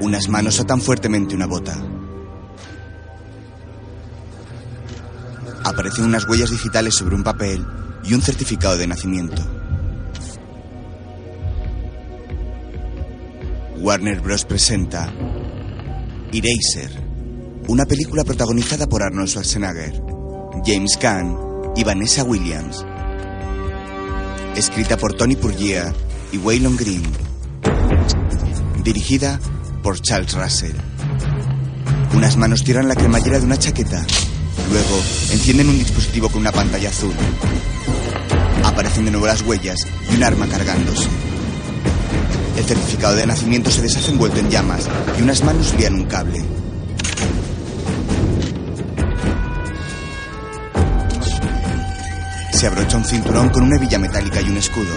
[0.00, 1.76] Unas manos atan fuertemente una bota.
[5.64, 7.64] Aparecen unas huellas digitales sobre un papel
[8.04, 9.42] y un certificado de nacimiento.
[13.78, 14.44] Warner Bros.
[14.44, 15.12] presenta
[16.32, 16.90] Eraser,
[17.68, 20.02] una película protagonizada por Arnold Schwarzenegger,
[20.64, 21.36] James Caan
[21.76, 22.84] y Vanessa Williams.
[24.56, 25.92] Escrita por Tony Purgier
[26.32, 27.02] y Waylon Green.
[28.82, 29.38] Dirigida
[29.84, 30.74] por Charles Russell.
[32.14, 34.02] Unas manos tiran la cremallera de una chaqueta.
[34.72, 37.12] Luego encienden un dispositivo con una pantalla azul.
[38.64, 41.06] Aparecen de nuevo las huellas y un arma cargándose.
[42.56, 46.42] El certificado de nacimiento se deshace envuelto en llamas y unas manos lían un cable.
[52.52, 54.94] Se abrocha un cinturón con una hebilla metálica y un escudo.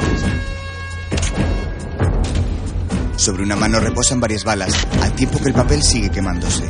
[3.27, 6.63] Sobre una mano reposan varias balas, al tiempo que el papel sigue quemándose.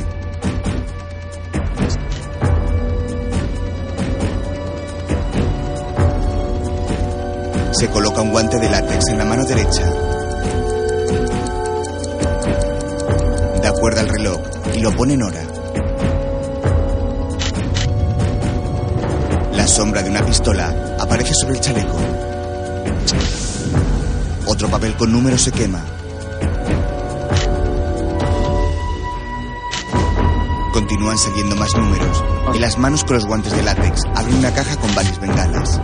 [7.70, 9.84] Se coloca un guante de látex en la mano derecha.
[13.62, 14.40] Da cuerda al reloj
[14.74, 15.42] y lo pone en hora.
[19.52, 21.98] La sombra de una pistola aparece sobre el chaleco.
[24.46, 25.97] Otro papel con números se quema.
[30.78, 34.76] Continúan saliendo más números y las manos con los guantes de látex abren una caja
[34.76, 35.80] con varias bengalas.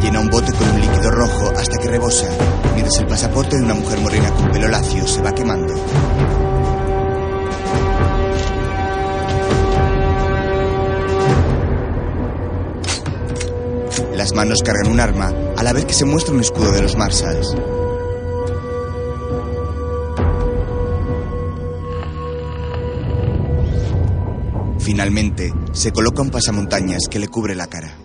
[0.00, 2.28] Llena un bote con un líquido rojo hasta que rebosa,
[2.74, 4.15] mientras el pasaporte de una mujer morena
[14.46, 17.48] manos cargan un arma a la vez que se muestra un escudo de los Marshalls.
[24.78, 27.98] Finalmente, se coloca un pasamontañas que le cubre la cara.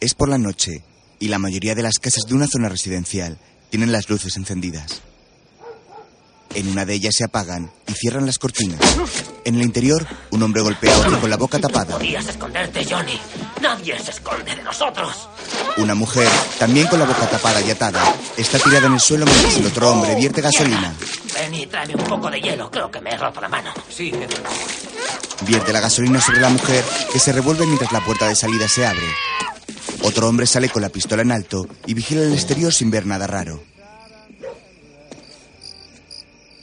[0.00, 0.82] Es por la noche
[1.20, 3.38] y la mayoría de las casas de una zona residencial
[3.70, 5.02] tienen las luces encendidas.
[6.56, 8.80] En una de ellas se apagan y cierran las cortinas.
[9.44, 11.96] En el interior, un hombre golpea a otro con la boca tapada.
[11.96, 13.20] Podías esconderte, Johnny.
[13.64, 15.26] Nadie se esconde de nosotros.
[15.78, 19.56] Una mujer, también con la boca tapada y atada, está tirada en el suelo mientras
[19.56, 20.92] el otro hombre vierte gasolina.
[21.32, 22.70] Ven y tráeme un poco de hielo.
[22.70, 23.72] Creo que me he roto la mano.
[23.88, 24.12] Sí,
[25.46, 28.86] Vierte la gasolina sobre la mujer, que se revuelve mientras la puerta de salida se
[28.86, 29.06] abre.
[30.02, 33.26] Otro hombre sale con la pistola en alto y vigila el exterior sin ver nada
[33.26, 33.64] raro.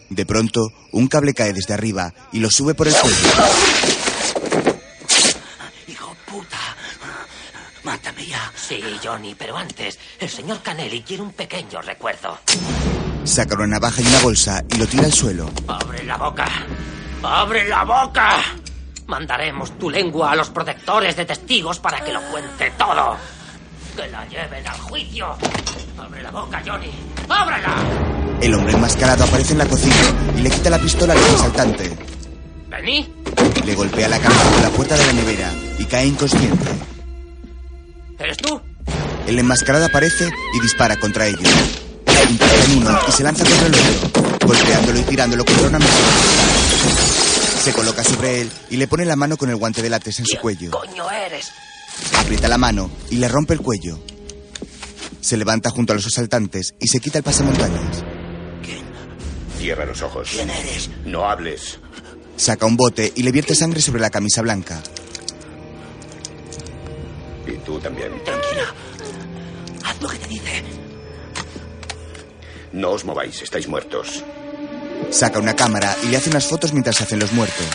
[0.10, 3.18] De pronto, un cable cae desde arriba y lo sube por el cuello.
[9.04, 12.38] Johnny, pero antes, el señor Canelli quiere un pequeño recuerdo.
[13.24, 15.50] Saca una navaja y una bolsa y lo tira al suelo.
[15.68, 16.48] ¡Abre la boca!
[17.24, 18.38] ¡Abre la boca!
[19.08, 23.18] Mandaremos tu lengua a los protectores de testigos para que lo cuente todo.
[23.96, 25.36] Que la lleven al juicio.
[25.98, 26.92] ¡Abre la boca, Johnny!
[27.30, 27.76] ¡Ábrela!
[28.42, 29.96] El hombre enmascarado aparece en la cocina
[30.38, 31.98] y le quita la pistola al asaltante.
[32.70, 33.14] ¿Vení?
[33.66, 36.66] Le golpea la cabeza con la puerta de la nevera y cae inconsciente.
[38.18, 38.62] ¿Eres tú?
[39.28, 41.42] El enmascarado aparece y dispara contra ellos.
[42.30, 45.94] Impacta en uno y se lanza contra el otro, golpeándolo y tirándolo contra una mesa.
[47.64, 50.26] Se coloca sobre él y le pone la mano con el guante de látex en
[50.26, 50.72] su cuello.
[50.72, 51.52] coño eres?
[52.18, 54.00] Aprieta la mano y le rompe el cuello.
[55.22, 58.04] Se levanta junto a los asaltantes y se quita el pasamontañas.
[59.62, 60.28] Cierra los ojos.
[60.32, 60.90] ¿Quién eres?
[61.06, 61.78] No hables.
[62.36, 64.82] Saca un bote y le vierte sangre sobre la camisa blanca.
[67.46, 68.10] Y tú también.
[68.24, 68.74] Tranquila.
[70.02, 70.64] Lo que te dice.
[72.74, 74.24] No os mováis, estáis muertos.
[75.12, 77.68] Saca una cámara y le hace unas fotos mientras se hacen los muertos.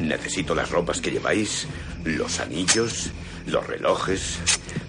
[0.00, 1.66] Necesito las ropas que lleváis,
[2.04, 3.10] los anillos,
[3.46, 4.38] los relojes,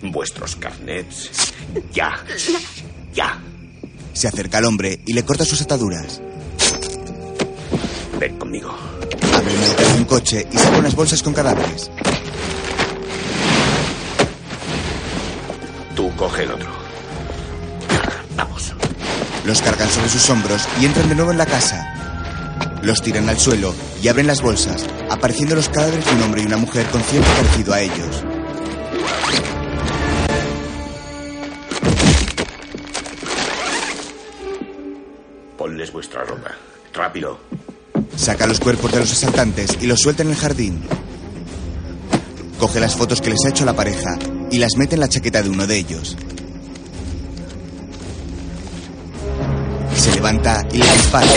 [0.01, 1.53] vuestros carnets.
[1.91, 2.23] Ya.
[3.13, 3.41] Ya.
[4.13, 6.21] Se acerca al hombre y le corta sus ataduras.
[8.19, 8.73] Ven conmigo.
[9.33, 11.91] Abre el maletero de un coche y saca unas bolsas con cadáveres.
[16.17, 16.69] Coge el otro.
[18.35, 18.73] Vamos.
[19.45, 21.89] Los cargan sobre sus hombros y entran de nuevo en la casa.
[22.81, 26.45] Los tiran al suelo y abren las bolsas, apareciendo los cadáveres de un hombre y
[26.45, 28.23] una mujer con cierto parecido a ellos.
[35.57, 36.51] Ponles vuestra ropa.
[36.93, 37.39] Rápido.
[38.15, 40.83] Saca los cuerpos de los asaltantes y los suelta en el jardín.
[42.63, 44.17] Coge las fotos que les ha hecho la pareja
[44.49, 46.15] y las mete en la chaqueta de uno de ellos.
[49.93, 51.27] Se levanta y le dispara.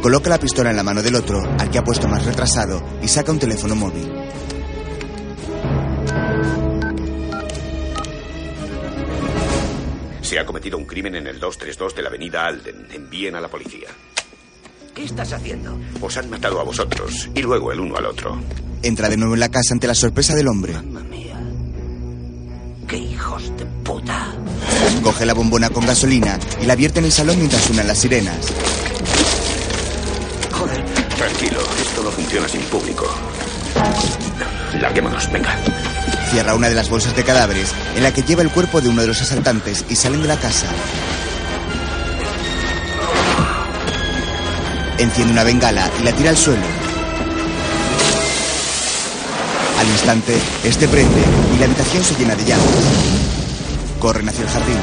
[0.00, 3.08] Coloca la pistola en la mano del otro, al que ha puesto más retrasado, y
[3.08, 4.10] saca un teléfono móvil.
[10.22, 12.86] Se ha cometido un crimen en el 232 de la avenida Alden.
[12.90, 13.88] Envíen a la policía.
[14.94, 15.78] ¿Qué estás haciendo?
[16.00, 18.40] Os han matado a vosotros y luego el uno al otro.
[18.82, 20.72] Entra de nuevo en la casa ante la sorpresa del hombre.
[20.72, 21.38] Mamma mía.
[22.88, 24.34] ¡Qué hijos de puta!
[25.02, 28.52] Coge la bombona con gasolina y la vierte en el salón mientras suenan las sirenas.
[30.50, 30.84] Joder.
[31.16, 33.06] Tranquilo, esto no funciona sin público.
[34.80, 35.56] Larguémonos, venga.
[36.30, 39.02] Cierra una de las bolsas de cadáveres en la que lleva el cuerpo de uno
[39.02, 40.66] de los asaltantes y salen de la casa.
[45.00, 46.62] Enciende una bengala y la tira al suelo.
[49.78, 51.22] Al instante, este prende
[51.54, 52.66] y la habitación se llena de llamas.
[53.98, 54.76] Corren hacia el jardín.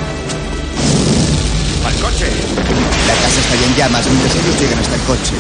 [1.86, 2.26] ¡Al coche!
[3.08, 5.34] La casa está ya en llamas mientras ellos llegan hasta el coche.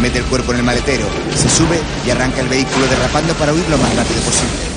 [0.00, 3.68] Mete el cuerpo en el maletero, se sube y arranca el vehículo derrapando para huir
[3.68, 4.75] lo más rápido posible.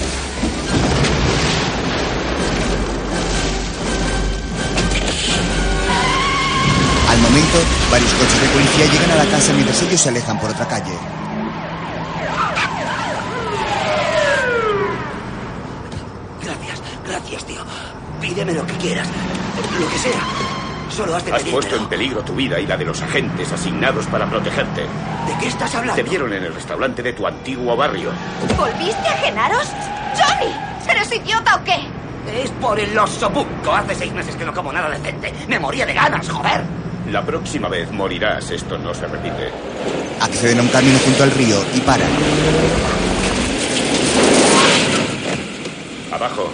[7.10, 7.58] Al momento,
[7.90, 10.94] varios coches de policía llegan a la casa mientras ellos se alejan por otra calle.
[16.44, 17.62] Gracias, gracias, tío.
[18.22, 19.08] Pídeme lo que quieras.
[19.80, 20.22] Lo que sea.
[20.92, 24.06] Solo has de Has puesto en peligro tu vida y la de los agentes asignados
[24.06, 24.82] para protegerte.
[24.82, 25.96] ¿De qué estás hablando?
[25.96, 28.12] Te vieron en el restaurante de tu antiguo barrio.
[28.56, 29.68] ¿Volviste a Genaros?
[30.16, 30.54] ¡Johnny!
[30.88, 31.88] ¿Eres idiota o qué?
[32.44, 33.74] Es por el oso buco.
[33.74, 35.34] Hace seis meses que no como nada decente.
[35.48, 36.62] Me moría de ganas, joder.
[37.12, 38.52] La próxima vez morirás.
[38.52, 39.50] Esto no se repite.
[40.22, 42.10] Acceden a un camino junto al río y paran.
[46.12, 46.52] Abajo.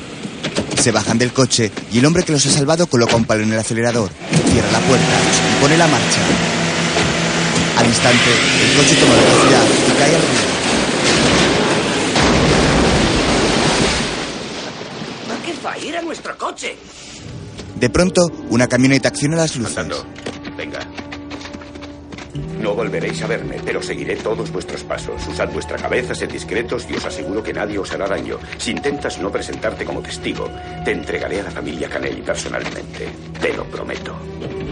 [0.80, 3.52] Se bajan del coche y el hombre que los ha salvado coloca un palo en
[3.52, 4.10] el acelerador,
[4.52, 5.20] cierra la puerta
[5.58, 6.22] y pone la marcha.
[7.78, 8.30] Al instante,
[8.64, 10.56] el coche toma velocidad y cae al río.
[15.28, 16.78] McIntyre era nuestro coche.
[17.76, 19.78] De pronto, una camioneta acciona las luces.
[19.78, 20.06] Andando.
[22.66, 25.28] No volveréis a verme, pero seguiré todos vuestros pasos.
[25.28, 28.40] Usad vuestra cabeza, sed discretos y os aseguro que nadie os hará daño.
[28.58, 30.50] Si intentas no presentarte como testigo,
[30.84, 33.08] te entregaré a la familia Canelli personalmente.
[33.40, 34.16] Te lo prometo.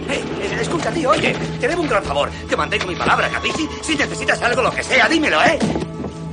[0.10, 2.32] Eh, eh, escucha, tío, oye, te debo un gran favor.
[2.50, 3.70] Te mantengo mi palabra, Capici.
[3.84, 5.60] Si necesitas algo, lo que sea, dímelo, ¿eh?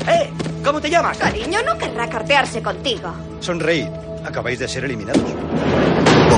[0.08, 0.30] ¿Eh?
[0.64, 1.18] ¿Cómo te llamas?
[1.18, 3.12] Cariño no querrá cartearse contigo.
[3.40, 3.88] Sonreíd.
[4.24, 5.89] Acabáis de ser eliminados.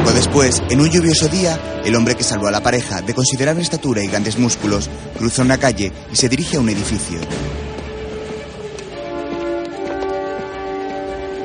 [0.03, 3.63] Poco después, en un lluvioso día, el hombre que salvó a la pareja, de considerable
[3.63, 7.21] estatura y grandes músculos, cruza una calle y se dirige a un edificio.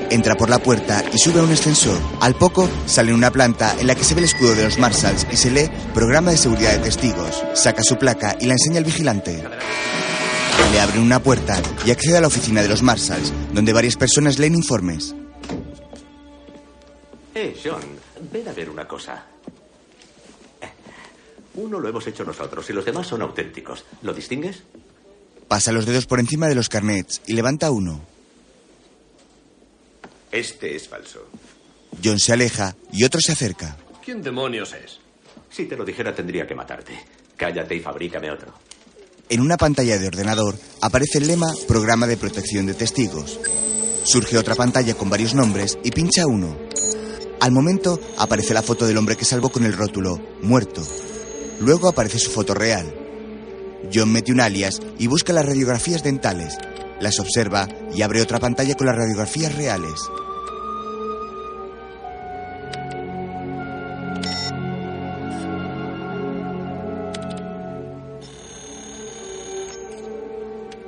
[0.10, 2.00] Entra por la puerta y sube a un ascensor.
[2.20, 4.80] Al poco, sale en una planta en la que se ve el escudo de los
[4.80, 7.44] Marshalls y se lee Programa de Seguridad de Testigos.
[7.54, 9.44] Saca su placa y la enseña al vigilante.
[10.72, 14.40] Le abren una puerta y accede a la oficina de los Marshalls, donde varias personas
[14.40, 15.14] leen informes.
[17.36, 17.97] Eh, Sean,
[18.32, 19.26] ven a ver una cosa.
[21.56, 23.84] Uno lo hemos hecho nosotros y los demás son auténticos.
[24.04, 24.62] ¿Lo distingues?
[25.48, 28.02] Pasa los dedos por encima de los carnets y levanta uno.
[30.32, 31.28] Este es falso.
[32.04, 33.78] John se aleja y otro se acerca.
[34.04, 35.00] ¿Quién demonios es?
[35.50, 36.94] Si te lo dijera tendría que matarte.
[37.36, 38.54] Cállate y fabrícame otro.
[39.30, 43.40] En una pantalla de ordenador aparece el lema Programa de Protección de Testigos.
[44.04, 46.67] Surge otra pantalla con varios nombres y pincha uno.
[47.40, 50.82] Al momento aparece la foto del hombre que salvó con el rótulo Muerto.
[51.60, 52.94] Luego aparece su foto real.
[53.94, 56.58] John mete un alias y busca las radiografías dentales.
[57.00, 60.02] Las observa y abre otra pantalla con las radiografías reales.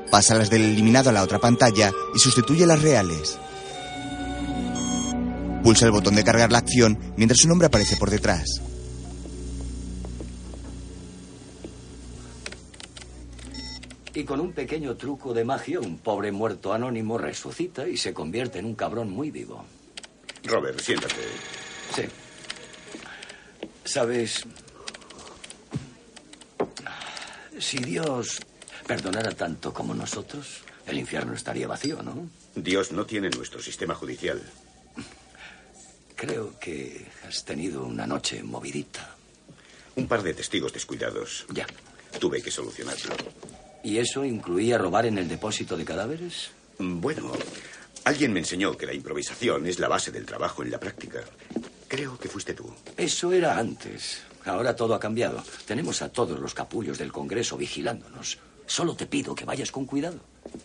[0.10, 3.38] Pasa las del eliminado a la otra pantalla y sustituye las reales.
[5.64, 8.62] Pulsa el botón de cargar la acción mientras su nombre aparece por detrás.
[14.14, 18.60] Y con un pequeño truco de magia, un pobre muerto anónimo resucita y se convierte
[18.60, 19.66] en un cabrón muy vivo.
[20.46, 21.22] Robert, siéntate.
[21.96, 22.04] Sí.
[23.84, 24.46] Sabes,
[27.60, 28.40] si Dios
[28.88, 32.30] perdonara tanto como nosotros, el infierno estaría vacío, ¿no?
[32.56, 34.42] Dios no tiene nuestro sistema judicial.
[36.20, 39.16] Creo que has tenido una noche movidita.
[39.96, 41.46] Un par de testigos descuidados.
[41.50, 41.66] Ya.
[42.20, 43.16] Tuve que solucionarlo.
[43.86, 46.50] ¿Y eso incluía robar en el depósito de cadáveres?
[46.78, 47.32] Bueno,
[48.04, 51.24] alguien me enseñó que la improvisación es la base del trabajo en la práctica.
[51.88, 52.70] Creo que fuiste tú.
[52.98, 54.22] Eso era antes.
[54.44, 55.42] Ahora todo ha cambiado.
[55.66, 58.40] Tenemos a todos los capullos del Congreso vigilándonos.
[58.66, 60.20] Solo te pido que vayas con cuidado.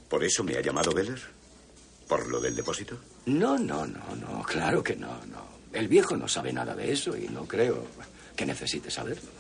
[0.09, 1.44] ¿Por eso me ha llamado Beller?
[2.09, 2.99] ¿Por lo del depósito?
[3.27, 4.43] No, no, no, no.
[4.43, 5.55] Claro que no, no.
[5.73, 7.87] El viejo no sabe nada de eso y no creo
[8.37, 9.31] que necesite saberlo.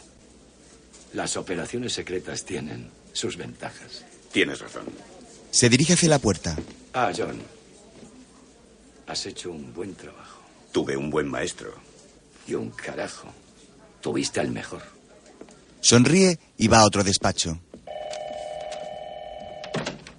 [1.12, 4.04] Las operaciones secretas tienen sus ventajas.
[4.32, 4.84] Tienes razón.
[5.50, 6.56] Se dirige hacia la puerta.
[6.92, 7.40] Ah, John.
[9.06, 10.40] Has hecho un buen trabajo.
[10.72, 11.72] Tuve un buen maestro.
[12.48, 13.28] Y un carajo.
[14.00, 14.82] Tuviste al mejor.
[15.80, 17.60] Sonríe y va a otro despacho.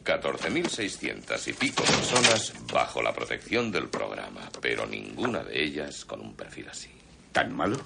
[0.06, 6.36] 14.600 y pico personas bajo la protección del programa, pero ninguna de ellas con un
[6.36, 6.92] perfil así.
[7.32, 7.78] ¿Tan malo?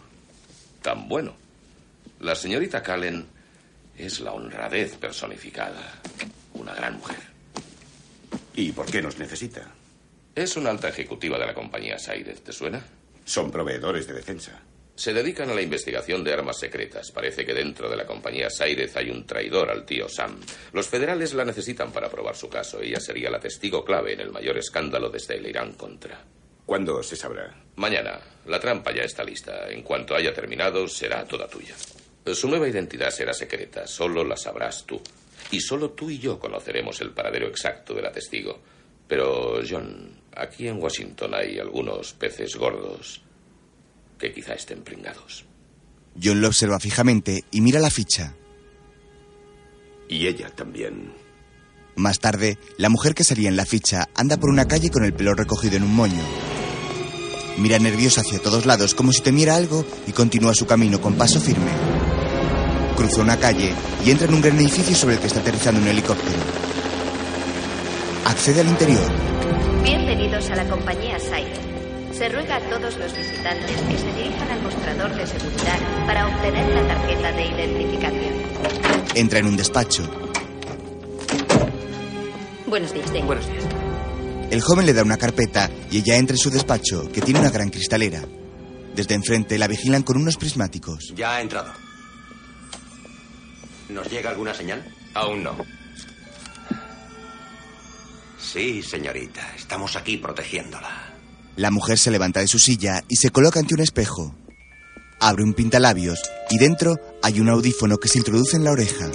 [0.82, 1.36] Tan bueno.
[2.20, 3.26] La señorita Callen
[3.98, 6.02] es la honradez personificada.
[6.54, 7.22] Una gran mujer.
[8.54, 9.72] ¿Y por qué nos necesita?
[10.36, 12.84] Es una alta ejecutiva de la compañía Sairez, ¿te suena?
[13.24, 14.60] Son proveedores de defensa.
[15.00, 17.10] Se dedican a la investigación de armas secretas.
[17.12, 20.42] Parece que dentro de la compañía Sairez hay un traidor al tío Sam.
[20.74, 22.82] Los federales la necesitan para probar su caso.
[22.82, 26.22] Ella sería la testigo clave en el mayor escándalo desde el Irán contra.
[26.66, 27.56] ¿Cuándo se sabrá?
[27.78, 28.20] Mañana.
[28.48, 29.70] La trampa ya está lista.
[29.70, 31.76] En cuanto haya terminado, será toda tuya.
[32.34, 33.88] Su nueva identidad será secreta.
[33.88, 35.02] Solo la sabrás tú.
[35.52, 38.60] Y solo tú y yo conoceremos el paradero exacto de la testigo.
[39.08, 43.22] Pero, John, aquí en Washington hay algunos peces gordos
[44.20, 45.46] que quizá estén pringados.
[46.22, 48.36] John lo observa fijamente y mira la ficha.
[50.08, 51.14] Y ella también.
[51.96, 55.14] Más tarde, la mujer que salía en la ficha anda por una calle con el
[55.14, 56.24] pelo recogido en un moño.
[57.58, 61.40] Mira nerviosa hacia todos lados como si temiera algo y continúa su camino con paso
[61.40, 61.72] firme.
[62.96, 63.74] Cruza una calle
[64.06, 66.40] y entra en un gran edificio sobre el que está aterrizando un helicóptero.
[68.26, 69.12] Accede al interior.
[69.84, 71.79] Bienvenidos a la compañía Siren.
[72.20, 76.68] Se ruega a todos los visitantes que se dirijan al mostrador de seguridad para obtener
[76.68, 78.34] la tarjeta de identificación.
[79.16, 80.04] Entra en un despacho.
[82.68, 83.24] Buenos días, Dave.
[83.24, 83.64] Buenos días.
[84.52, 87.52] El joven le da una carpeta y ella entra en su despacho, que tiene una
[87.52, 88.22] gran cristalera.
[88.94, 91.14] Desde enfrente la vigilan con unos prismáticos.
[91.16, 91.72] Ya ha entrado.
[93.88, 94.84] ¿Nos llega alguna señal?
[95.14, 95.56] Aún no.
[98.38, 99.56] Sí, señorita.
[99.56, 101.09] Estamos aquí protegiéndola.
[101.60, 104.34] La mujer se levanta de su silla y se coloca ante un espejo.
[105.20, 109.12] Abre un pintalabios y dentro hay un audífono que se introduce en la oreja.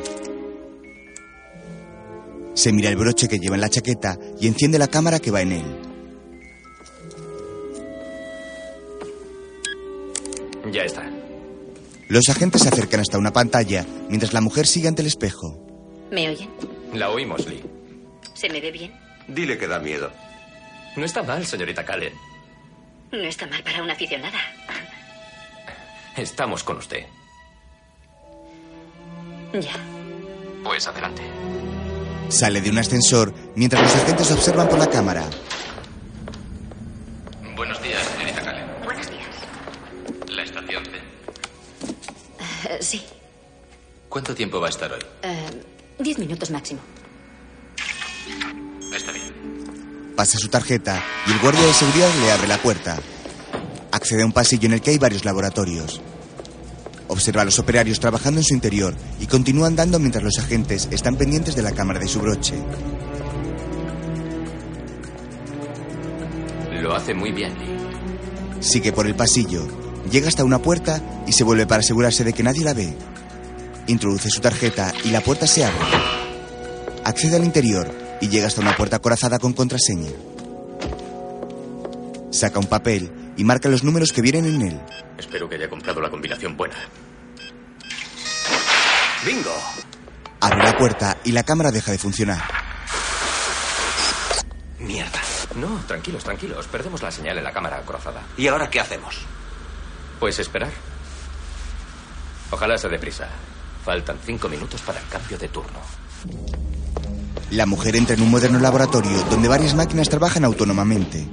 [2.52, 5.40] Se mira el broche que lleva en la chaqueta y enciende la cámara que va
[5.40, 5.64] en él.
[10.70, 11.10] Ya está.
[12.10, 15.66] Los agentes se acercan hasta una pantalla mientras la mujer sigue ante el espejo.
[16.12, 16.50] ¿Me oyen?
[16.92, 17.64] La oímos, Lee.
[18.34, 18.92] ¿Se me ve bien?
[19.28, 20.12] Dile que da miedo.
[20.98, 22.12] No está mal, señorita Callen.
[23.14, 24.38] No está mal para una aficionada.
[26.16, 27.06] Estamos con usted.
[29.52, 29.76] Ya.
[30.64, 31.23] Pues adelante.
[32.28, 35.25] Sale de un ascensor mientras los agentes observan por la cámara.
[37.54, 38.66] Buenos días, señorita Callen.
[38.83, 39.28] Buenos días.
[40.28, 40.90] ¿La estación C?
[42.68, 43.04] Eh, sí.
[44.09, 45.02] ¿Cuánto tiempo va a estar hoy?
[45.23, 45.62] Eh,
[46.00, 46.80] diez minutos máximo.
[50.24, 52.96] Pasa su tarjeta y el guardia de seguridad le abre la puerta.
[53.92, 56.00] Accede a un pasillo en el que hay varios laboratorios.
[57.08, 61.16] Observa a los operarios trabajando en su interior y continúa andando mientras los agentes están
[61.16, 62.54] pendientes de la cámara de su broche.
[66.80, 68.62] Lo hace muy bien, Lee.
[68.62, 69.68] Sigue por el pasillo,
[70.10, 72.96] llega hasta una puerta y se vuelve para asegurarse de que nadie la ve.
[73.88, 75.84] Introduce su tarjeta y la puerta se abre.
[77.04, 80.11] Accede al interior y llega hasta una puerta acorazada con contraseña.
[82.30, 84.80] Saca un papel y marca los números que vienen en él.
[85.18, 86.76] Espero que haya comprado la combinación buena.
[89.25, 89.54] ¡Bingo!
[90.40, 92.42] Abre la puerta y la cámara deja de funcionar.
[94.78, 95.21] Mierda.
[95.56, 96.66] No, tranquilos, tranquilos.
[96.66, 98.23] Perdemos la señal en la cámara acorazada.
[98.37, 99.16] ¿Y ahora qué hacemos?
[100.21, 100.71] Pues esperar.
[102.50, 103.28] Ojalá se dé prisa.
[103.85, 105.78] Faltan cinco minutos para el cambio de turno.
[107.54, 111.25] La mujer entra en un moderno laboratorio donde varias máquinas trabajan autónomamente.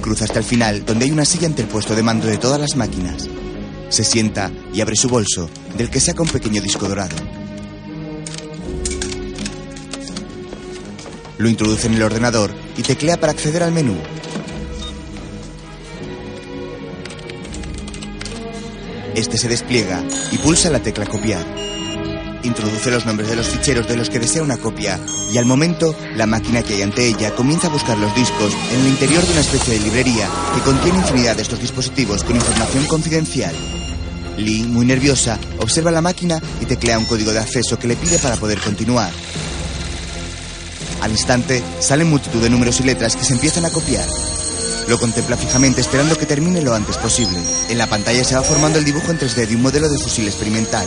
[0.00, 2.60] Cruza hasta el final, donde hay una silla ante el puesto de mando de todas
[2.60, 3.28] las máquinas.
[3.88, 7.16] Se sienta y abre su bolso, del que saca un pequeño disco dorado.
[11.38, 13.96] Lo introduce en el ordenador y teclea para acceder al menú.
[19.16, 21.75] Este se despliega y pulsa la tecla copiar.
[22.46, 25.00] Introduce los nombres de los ficheros de los que desea una copia
[25.32, 28.80] y al momento la máquina que hay ante ella comienza a buscar los discos en
[28.80, 32.84] el interior de una especie de librería que contiene infinidad de estos dispositivos con información
[32.86, 33.52] confidencial.
[34.36, 38.18] Lee, muy nerviosa, observa la máquina y teclea un código de acceso que le pide
[38.20, 39.10] para poder continuar.
[41.02, 44.06] Al instante, salen multitud de números y letras que se empiezan a copiar.
[44.88, 47.38] Lo contempla fijamente esperando que termine lo antes posible.
[47.68, 50.26] En la pantalla se va formando el dibujo en 3D de un modelo de fusil
[50.26, 50.86] experimental.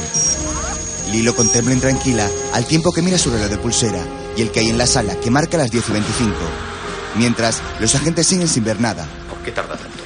[1.12, 4.04] Lee lo contempla intranquila al tiempo que mira su reloj de pulsera
[4.38, 6.36] y el que hay en la sala que marca las 10 y 25.
[7.16, 9.08] Mientras, los agentes siguen sin ver nada.
[9.30, 10.04] ¿Por qué tarda tanto?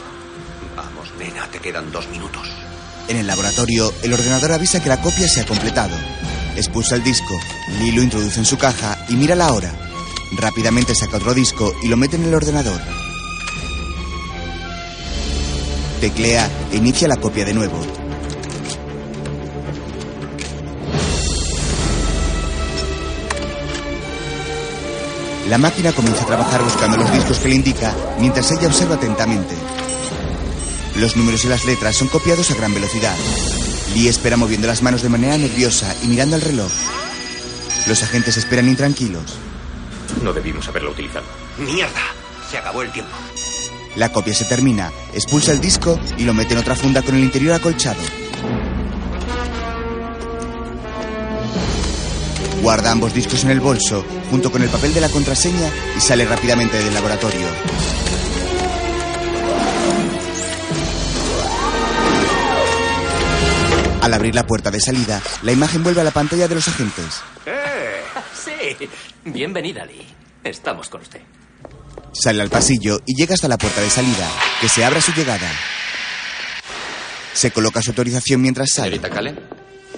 [0.76, 2.48] Vamos, nena, te quedan dos minutos.
[3.10, 5.96] En el laboratorio, el ordenador avisa que la copia se ha completado.
[6.56, 7.38] Expulsa el disco,
[7.80, 9.74] Lee lo introduce en su caja y mira la hora.
[10.38, 12.80] Rápidamente saca otro disco y lo mete en el ordenador.
[16.00, 18.03] Teclea e inicia la copia de nuevo.
[25.54, 29.54] La máquina comienza a trabajar buscando los discos que le indica mientras ella observa atentamente.
[30.96, 33.16] Los números y las letras son copiados a gran velocidad.
[33.94, 36.72] Lee espera moviendo las manos de manera nerviosa y mirando el reloj.
[37.86, 39.36] Los agentes esperan intranquilos.
[40.24, 41.26] No debimos haberlo utilizado.
[41.60, 42.02] ¡Mierda!
[42.50, 43.12] Se acabó el tiempo.
[43.96, 47.24] La copia se termina, expulsa el disco y lo mete en otra funda con el
[47.24, 48.02] interior acolchado.
[52.64, 56.24] Guarda ambos discos en el bolso, junto con el papel de la contraseña, y sale
[56.24, 57.46] rápidamente del laboratorio.
[64.02, 67.22] Al abrir la puerta de salida, la imagen vuelve a la pantalla de los agentes.
[68.34, 68.90] Sí.
[69.26, 70.08] Bienvenida, Lee.
[70.46, 71.20] Estamos con usted.
[72.14, 74.30] Sale al pasillo y llega hasta la puerta de salida,
[74.62, 75.52] que se abre a su llegada.
[77.34, 78.92] Se coloca su autorización mientras sale.
[78.92, 79.40] Señorita Callen,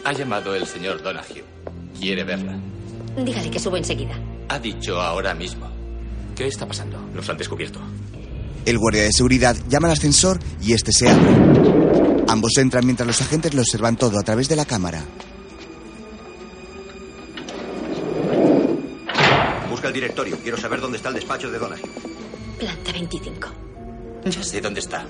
[0.03, 1.43] ha llamado el señor Donahue.
[1.99, 2.57] Quiere verla.
[3.17, 4.19] Dígale que subo enseguida.
[4.49, 5.67] Ha dicho ahora mismo.
[6.35, 6.99] ¿Qué está pasando?
[7.13, 7.79] Nos han descubierto.
[8.65, 12.25] El guardia de seguridad llama al ascensor y este se abre.
[12.27, 15.03] Ambos entran mientras los agentes lo observan todo a través de la cámara.
[19.69, 20.37] Busca el directorio.
[20.41, 21.81] Quiero saber dónde está el despacho de Donahue.
[22.59, 23.47] Planta 25.
[24.25, 25.05] Ya sé dónde está.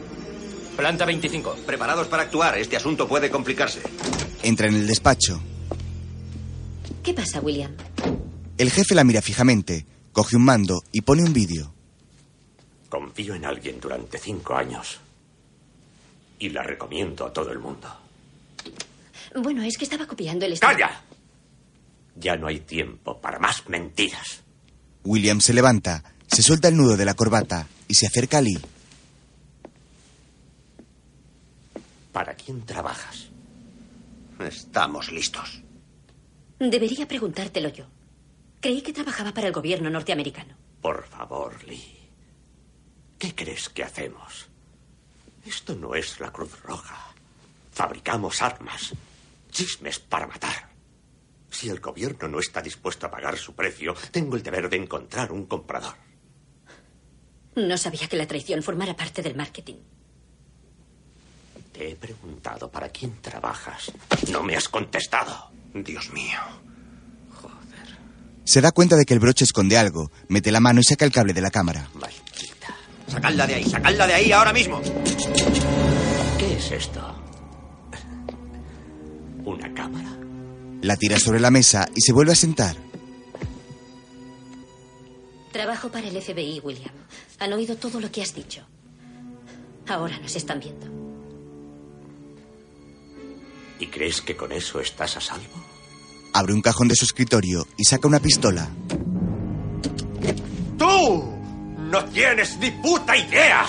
[0.76, 1.58] Planta 25.
[1.66, 2.58] Preparados para actuar.
[2.58, 3.82] Este asunto puede complicarse.
[4.44, 5.40] Entra en el despacho.
[7.06, 7.72] ¿Qué pasa, William?
[8.58, 11.72] El jefe la mira fijamente, coge un mando y pone un vídeo.
[12.90, 14.98] Confío en alguien durante cinco años.
[16.40, 17.88] Y la recomiendo a todo el mundo.
[19.36, 20.60] Bueno, es que estaba copiando el...
[20.60, 21.04] ¡Calla!
[22.16, 24.42] Ya no hay tiempo para más mentiras.
[25.04, 28.60] William se levanta, se suelta el nudo de la corbata y se acerca a Lee.
[32.12, 33.28] ¿Para quién trabajas?
[34.40, 35.65] Estamos listos.
[36.60, 37.86] Debería preguntártelo yo.
[38.62, 40.56] Creí que trabajaba para el gobierno norteamericano.
[40.82, 42.10] Por favor, Lee.
[43.20, 44.48] ¿Qué crees que hacemos?
[45.46, 47.14] Esto no es la Cruz Roja.
[47.72, 48.94] Fabricamos armas,
[49.52, 50.70] chismes para matar.
[51.50, 55.32] Si el gobierno no está dispuesto a pagar su precio, tengo el deber de encontrar
[55.32, 55.96] un comprador.
[57.56, 59.76] No sabía que la traición formara parte del marketing.
[61.72, 63.92] Te he preguntado para quién trabajas.
[64.32, 65.52] No me has contestado.
[65.84, 66.40] Dios mío.
[68.44, 71.12] Se da cuenta de que el broche esconde algo, mete la mano y saca el
[71.12, 71.90] cable de la cámara.
[73.08, 74.82] Sacadla de ahí, sacadla de ahí ahora mismo.
[76.38, 77.16] ¿Qué es esto?
[79.44, 80.18] ¿Una cámara?
[80.82, 82.76] La tira sobre la mesa y se vuelve a sentar.
[85.52, 86.94] Trabajo para el FBI, William.
[87.40, 88.62] Han oído todo lo que has dicho.
[89.88, 91.05] Ahora nos están viendo.
[93.80, 95.64] ¿Y crees que con eso estás a salvo?
[96.34, 98.70] Abre un cajón de su escritorio y saca una pistola.
[100.78, 101.34] ¡Tú!
[101.78, 103.66] ¡No tienes ni puta idea!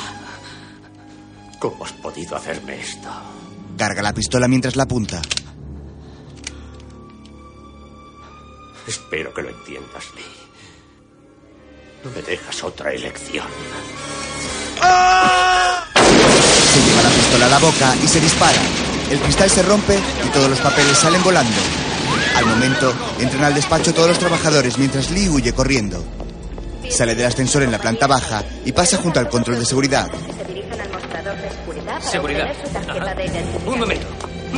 [1.58, 3.08] ¿Cómo has podido hacerme esto?
[3.76, 5.20] Carga la pistola mientras la apunta.
[8.86, 10.22] Espero que lo entiendas, Lee.
[12.04, 13.46] No me dejas otra elección.
[16.72, 18.60] Se lleva la pistola a la boca y se dispara.
[19.10, 21.56] El cristal se rompe y todos los papeles salen volando.
[22.36, 26.04] Al momento, entran al despacho todos los trabajadores mientras Lee huye corriendo.
[26.90, 30.08] Sale del ascensor en la planta baja y pasa junto al control de seguridad.
[30.10, 31.50] Se dirigen al mostrador de
[32.02, 33.68] seguridad identificación.
[33.68, 34.06] Un momento.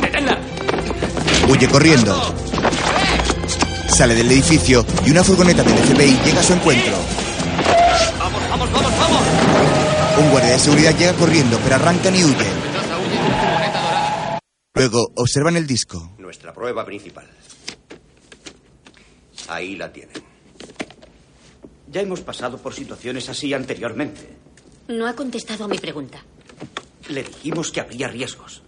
[0.01, 0.37] ¡Deténla!
[1.47, 2.35] Huye corriendo.
[3.87, 6.93] Sale del edificio y una furgoneta del FBI llega a su encuentro.
[8.17, 9.21] ¡Vamos, vamos, vamos, vamos!
[10.19, 12.58] Un guardia de seguridad llega corriendo, pero arrancan y huyen.
[14.79, 16.15] Luego observan el disco.
[16.19, 17.27] Nuestra prueba principal.
[19.49, 20.15] Ahí la tienen.
[21.91, 24.37] Ya hemos pasado por situaciones así anteriormente.
[24.87, 26.23] No ha contestado a mi pregunta.
[27.09, 28.63] Le dijimos que habría riesgos.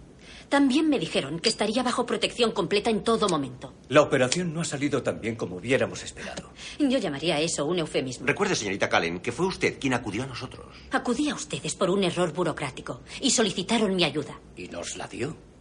[0.50, 3.72] También me dijeron que estaría bajo protección completa en todo momento.
[3.88, 6.50] La operación no ha salido tan bien como hubiéramos esperado.
[6.78, 8.26] Yo llamaría a eso un eufemismo.
[8.26, 10.76] Recuerde, señorita Callen, que fue usted quien acudió a nosotros.
[10.90, 14.38] Acudí a ustedes por un error burocrático y solicitaron mi ayuda.
[14.58, 15.51] ¿Y nos la dio?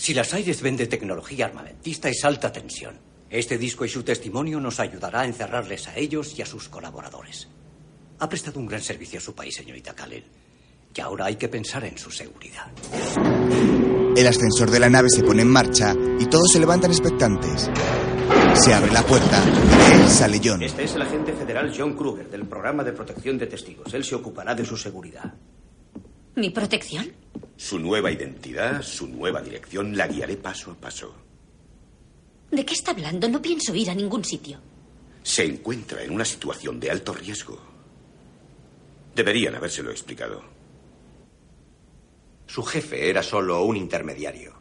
[0.00, 2.98] Si las Aires vende tecnología armamentista es alta tensión.
[3.28, 7.48] Este disco y su testimonio nos ayudará a encerrarles a ellos y a sus colaboradores.
[8.18, 10.24] Ha prestado un gran servicio a su país, señorita Kalel.
[10.96, 12.72] Y ahora hay que pensar en su seguridad.
[14.16, 17.68] El ascensor de la nave se pone en marcha y todos se levantan expectantes.
[18.54, 20.62] Se abre la puerta y de él sale John.
[20.62, 23.92] Este es el agente federal John Kruger del programa de protección de testigos.
[23.92, 25.34] Él se ocupará de su seguridad.
[26.36, 27.19] ¿Mi protección?
[27.56, 31.14] Su nueva identidad, su nueva dirección, la guiaré paso a paso.
[32.50, 33.28] ¿De qué está hablando?
[33.28, 34.58] No pienso ir a ningún sitio.
[35.22, 37.60] Se encuentra en una situación de alto riesgo.
[39.14, 40.42] Deberían habérselo explicado.
[42.46, 44.54] Su jefe era solo un intermediario.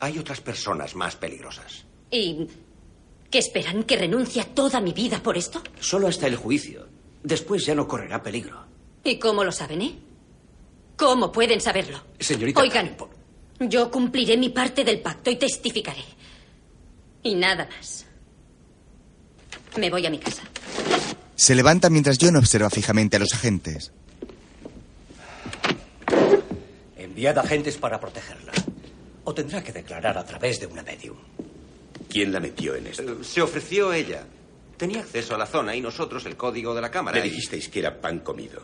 [0.00, 1.84] Hay otras personas más peligrosas.
[2.10, 2.46] ¿Y
[3.30, 3.84] qué esperan?
[3.84, 5.62] ¿Que renuncie a toda mi vida por esto?
[5.78, 6.88] Solo hasta el juicio.
[7.22, 8.64] Después ya no correrá peligro.
[9.04, 9.98] ¿Y cómo lo saben, eh?
[10.98, 11.98] ¿Cómo pueden saberlo?
[12.18, 12.60] Señorita.
[12.60, 12.94] Oigan,
[13.60, 16.02] yo cumpliré mi parte del pacto y testificaré.
[17.22, 18.04] Y nada más.
[19.78, 20.42] Me voy a mi casa.
[21.36, 23.92] Se levanta mientras John observa fijamente a los agentes.
[26.96, 28.52] Enviad agentes para protegerla.
[29.24, 31.16] O tendrá que declarar a través de una medium.
[32.08, 33.02] ¿Quién la metió en esto?
[33.02, 34.24] Eh, Se ofreció ella.
[34.76, 37.18] Tenía acceso a la zona y nosotros el código de la cámara.
[37.20, 38.62] Le y- dijisteis que era pan comido.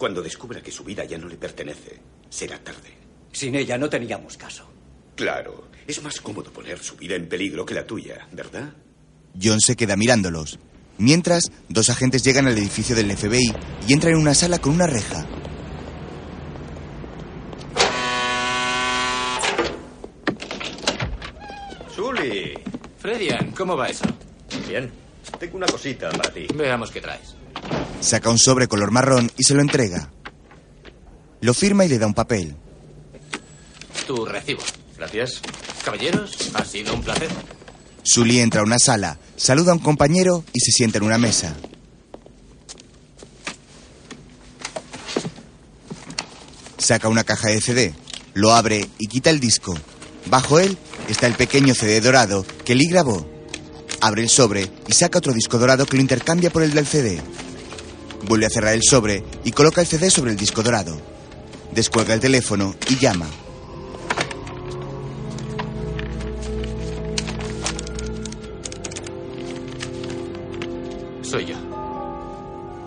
[0.00, 2.88] Cuando descubra que su vida ya no le pertenece, será tarde.
[3.32, 4.66] Sin ella no teníamos caso.
[5.14, 8.72] Claro, es más cómodo poner su vida en peligro que la tuya, ¿verdad?
[9.38, 10.58] John se queda mirándolos.
[10.96, 13.54] Mientras, dos agentes llegan al edificio del FBI
[13.86, 15.26] y entran en una sala con una reja.
[21.94, 22.54] Sully.
[22.96, 24.06] Fredian, ¿cómo va eso?
[24.66, 25.09] Bien.
[25.38, 26.46] Tengo una cosita para ti.
[26.54, 27.34] Veamos qué traes.
[28.00, 30.10] Saca un sobre color marrón y se lo entrega.
[31.40, 32.54] Lo firma y le da un papel.
[34.06, 34.62] Tu recibo.
[34.96, 35.40] Gracias.
[35.84, 37.28] Caballeros, ha sido un placer.
[38.02, 41.54] Sully entra a una sala, saluda a un compañero y se sienta en una mesa.
[46.78, 47.94] Saca una caja de CD,
[48.34, 49.74] lo abre y quita el disco.
[50.26, 50.76] Bajo él
[51.08, 53.26] está el pequeño CD dorado que Lee grabó.
[54.00, 57.20] Abre el sobre y saca otro disco dorado que lo intercambia por el del CD.
[58.26, 60.98] Vuelve a cerrar el sobre y coloca el CD sobre el disco dorado.
[61.72, 63.26] Descuelga el teléfono y llama.
[71.22, 71.56] Soy yo.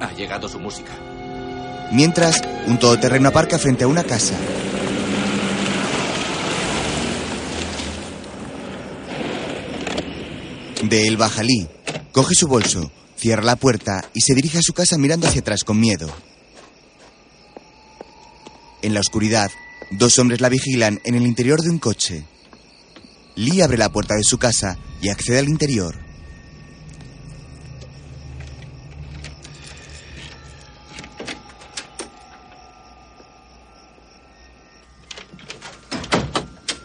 [0.01, 0.91] Ha llegado su música.
[1.91, 4.33] Mientras, un todoterreno aparca frente a una casa.
[10.83, 11.69] De él baja Lee,
[12.11, 15.63] coge su bolso, cierra la puerta y se dirige a su casa mirando hacia atrás
[15.63, 16.13] con miedo.
[18.81, 19.49] En la oscuridad,
[19.91, 22.25] dos hombres la vigilan en el interior de un coche.
[23.35, 25.95] Lee abre la puerta de su casa y accede al interior.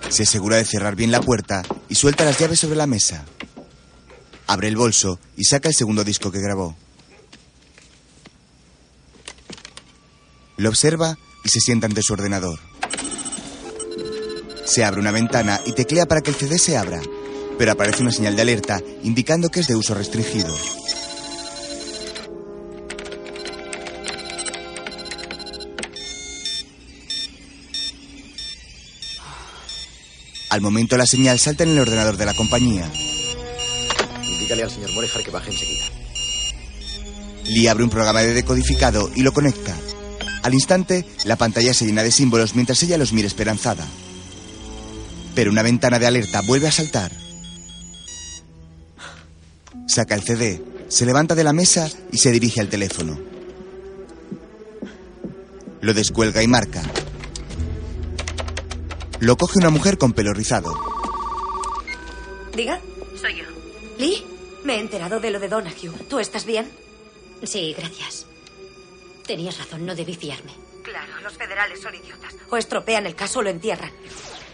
[0.08, 3.24] Se asegura de cerrar bien la puerta y suelta las llaves sobre la mesa.
[4.48, 6.74] Abre el bolso y saca el segundo disco que grabó.
[10.56, 12.58] Lo observa y se sienta ante su ordenador.
[14.64, 17.00] Se abre una ventana y teclea para que el CD se abra,
[17.58, 20.56] pero aparece una señal de alerta indicando que es de uso restringido.
[30.48, 32.90] Al momento la señal salta en el ordenador de la compañía.
[34.48, 35.84] Indícale al señor Morejar que baje enseguida.
[37.44, 39.76] Lee abre un programa de decodificado y lo conecta.
[40.42, 43.86] Al instante, la pantalla se llena de símbolos mientras ella los mira esperanzada.
[45.34, 47.12] Pero una ventana de alerta vuelve a saltar.
[49.86, 53.20] Saca el CD, se levanta de la mesa y se dirige al teléfono.
[55.82, 56.80] Lo descuelga y marca.
[59.20, 60.74] Lo coge una mujer con pelo rizado.
[62.56, 62.80] Diga.
[63.20, 63.44] Soy yo.
[63.98, 64.27] Lee,
[64.64, 65.92] me he enterado de lo de Donahue.
[66.08, 66.70] ¿Tú estás bien?
[67.44, 68.26] Sí, gracias.
[69.26, 70.52] Tenías razón, no debí fiarme.
[70.82, 72.34] Claro, los federales son idiotas.
[72.50, 73.90] O estropean el caso o lo entierran.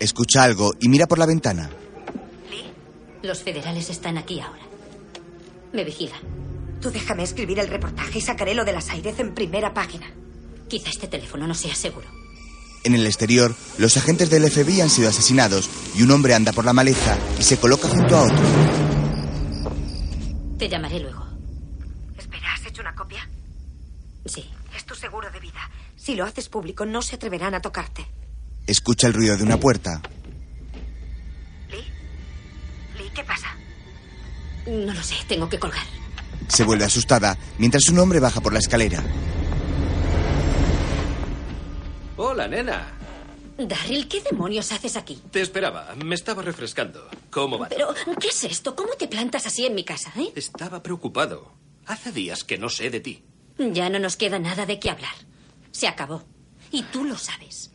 [0.01, 1.71] Escucha algo y mira por la ventana.
[3.23, 4.63] Los federales están aquí ahora.
[5.73, 6.17] Me vigila.
[6.81, 10.13] Tú déjame escribir el reportaje y sacaré lo de las aires en primera página.
[10.69, 12.07] Quizá este teléfono no sea seguro.
[12.85, 16.67] En el exterior, los agentes del FBI han sido asesinados y un hombre anda por
[16.67, 18.84] la maleza y se coloca junto a otro.
[20.59, 21.27] Te llamaré luego.
[22.17, 23.29] Espera, ¿has hecho una copia?
[24.27, 24.51] Sí.
[24.77, 25.71] Es tu seguro de vida.
[25.97, 28.07] Si lo haces público, no se atreverán a tocarte.
[28.67, 30.01] Escucha el ruido de una puerta.
[31.69, 33.49] Lee, ¿qué pasa?
[34.67, 35.85] No lo sé, tengo que colgar.
[36.49, 39.03] Se vuelve asustada mientras un hombre baja por la escalera.
[42.17, 42.87] Hola, nena.
[43.59, 45.21] Daryl, ¿qué demonios haces aquí?
[45.31, 45.95] Te esperaba.
[46.05, 47.09] Me estaba refrescando.
[47.31, 47.69] ¿Cómo va?
[47.69, 48.75] Pero, ¿qué es esto?
[48.75, 50.33] ¿Cómo te plantas así en mi casa, eh?
[50.35, 51.53] Estaba preocupado.
[51.87, 53.23] Hace días que no sé de ti.
[53.59, 55.15] Ya no nos queda nada de qué hablar.
[55.71, 56.25] Se acabó.
[56.73, 57.71] Y tú lo sabes.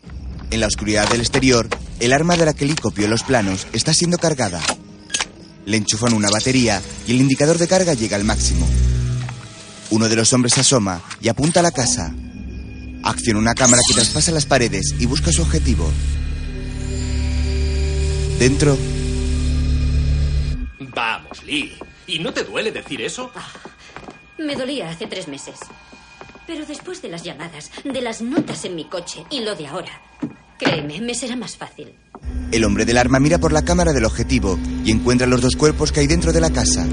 [0.52, 3.94] En la oscuridad del exterior, el arma de la que Lee copió los planos está
[3.94, 4.62] siendo cargada.
[5.66, 8.68] Le enchufan una batería y el indicador de carga llega al máximo.
[9.92, 12.14] Uno de los hombres asoma y apunta a la casa.
[13.04, 15.92] Acciona una cámara que traspasa las paredes y busca su objetivo.
[18.40, 18.78] Dentro,
[20.96, 21.74] Vamos, Lee.
[22.08, 23.32] ¿Y no te duele decir eso?
[24.38, 25.56] Me dolía hace tres meses.
[26.48, 30.02] Pero después de las llamadas, de las notas en mi coche y lo de ahora,
[30.58, 31.94] créeme, me será más fácil.
[32.52, 35.92] el hombre del arma mira por la cámara del objetivo y encuentra los dos cuerpos
[35.92, 36.88] que hay dentro de la casa.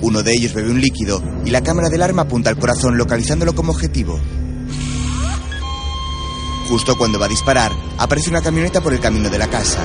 [0.00, 3.54] Uno de ellos bebe un líquido y la cámara del arma apunta al corazón localizándolo
[3.54, 4.20] como objetivo.
[6.68, 9.80] Justo cuando va a disparar, aparece una camioneta por el camino de la casa.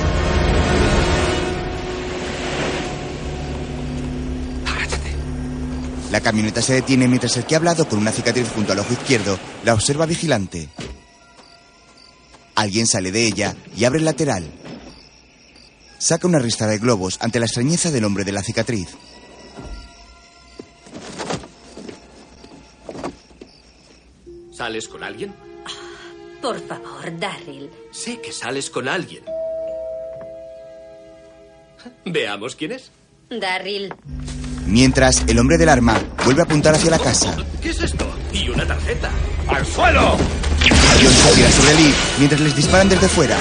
[6.12, 8.92] La camioneta se detiene mientras el que ha hablado con una cicatriz junto al ojo
[8.92, 10.68] izquierdo la observa vigilante.
[12.54, 14.44] Alguien sale de ella y abre el lateral.
[15.98, 18.88] Saca una ristra de globos ante la extrañeza del hombre de la cicatriz.
[24.62, 25.34] ¿Sales con alguien?
[26.40, 27.68] Por favor, Daryl.
[27.90, 29.24] Sé que sales con alguien.
[32.04, 32.92] Veamos quién es.
[33.28, 33.92] Daryl.
[34.68, 37.36] Mientras, el hombre del arma vuelve a apuntar hacia la casa.
[37.60, 38.08] ¿Qué es esto?
[38.32, 39.10] Y una tarjeta.
[39.48, 40.16] ¡Al suelo!
[40.60, 43.38] John se tira sobre Lee mientras les disparan desde fuera.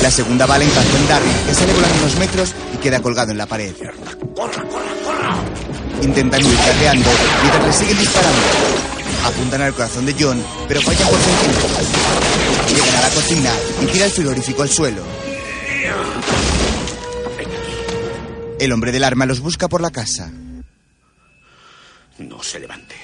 [0.00, 3.36] La segunda bala impacta en Darryl, que sale volando unos metros y queda colgado en
[3.36, 3.74] la pared.
[6.00, 7.10] Intentan huir carreando
[7.42, 8.93] mientras les siguen disparando.
[9.24, 11.88] Apuntan al corazón de John, pero fallan por centímetros.
[12.68, 13.50] Llegan a la cocina
[13.82, 15.02] y tira el frigorífico al suelo.
[18.60, 20.30] El hombre del arma los busca por la casa.
[22.18, 22.94] No se levante.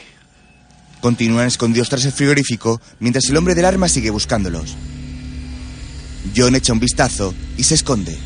[1.00, 4.76] Continúan escondidos tras el frigorífico mientras el hombre del arma sigue buscándolos.
[6.36, 8.16] John echa un vistazo y se esconde.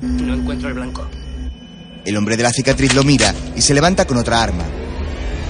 [0.00, 1.08] No encuentro el blanco.
[2.04, 4.64] El hombre de la cicatriz lo mira y se levanta con otra arma.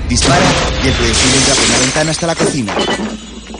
[0.08, 0.46] Dispara
[0.82, 2.74] y el proyectil entra por una ventana hasta la cocina.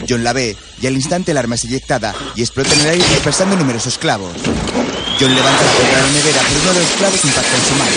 [0.08, 3.08] John la ve y al instante el arma es eyectada y explota en el aire
[3.08, 4.32] dispersando numerosos clavos.
[5.20, 7.92] John levanta la contra la nevera, pero uno de los clavos impacta en su mano.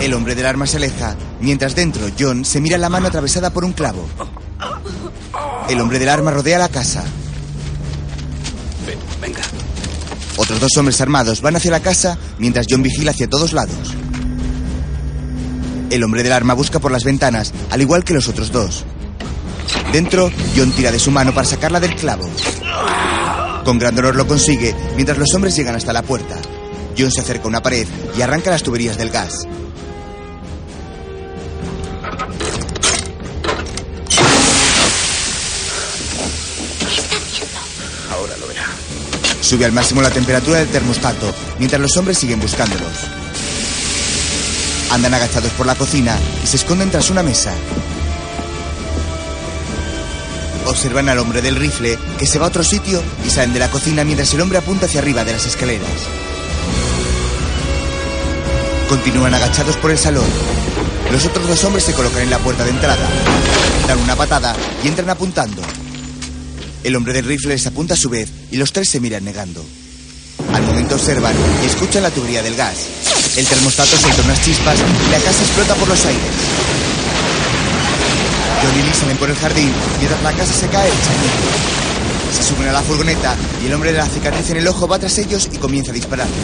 [0.00, 3.64] El hombre del arma se aleja, mientras dentro John se mira la mano atravesada por
[3.64, 4.06] un clavo.
[5.68, 7.02] El hombre del arma rodea la casa.
[8.86, 9.40] Ven, venga.
[10.36, 13.94] Otros dos hombres armados van hacia la casa mientras John vigila hacia todos lados.
[15.90, 18.84] El hombre del arma busca por las ventanas, al igual que los otros dos.
[19.92, 22.28] Dentro, John tira de su mano para sacarla del clavo.
[23.64, 26.36] Con gran dolor lo consigue mientras los hombres llegan hasta la puerta.
[26.98, 29.46] John se acerca a una pared y arranca las tuberías del gas.
[38.10, 38.66] Ahora lo verá.
[39.40, 43.23] Sube al máximo la temperatura del termostato mientras los hombres siguen buscándolos.
[44.94, 47.52] Andan agachados por la cocina y se esconden tras una mesa.
[50.66, 53.72] Observan al hombre del rifle que se va a otro sitio y salen de la
[53.72, 55.88] cocina mientras el hombre apunta hacia arriba de las escaleras.
[58.88, 60.26] Continúan agachados por el salón.
[61.10, 63.08] Los otros dos hombres se colocan en la puerta de entrada.
[63.88, 64.54] Dan una patada
[64.84, 65.60] y entran apuntando.
[66.84, 69.66] El hombre del rifle les apunta a su vez y los tres se miran negando.
[70.52, 73.13] Al momento observan y escuchan la tubería del gas.
[73.36, 76.22] El termostato suelta unas chispas y la casa explota por los aires.
[78.62, 82.36] John y Lee salen por el jardín mientras la casa se cae hecha añicos.
[82.36, 84.98] Se suben a la furgoneta y el hombre de la cicatriz en el ojo va
[84.98, 86.34] tras ellos y comienza a dispararles.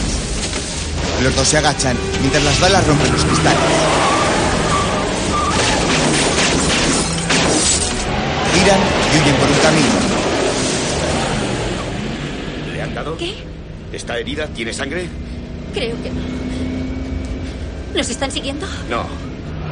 [1.23, 3.59] Los dos se agachan mientras las balas rompen los cristales.
[8.53, 8.79] Giran
[9.13, 9.87] y huyen por un camino.
[12.73, 13.17] ¿Le han dado?
[13.17, 13.35] ¿Qué?
[13.93, 14.47] ¿Está herida?
[14.47, 15.07] ¿Tiene sangre?
[15.73, 16.50] Creo que no.
[17.95, 18.65] ¿Nos están siguiendo?
[18.89, 19.05] No.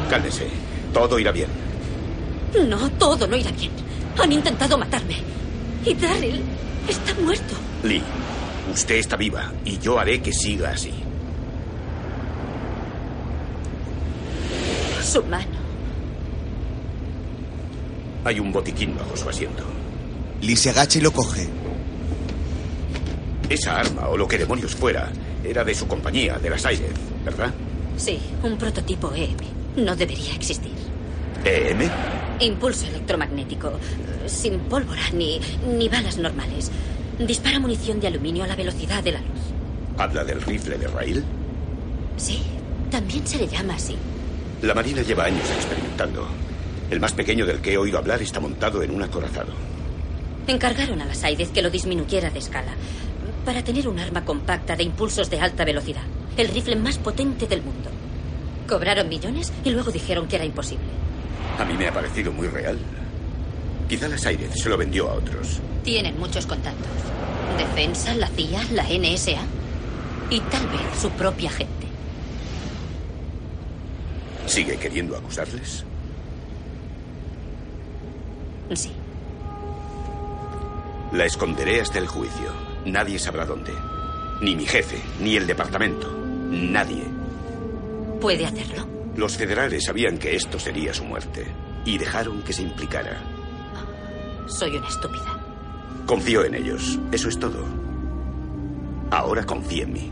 [0.10, 0.47] Cálmese.
[0.93, 1.47] Todo irá bien.
[2.67, 3.71] No, todo no irá bien.
[4.17, 5.17] Han intentado matarme.
[5.86, 6.41] Y Darryl
[6.88, 7.55] está muerto.
[7.84, 8.03] Lee,
[8.73, 10.93] usted está viva y yo haré que siga así.
[15.01, 15.60] Su mano.
[18.25, 19.63] Hay un botiquín bajo su asiento.
[20.41, 21.47] Lee se agacha y lo coge.
[23.49, 25.10] Esa arma, o lo que demonios fuera,
[25.43, 26.91] era de su compañía, de las Aires,
[27.25, 27.51] ¿verdad?
[27.99, 29.35] Sí, un prototipo EM.
[29.75, 30.71] No debería existir.
[31.43, 31.89] ¿EM?
[32.39, 33.73] Impulso electromagnético.
[34.25, 36.71] Sin pólvora ni, ni balas normales.
[37.19, 39.41] Dispara munición de aluminio a la velocidad de la luz.
[39.97, 41.23] ¿Habla del rifle de Rail?
[42.15, 42.41] Sí,
[42.89, 43.97] también se le llama así.
[44.62, 46.25] La Marina lleva años experimentando.
[46.89, 49.51] El más pequeño del que he oído hablar está montado en un acorazado.
[50.47, 52.71] Encargaron a las Aidez que lo disminuyera de escala
[53.43, 56.03] para tener un arma compacta de impulsos de alta velocidad.
[56.39, 57.89] El rifle más potente del mundo.
[58.65, 60.86] Cobraron millones y luego dijeron que era imposible.
[61.60, 62.78] A mí me ha parecido muy real.
[63.89, 65.60] Quizá la Aires se lo vendió a otros.
[65.84, 66.88] Tienen muchos contactos.
[67.58, 69.41] Defensa, la CIA, la NSA
[70.30, 71.88] y tal vez su propia gente.
[74.45, 75.84] ¿Sigue queriendo acusarles?
[78.73, 78.93] Sí.
[81.12, 82.54] La esconderé hasta el juicio.
[82.86, 83.73] Nadie sabrá dónde.
[84.39, 86.28] Ni mi jefe, ni el departamento.
[86.49, 87.03] Nadie.
[88.19, 88.88] ¿Puede hacerlo?
[89.15, 91.45] Los federales sabían que esto sería su muerte
[91.85, 93.21] y dejaron que se implicara.
[94.47, 95.39] Soy una estúpida.
[96.05, 96.99] Confío en ellos.
[97.12, 97.63] Eso es todo.
[99.12, 100.12] Ahora confía en mí.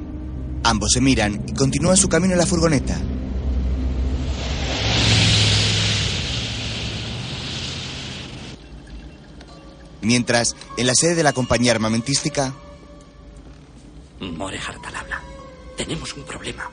[0.63, 2.97] Ambos se miran y continúan su camino en la furgoneta.
[10.01, 12.53] Mientras, en la sede de la compañía armamentística.
[14.19, 15.21] More Hartal habla.
[15.77, 16.69] Tenemos un problema.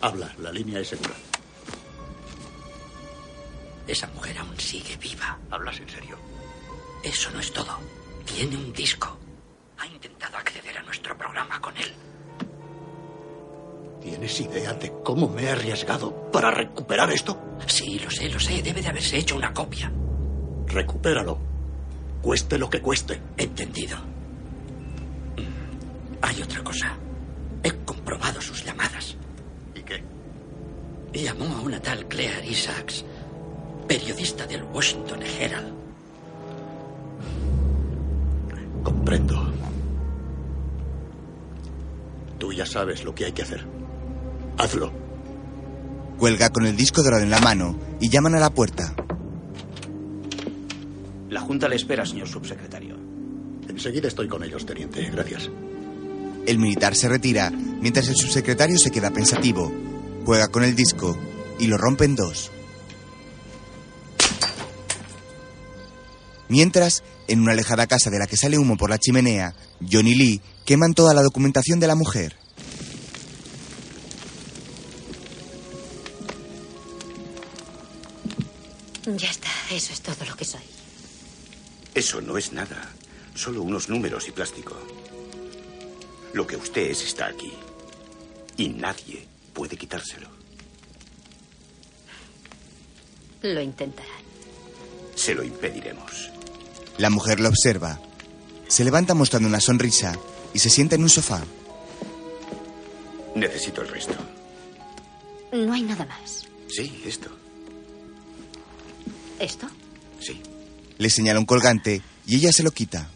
[0.00, 1.14] Habla, la línea es segura.
[3.86, 5.38] Esa mujer aún sigue viva.
[5.50, 6.16] ¿Hablas en serio?
[7.02, 7.78] Eso no es todo.
[8.24, 9.16] Tiene un disco.
[9.78, 11.92] Ha intentado acceder a nuestro programa con él.
[14.02, 17.38] ¿Tienes idea de cómo me he arriesgado para recuperar esto?
[17.66, 18.62] Sí, lo sé, lo sé.
[18.62, 19.92] Debe de haberse hecho una copia.
[20.66, 21.38] Recupéralo.
[22.22, 23.20] Cueste lo que cueste.
[23.36, 23.96] Entendido.
[26.22, 26.96] Hay otra cosa.
[27.62, 29.16] He comprobado sus llamadas.
[29.74, 30.02] ¿Y qué?
[31.12, 33.04] Llamó a una tal Claire Isaacs,
[33.86, 35.72] periodista del Washington Herald.
[38.82, 39.52] Comprendo.
[42.38, 43.66] Tú ya sabes lo que hay que hacer.
[44.56, 44.92] Hazlo.
[46.18, 48.94] Cuelga con el disco dorado en la mano y llaman a la puerta.
[51.30, 52.96] La Junta le espera, señor subsecretario.
[53.68, 55.08] Enseguida estoy con ellos, teniente.
[55.10, 55.50] Gracias.
[56.48, 59.70] El militar se retira mientras el subsecretario se queda pensativo.
[60.24, 61.14] Juega con el disco
[61.58, 62.50] y lo rompe en dos.
[66.48, 69.54] Mientras, en una alejada casa de la que sale humo por la chimenea,
[69.92, 72.34] John y Lee queman toda la documentación de la mujer.
[79.04, 80.62] Ya está, eso es todo lo que soy.
[81.94, 82.90] Eso no es nada.
[83.34, 84.74] Solo unos números y plástico.
[86.32, 87.52] Lo que usted es está aquí.
[88.56, 90.28] Y nadie puede quitárselo.
[93.42, 94.22] Lo intentarán.
[95.14, 96.30] Se lo impediremos.
[96.98, 98.00] La mujer lo observa.
[98.66, 100.18] Se levanta mostrando una sonrisa
[100.52, 101.42] y se sienta en un sofá.
[103.34, 104.14] Necesito el resto.
[105.52, 106.46] No hay nada más.
[106.68, 107.30] Sí, esto.
[109.38, 109.68] ¿Esto?
[110.20, 110.42] Sí.
[110.98, 113.08] Le señala un colgante y ella se lo quita.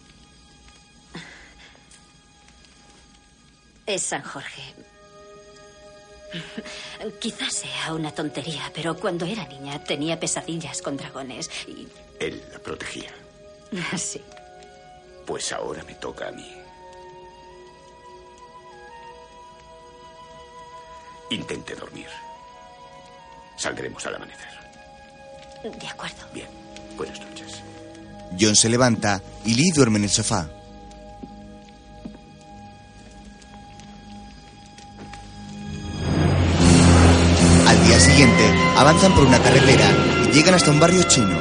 [3.87, 4.63] Es San Jorge.
[7.21, 11.89] Quizás sea una tontería, pero cuando era niña tenía pesadillas con dragones y...
[12.21, 13.11] Él la protegía.
[13.97, 14.23] Sí.
[15.27, 16.47] Pues ahora me toca a mí.
[21.31, 22.09] Intente dormir.
[23.57, 24.49] Saldremos al amanecer.
[25.63, 26.17] De acuerdo.
[26.35, 26.49] Bien.
[26.97, 27.63] Buenas noches.
[28.39, 30.51] John se levanta y Lee duerme en el sofá.
[37.93, 38.43] Día siguiente,
[38.79, 39.85] avanzan por una carretera
[40.27, 41.37] y llegan hasta un barrio chino.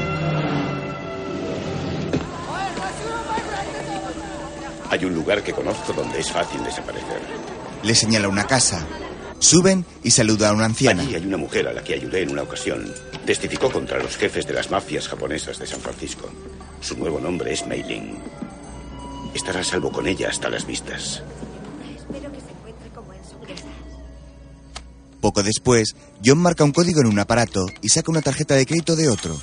[4.89, 7.21] Hay un lugar que conozco donde es fácil desaparecer.
[7.83, 8.85] Le señala una casa.
[9.39, 11.03] Suben y saluda a una anciana.
[11.03, 12.93] Allí hay una mujer a la que ayudé en una ocasión.
[13.25, 16.29] Testificó contra los jefes de las mafias japonesas de San Francisco.
[16.81, 18.17] Su nuevo nombre es Mei Ling.
[19.33, 21.23] Estará a salvo con ella hasta las vistas.
[25.21, 25.95] Poco después,
[26.25, 29.39] John marca un código en un aparato y saca una tarjeta de crédito de otro.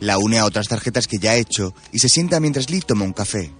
[0.00, 3.06] La une a otras tarjetas que ya ha hecho y se sienta mientras Lee toma
[3.06, 3.50] un café.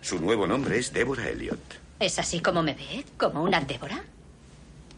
[0.00, 1.60] Su nuevo nombre es Deborah Elliot.
[2.00, 3.04] ¿Es así como me ve?
[3.18, 4.02] ¿Como una Débora?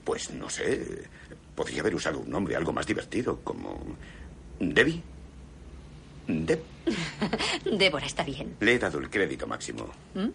[0.05, 1.05] Pues no sé.
[1.55, 3.79] Podría haber usado un nombre algo más divertido, como.
[4.61, 5.03] Debbie.
[6.29, 6.63] Deb.
[7.79, 8.57] Débora está bien.
[8.61, 9.89] Le he dado el crédito máximo.
[10.15, 10.29] ¿Mm?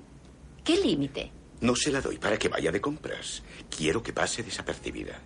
[0.63, 1.31] ¿Qué límite?
[1.61, 3.43] No se la doy para que vaya de compras.
[3.75, 5.19] Quiero que pase desapercibida.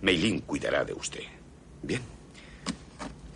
[0.00, 1.24] Meilín cuidará de usted.
[1.82, 2.02] Bien.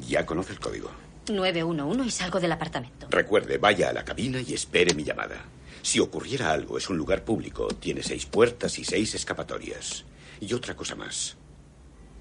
[0.09, 0.91] Ya conoce el código.
[1.29, 3.09] 911 y salgo del apartamento.
[3.11, 5.45] Recuerde, vaya a la cabina y espere mi llamada.
[5.83, 7.69] Si ocurriera algo, es un lugar público.
[7.69, 10.05] Tiene seis puertas y seis escapatorias.
[10.41, 11.37] Y otra cosa más.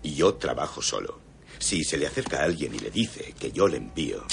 [0.03, 1.19] Yo trabajo solo.
[1.59, 4.23] Si se le acerca a alguien y le dice que yo le envío,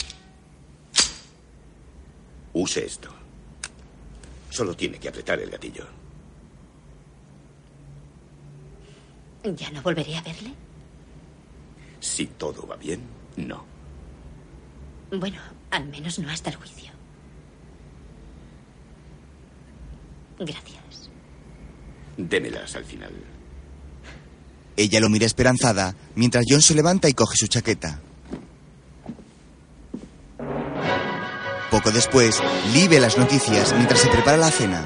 [2.52, 3.21] use esto.
[4.52, 5.86] Solo tiene que apretar el gatillo.
[9.44, 10.52] ¿Ya no volveré a verle?
[12.00, 13.00] Si todo va bien,
[13.36, 13.64] no.
[15.10, 15.40] Bueno,
[15.70, 16.92] al menos no hasta el juicio.
[20.38, 21.10] Gracias.
[22.18, 23.12] Démelas al final.
[24.76, 28.02] Ella lo mira esperanzada mientras John se levanta y coge su chaqueta.
[31.82, 32.40] Poco después,
[32.72, 34.84] Lee ve las noticias mientras se prepara la cena.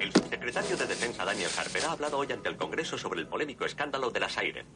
[0.00, 3.64] El subsecretario de Defensa Daniel Harper ha hablado hoy ante el Congreso sobre el polémico
[3.64, 4.66] escándalo de las Aires.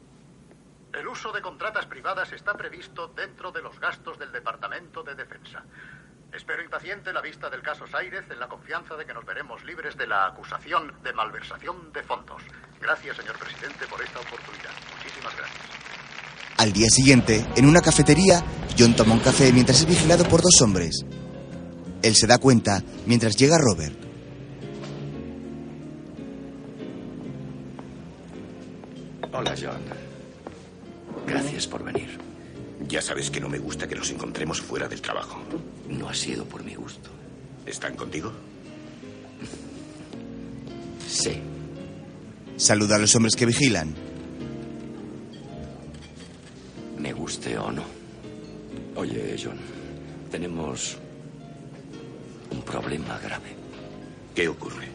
[0.93, 5.65] El uso de contratas privadas está previsto dentro de los gastos del Departamento de Defensa.
[6.31, 9.97] Espero impaciente la vista del caso Sairez en la confianza de que nos veremos libres
[9.97, 12.41] de la acusación de malversación de fondos.
[12.79, 14.71] Gracias, señor presidente, por esta oportunidad.
[14.95, 15.82] Muchísimas gracias.
[16.57, 18.43] Al día siguiente, en una cafetería,
[18.77, 21.05] John toma un café mientras es vigilado por dos hombres.
[22.01, 23.97] Él se da cuenta mientras llega Robert.
[29.31, 29.81] Hola, John.
[31.25, 32.19] Gracias por venir.
[32.87, 35.41] Ya sabes que no me gusta que nos encontremos fuera del trabajo.
[35.89, 37.09] No ha sido por mi gusto.
[37.65, 38.31] ¿Están contigo?
[41.07, 41.41] Sí.
[42.57, 44.02] Saluda a los hombres que vigilan.
[47.03, 47.83] Me guste o no.
[48.95, 49.59] Oye, John,
[50.31, 50.97] tenemos
[52.49, 53.57] un problema grave.
[54.33, 54.87] ¿Qué ocurre?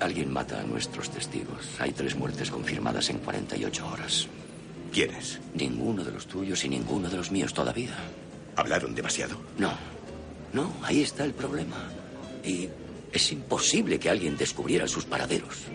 [0.00, 1.68] Alguien mata a nuestros testigos.
[1.78, 4.26] Hay tres muertes confirmadas en 48 horas.
[4.92, 5.38] ¿Quiénes?
[5.54, 7.94] Ninguno de los tuyos y ninguno de los míos todavía.
[8.56, 9.36] ¿Hablaron demasiado?
[9.56, 9.70] No.
[10.52, 11.92] No, ahí está el problema.
[12.44, 12.68] Y
[13.12, 15.68] es imposible que alguien descubriera sus paraderos.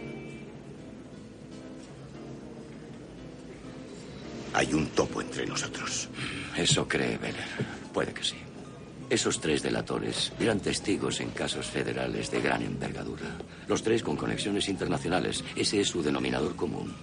[4.53, 6.09] Hay un topo entre nosotros.
[6.55, 7.43] Eso cree Beller.
[7.91, 8.35] Puede que sí.
[9.09, 13.37] Esos tres delatores eran testigos en casos federales de gran envergadura.
[13.67, 15.43] Los tres con conexiones internacionales.
[15.55, 16.93] Ese es su denominador común.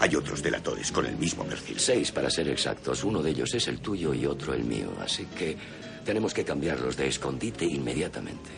[0.00, 1.78] Hay otros delatores con el mismo perfil.
[1.78, 3.04] Seis, para ser exactos.
[3.04, 4.92] Uno de ellos es el tuyo y otro el mío.
[5.00, 5.56] Así que
[6.04, 8.50] tenemos que cambiarlos de escondite inmediatamente.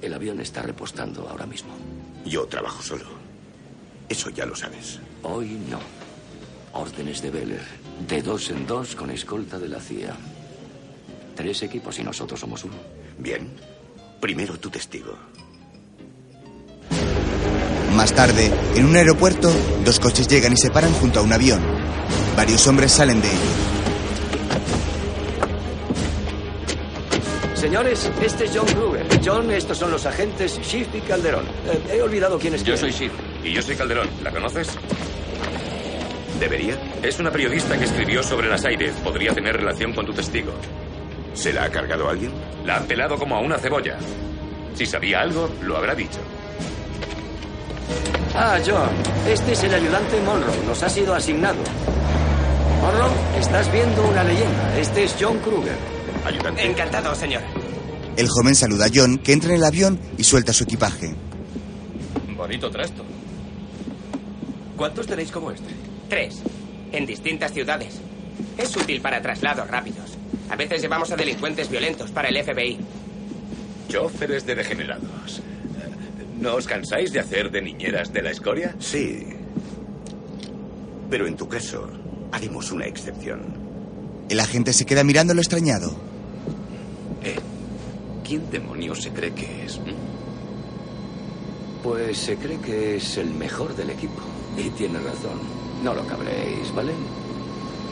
[0.00, 1.74] El avión está repostando ahora mismo.
[2.24, 3.04] Yo trabajo solo.
[4.08, 5.00] Eso ya lo sabes.
[5.22, 6.05] Hoy no.
[6.76, 7.62] Órdenes de Beller.
[8.06, 10.14] De dos en dos con escolta de la CIA.
[11.34, 12.74] Tres equipos y nosotros somos uno.
[13.18, 13.48] Bien.
[14.20, 15.14] Primero tu testigo.
[17.94, 19.50] Más tarde, en un aeropuerto,
[19.84, 21.62] dos coches llegan y se paran junto a un avión.
[22.36, 23.40] Varios hombres salen de ellos.
[27.54, 29.06] Señores, este es John Kruger.
[29.24, 31.44] John, estos son los agentes Shift y Calderón.
[31.66, 32.78] Eh, he olvidado quién es Yo quién.
[32.78, 33.14] soy Shift
[33.44, 34.08] y yo soy Calderón.
[34.22, 34.68] ¿La conoces?
[36.38, 36.76] ¿Debería?
[37.02, 38.94] Es una periodista que escribió sobre las aires.
[39.02, 40.52] Podría tener relación con tu testigo.
[41.34, 42.32] ¿Se la ha cargado alguien?
[42.64, 43.96] La han pelado como a una cebolla.
[44.74, 46.18] Si sabía algo, lo habrá dicho.
[48.34, 48.90] Ah, John,
[49.26, 50.64] este es el ayudante Monroe.
[50.66, 51.58] Nos ha sido asignado.
[52.82, 54.78] Monroe, estás viendo una leyenda.
[54.78, 55.76] Este es John Kruger.
[56.26, 56.66] Ayudante.
[56.66, 57.42] Encantado, señor.
[58.16, 61.14] El joven saluda a John, que entra en el avión y suelta su equipaje.
[62.36, 63.04] Bonito trasto.
[64.76, 65.85] ¿Cuántos tenéis como este?
[66.08, 66.42] Tres.
[66.92, 68.00] En distintas ciudades.
[68.58, 70.16] Es útil para traslados rápidos.
[70.48, 72.78] A veces llevamos a delincuentes violentos para el FBI.
[73.88, 75.42] Choferes de degenerados.
[76.40, 78.74] ¿No os cansáis de hacer de niñeras de la escoria?
[78.78, 79.26] Sí.
[81.10, 81.88] Pero en tu caso,
[82.30, 83.40] haremos una excepción.
[84.28, 85.96] El agente se queda mirándolo extrañado.
[87.22, 87.36] Eh,
[88.24, 89.80] ¿quién demonios se cree que es?
[91.82, 94.20] Pues se cree que es el mejor del equipo.
[94.56, 95.55] Y tiene razón.
[95.86, 96.92] No lo cabréis, ¿vale?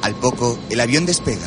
[0.02, 1.46] Al poco, el avión despega.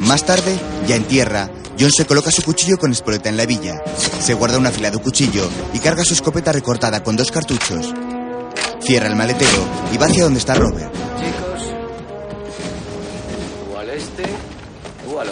[0.00, 0.54] Más tarde,
[0.86, 1.48] ya en tierra,
[1.80, 3.82] John se coloca su cuchillo con espoleta en la villa.
[4.20, 7.94] Se guarda un afilado cuchillo y carga su escopeta recortada con dos cartuchos.
[8.82, 11.09] Cierra el maletero y va hacia donde está Robert.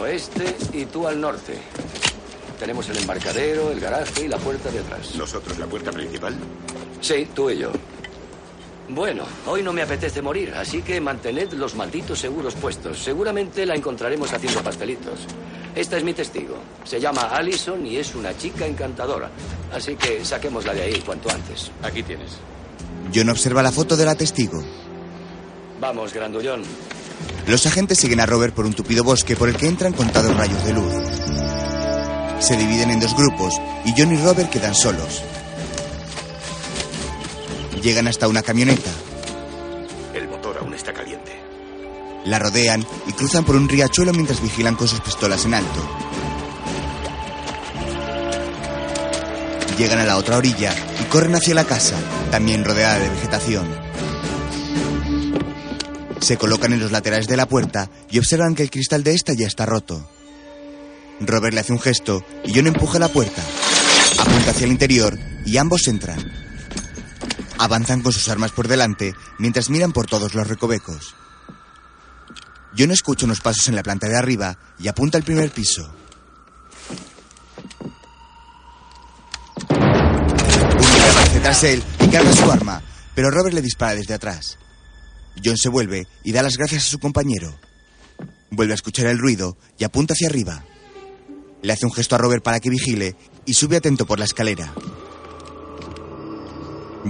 [0.08, 1.54] Oeste y tú al norte.
[2.58, 5.14] Tenemos el embarcadero, el garaje y la puerta de atrás.
[5.16, 6.34] ¿Nosotros la puerta principal?
[7.00, 7.70] Sí, tú y yo.
[8.88, 12.98] Bueno, hoy no me apetece morir, así que mantened los malditos seguros puestos.
[12.98, 15.20] Seguramente la encontraremos haciendo pastelitos.
[15.74, 16.56] Esta es mi testigo.
[16.84, 19.30] Se llama Allison y es una chica encantadora.
[19.72, 21.70] Así que saquémosla de ahí cuanto antes.
[21.82, 22.38] Aquí tienes.
[23.14, 24.58] John observa la foto de la testigo.
[25.78, 26.62] Vamos, grandullón.
[27.48, 30.62] Los agentes siguen a Robert por un tupido bosque por el que entran contados rayos
[30.66, 30.92] de luz.
[32.40, 33.54] Se dividen en dos grupos
[33.86, 35.22] y John y Robert quedan solos.
[37.82, 38.90] Llegan hasta una camioneta.
[40.12, 41.32] El motor aún está caliente.
[42.26, 45.88] La rodean y cruzan por un riachuelo mientras vigilan con sus pistolas en alto.
[49.78, 51.96] Llegan a la otra orilla y corren hacia la casa,
[52.30, 53.87] también rodeada de vegetación.
[56.20, 59.32] Se colocan en los laterales de la puerta y observan que el cristal de esta
[59.34, 60.10] ya está roto.
[61.20, 63.42] Robert le hace un gesto y John empuja la puerta.
[64.18, 66.18] Apunta hacia el interior y ambos entran.
[67.58, 71.14] Avanzan con sus armas por delante mientras miran por todos los recovecos.
[72.76, 75.92] John escucha unos pasos en la planta de arriba y apunta al primer piso.
[79.70, 79.76] Un
[80.84, 82.82] hombre aparece tras él y carga su arma,
[83.14, 84.58] pero Robert le dispara desde atrás.
[85.44, 87.54] John se vuelve y da las gracias a su compañero.
[88.50, 90.64] Vuelve a escuchar el ruido y apunta hacia arriba.
[91.62, 94.72] Le hace un gesto a Robert para que vigile y sube atento por la escalera.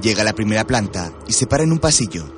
[0.01, 2.35] Llega a la primera planta y se para en un pasillo.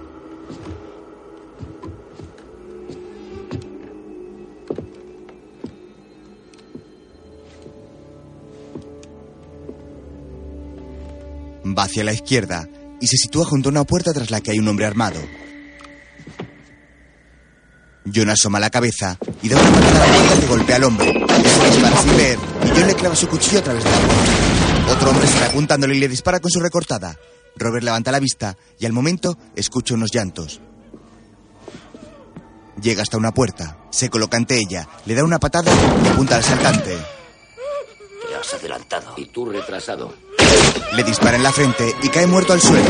[11.66, 12.68] Va hacia la izquierda
[13.00, 15.20] y se sitúa junto a una puerta tras la que hay un hombre armado.
[18.14, 21.24] John asoma la cabeza y da una patada a la puerta que golpea al hombre.
[21.44, 24.92] Este dispara sin ver y John le clava su cuchillo a través de la puerta.
[24.92, 27.16] Otro hombre sale apuntándole y le dispara con su recortada.
[27.56, 30.60] Robert levanta la vista y al momento escucha unos llantos.
[32.80, 35.70] Llega hasta una puerta, se coloca ante ella, le da una patada
[36.04, 36.96] y apunta al asaltante.
[36.96, 39.14] Te has adelantado.
[39.16, 40.14] Y tú retrasado.
[40.94, 42.88] Le dispara en la frente y cae muerto al suelo.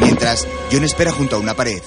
[0.00, 1.82] Mientras, John espera junto a una pared.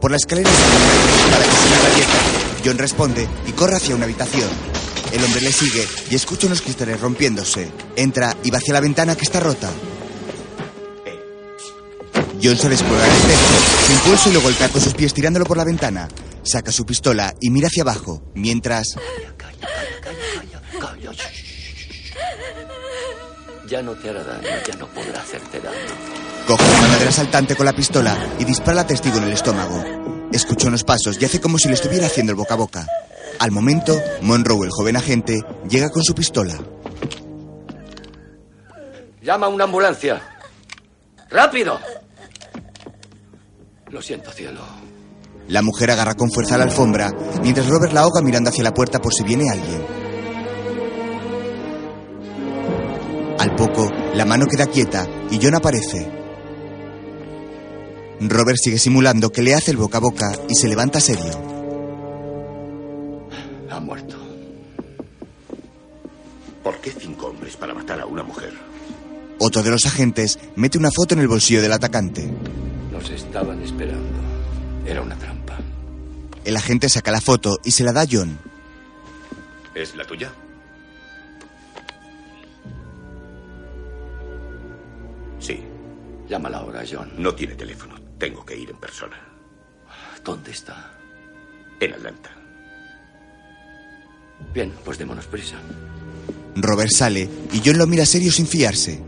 [0.00, 2.18] Por la escalera para que se abra abierta.
[2.64, 4.48] John responde y corre hacia una habitación.
[5.12, 7.70] El hombre le sigue y escucha unos cristales rompiéndose.
[7.96, 9.70] Entra y va hacia la ventana que está rota.
[12.42, 15.56] John se descuelga del techo, se impulsa y lo golpea con sus pies tirándolo por
[15.56, 16.08] la ventana.
[16.44, 18.96] Saca su pistola y mira hacia abajo, mientras...
[23.68, 26.27] Ya no te hará daño, ya no podrá hacerte daño.
[26.48, 29.84] Coge la mano del asaltante con la pistola y dispara al testigo en el estómago.
[30.32, 32.86] Escucha unos pasos y hace como si le estuviera haciendo el boca a boca.
[33.38, 36.54] Al momento, Monroe, el joven agente, llega con su pistola.
[39.20, 40.22] Llama a una ambulancia.
[41.28, 41.78] ¡Rápido!
[43.90, 44.62] Lo siento, cielo.
[45.48, 49.00] La mujer agarra con fuerza la alfombra, mientras Robert la ahoga mirando hacia la puerta
[49.00, 49.86] por si viene alguien.
[53.38, 56.17] Al poco, la mano queda quieta y John aparece.
[58.20, 61.30] Robert sigue simulando que le hace el boca a boca y se levanta serio.
[63.70, 64.16] Ha muerto.
[66.62, 68.52] ¿Por qué cinco hombres para matar a una mujer?
[69.38, 72.28] Otro de los agentes mete una foto en el bolsillo del atacante.
[72.90, 74.18] Nos estaban esperando.
[74.84, 75.56] Era una trampa.
[76.44, 78.36] El agente saca la foto y se la da a John.
[79.74, 80.32] ¿Es la tuya?
[85.38, 85.62] Sí.
[86.28, 87.12] Llámala ahora, John.
[87.16, 88.07] No tiene teléfono.
[88.18, 89.16] Tengo que ir en persona.
[90.24, 90.92] ¿Dónde está?
[91.80, 92.30] En Atlanta.
[94.52, 95.56] Bien, pues démonos prisa.
[96.56, 99.00] Robert sale y John lo mira serio sin fiarse.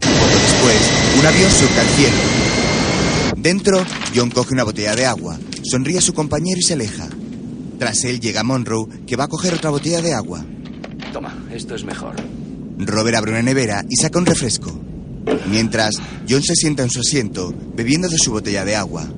[0.00, 2.16] Poco después, un avión surca al cielo.
[3.36, 3.84] Dentro,
[4.14, 7.08] John coge una botella de agua, sonríe a su compañero y se aleja.
[7.78, 10.44] Tras él llega Monroe, que va a coger otra botella de agua.
[11.12, 12.14] Toma, esto es mejor.
[12.78, 14.70] Robert abre una nevera y saca un refresco.
[15.50, 15.96] Mientras,
[16.28, 19.08] John se sienta en su asiento, bebiendo de su botella de agua.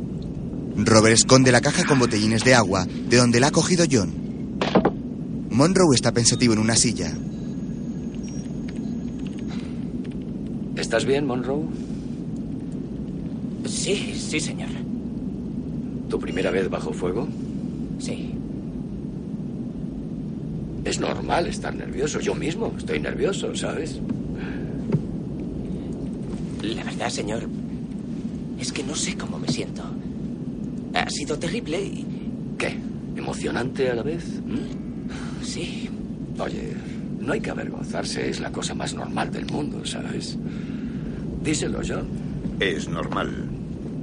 [0.76, 4.12] Robert esconde la caja con botellines de agua de donde la ha cogido John.
[5.50, 7.12] Monroe está pensativo en una silla.
[10.76, 11.64] ¿Estás bien, Monroe?
[13.66, 14.70] Sí, sí, señor.
[16.08, 17.28] ¿Tu primera vez bajo fuego?
[17.98, 18.34] Sí.
[20.84, 22.20] Es normal estar nervioso.
[22.20, 24.00] Yo mismo estoy nervioso, ¿sabes?
[26.62, 27.48] La verdad, señor,
[28.58, 29.82] es que no sé cómo me siento.
[30.94, 32.06] Ha sido terrible y...
[32.58, 32.76] ¿Qué?
[33.16, 34.24] ¿Emocionante a la vez?
[34.44, 35.44] ¿Mm?
[35.44, 35.88] Sí.
[36.38, 36.74] Oye,
[37.18, 38.28] no hay que avergonzarse.
[38.28, 40.36] Es la cosa más normal del mundo, ¿sabes?
[41.42, 42.06] Díselo, John.
[42.60, 43.48] Es normal.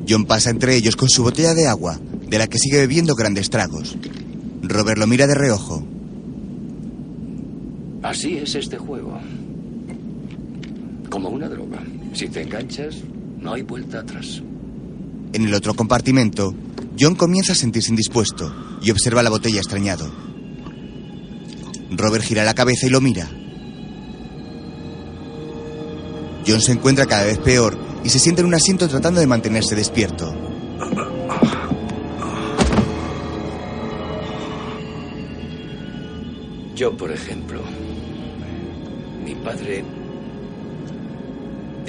[0.10, 3.49] John pasa entre ellos con su botella de agua, de la que sigue bebiendo grandes
[3.49, 3.95] tragos.
[4.64, 5.86] Robert lo mira de reojo.
[8.01, 9.20] Así es este juego.
[11.10, 11.82] Como una droga.
[12.14, 12.95] Si te enganchas,
[13.39, 14.41] no hay vuelta atrás.
[15.34, 16.53] En el otro compartimento,
[16.99, 20.12] John comienza a sentirse indispuesto y observa la botella extrañado.
[21.91, 23.30] Robert gira la cabeza y lo mira.
[26.47, 29.76] John se encuentra cada vez peor y se sienta en un asiento tratando de mantenerse
[29.76, 30.34] despierto.
[36.76, 37.62] Yo, por ejemplo,
[39.26, 39.84] mi padre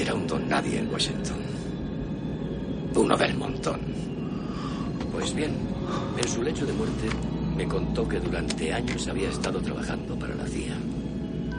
[0.08, 1.36] era un don nadie en Washington.
[2.94, 3.78] Uno del montón.
[5.12, 5.50] Pues bien,
[6.16, 7.10] en su lecho de muerte
[7.54, 10.78] me contó que durante años había estado trabajando para la CIA.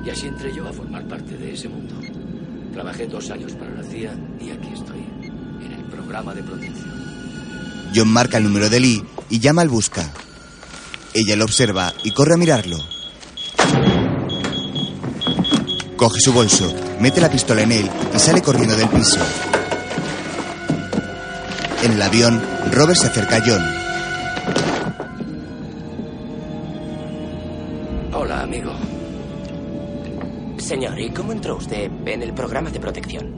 [0.04, 1.94] Y así entré yo a formar parte de ese mundo.
[2.74, 5.06] Trabajé dos años para la CIA y aquí estoy,
[5.64, 6.90] en el programa de protección.
[7.94, 10.12] John marca el número de Lee y llama al busca.
[11.14, 12.80] Ella lo observa y corre a mirarlo.
[16.00, 19.20] Coge su bolso, mete la pistola en él y sale corriendo del piso.
[21.84, 22.42] En el avión,
[22.72, 23.62] Robert se acerca a John.
[28.14, 28.72] Hola, amigo.
[30.58, 33.34] Señor, ¿y cómo entró usted en el programa de protección?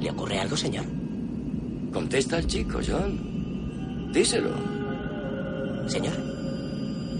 [0.00, 0.86] ¿Le ocurre algo, señor?
[1.92, 4.10] Contesta al chico, John.
[4.10, 4.52] Díselo.
[5.86, 6.14] Señor.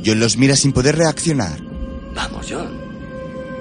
[0.02, 1.67] John los mira sin poder reaccionar.
[2.18, 2.68] Vamos, John.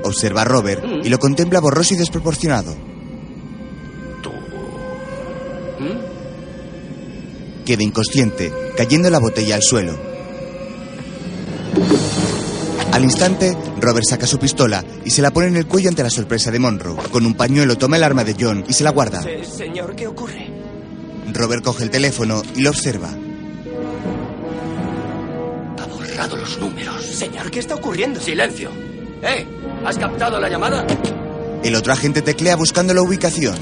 [0.04, 2.76] Observa a Robert y lo contempla borroso y desproporcionado.
[7.66, 9.98] Queda inconsciente, cayendo la botella al suelo.
[12.94, 16.10] Al instante, Robert saca su pistola y se la pone en el cuello ante la
[16.10, 16.98] sorpresa de Monroe.
[17.12, 19.22] Con un pañuelo toma el arma de John y se la guarda.
[19.22, 20.48] Se- señor, ¿qué ocurre?
[21.34, 23.10] Robert coge el teléfono y lo observa.
[26.18, 27.04] Ha borrado los números.
[27.06, 28.20] Señor, ¿qué está ocurriendo?
[28.20, 28.72] Silencio.
[29.22, 29.46] ¿Eh?
[29.86, 30.86] ¿Has captado la llamada?
[31.64, 33.56] El otro agente teclea buscando la ubicación.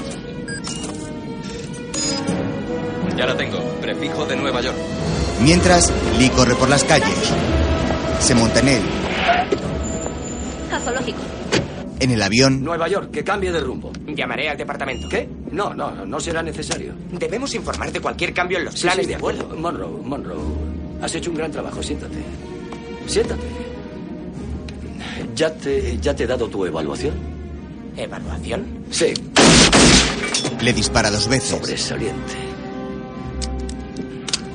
[3.16, 3.58] Ya la tengo.
[3.80, 4.76] Prefijo de Nueva York.
[5.42, 7.08] Mientras, Lee corre por las calles.
[8.20, 8.82] Se monta en él.
[10.72, 11.18] A zoológico.
[12.00, 13.90] En el avión, Nueva York, que cambie de rumbo.
[14.06, 15.08] Llamaré al departamento.
[15.08, 15.28] ¿Qué?
[15.50, 16.92] No, no, no, no será necesario.
[17.12, 19.42] Debemos informar de cualquier cambio en los Sí, planes sí, de vuelo.
[19.44, 19.60] acuerdo.
[19.60, 20.38] Monroe, Monroe,
[21.02, 21.82] has hecho un gran trabajo.
[21.82, 22.16] Siéntate.
[23.06, 23.42] Siéntate.
[25.34, 27.14] ¿Ya te, ya te he dado tu evaluación?
[27.96, 28.84] ¿Evaluación?
[28.90, 29.12] Sí.
[30.60, 31.50] le dispara dos veces.
[31.50, 32.34] Sobresaliente.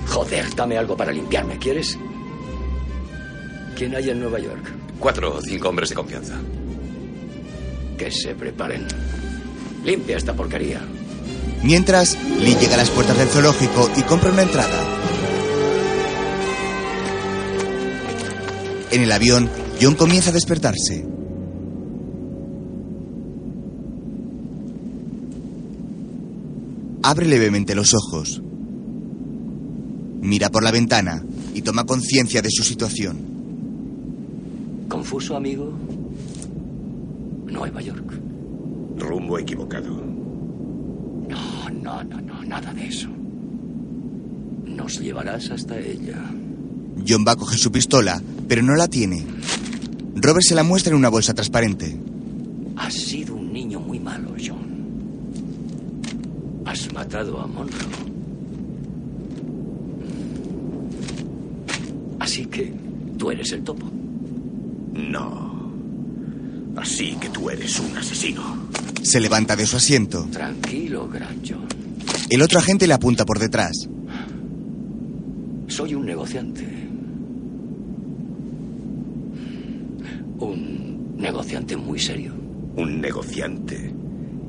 [0.07, 1.97] Joder, dame algo para limpiarme, ¿quieres?
[3.75, 4.71] ¿Quién hay en Nueva York?
[4.99, 6.35] Cuatro o cinco hombres de confianza.
[7.97, 8.87] Que se preparen.
[9.83, 10.81] Limpia esta porquería.
[11.63, 15.00] Mientras, Lee llega a las puertas del zoológico y compra una entrada.
[18.91, 19.49] En el avión,
[19.81, 21.05] John comienza a despertarse.
[27.03, 28.41] Abre levemente los ojos.
[30.21, 31.23] Mira por la ventana
[31.55, 33.17] y toma conciencia de su situación.
[34.87, 35.73] ¿Confuso, amigo?
[37.47, 38.13] Nueva York.
[38.97, 39.89] Rumbo equivocado.
[41.29, 43.07] No, no, no, no, nada de eso.
[44.65, 46.17] Nos llevarás hasta ella.
[47.07, 48.21] John va a coger su pistola,
[48.51, 49.25] pero no la tiene.
[50.13, 51.97] Robert se la muestra en una bolsa transparente.
[52.75, 56.01] Has sido un niño muy malo, John.
[56.65, 57.79] Has matado a Monroe.
[62.19, 62.73] Así que
[63.17, 63.89] tú eres el topo.
[64.95, 65.71] No.
[66.75, 68.67] Así que tú eres un asesino.
[69.01, 70.27] Se levanta de su asiento.
[70.29, 71.67] Tranquilo, gran John.
[72.29, 73.87] El otro agente le apunta por detrás.
[75.69, 76.90] Soy un negociante.
[80.41, 82.33] Un negociante muy serio.
[82.75, 83.93] Un negociante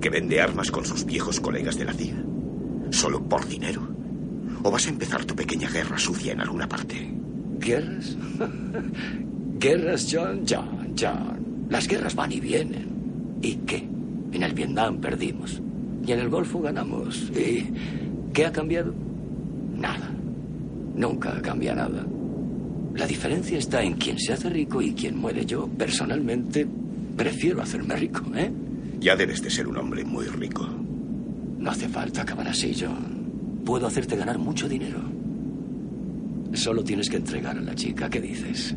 [0.00, 2.24] que vende armas con sus viejos colegas de la CIA.
[2.88, 3.86] ¿Solo por dinero?
[4.62, 7.12] ¿O vas a empezar tu pequeña guerra sucia en alguna parte?
[7.58, 8.16] ¿Guerras?
[9.58, 11.66] Guerras, John, John, John.
[11.68, 12.88] Las guerras van y vienen.
[13.42, 13.86] ¿Y qué?
[14.32, 15.60] En el Vietnam perdimos.
[16.06, 17.30] Y en el Golfo ganamos.
[17.36, 17.70] ¿Y
[18.32, 18.94] qué ha cambiado?
[19.76, 20.10] Nada.
[20.96, 22.06] Nunca cambia nada.
[22.94, 25.46] La diferencia está en quién se hace rico y quién muere.
[25.46, 26.66] Yo, personalmente,
[27.16, 28.50] prefiero hacerme rico, ¿eh?
[29.00, 30.68] Ya debes de ser un hombre muy rico.
[31.58, 33.62] No hace falta acabar así, John.
[33.64, 35.00] Puedo hacerte ganar mucho dinero.
[36.54, 38.10] Solo tienes que entregar a la chica.
[38.10, 38.74] ¿Qué dices?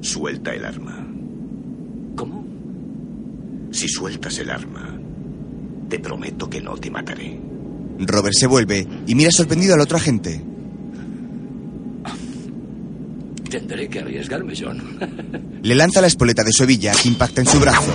[0.00, 1.06] Suelta el arma.
[2.16, 2.44] ¿Cómo?
[3.70, 4.98] Si sueltas el arma,
[5.88, 7.38] te prometo que no te mataré.
[7.98, 10.40] Robert se vuelve y mira sorprendido al otro agente.
[13.50, 14.78] Tendré que arriesgarme, John.
[15.62, 17.90] Le lanza la espoleta de su hebilla que impacta en su brazo.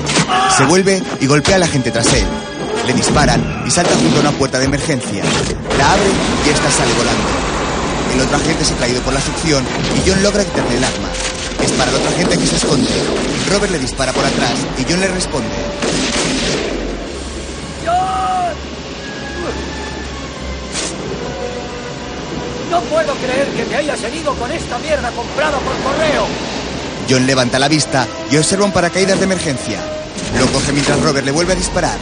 [0.57, 2.25] Se vuelve y golpea al agente tras él.
[2.85, 5.23] Le disparan y salta junto a una puerta de emergencia.
[5.77, 6.09] La abre
[6.45, 7.23] y esta sale volando.
[8.13, 9.63] El otro agente se ha caído por la succión
[9.95, 11.09] y John logra quitarle el arma.
[11.63, 12.91] Es para el otro agente que se esconde.
[13.49, 15.55] Robert le dispara por atrás y John le responde.
[22.69, 26.25] No puedo creer que te hayas herido con esta mierda comprada por correo.
[27.09, 29.79] John levanta la vista y observa un paracaídas de emergencia.
[30.39, 31.97] Lo coge mientras Robert le vuelve a disparar.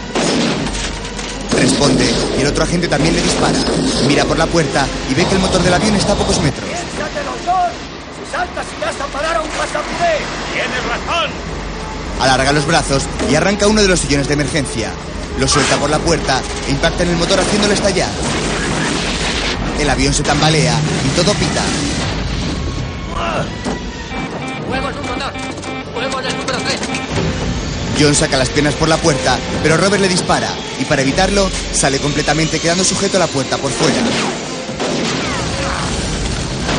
[1.51, 2.05] Responde
[2.37, 3.57] y el otro agente también le dispara.
[4.07, 6.65] Mira por la puerta y ve que el motor del avión está a pocos metros.
[6.65, 7.71] ¡Piénsatelo, John!
[8.17, 10.17] Si saltas irás a parar a un pasaporte.
[10.53, 11.31] ¡Tienes razón!
[12.21, 14.91] Alarga los brazos y arranca uno de los sillones de emergencia.
[15.39, 18.09] Lo suelta por la puerta e impacta en el motor haciéndolo estallar.
[19.79, 21.63] El avión se tambalea y todo pita.
[24.71, 25.33] En un motor.
[25.93, 26.79] Fuego en el número 3.
[27.99, 30.49] John saca las piernas por la puerta, pero Robert le dispara
[30.79, 34.01] y para evitarlo sale completamente quedando sujeto a la puerta por fuera.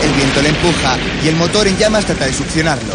[0.03, 2.95] El viento le empuja y el motor en llamas trata de succionarlo.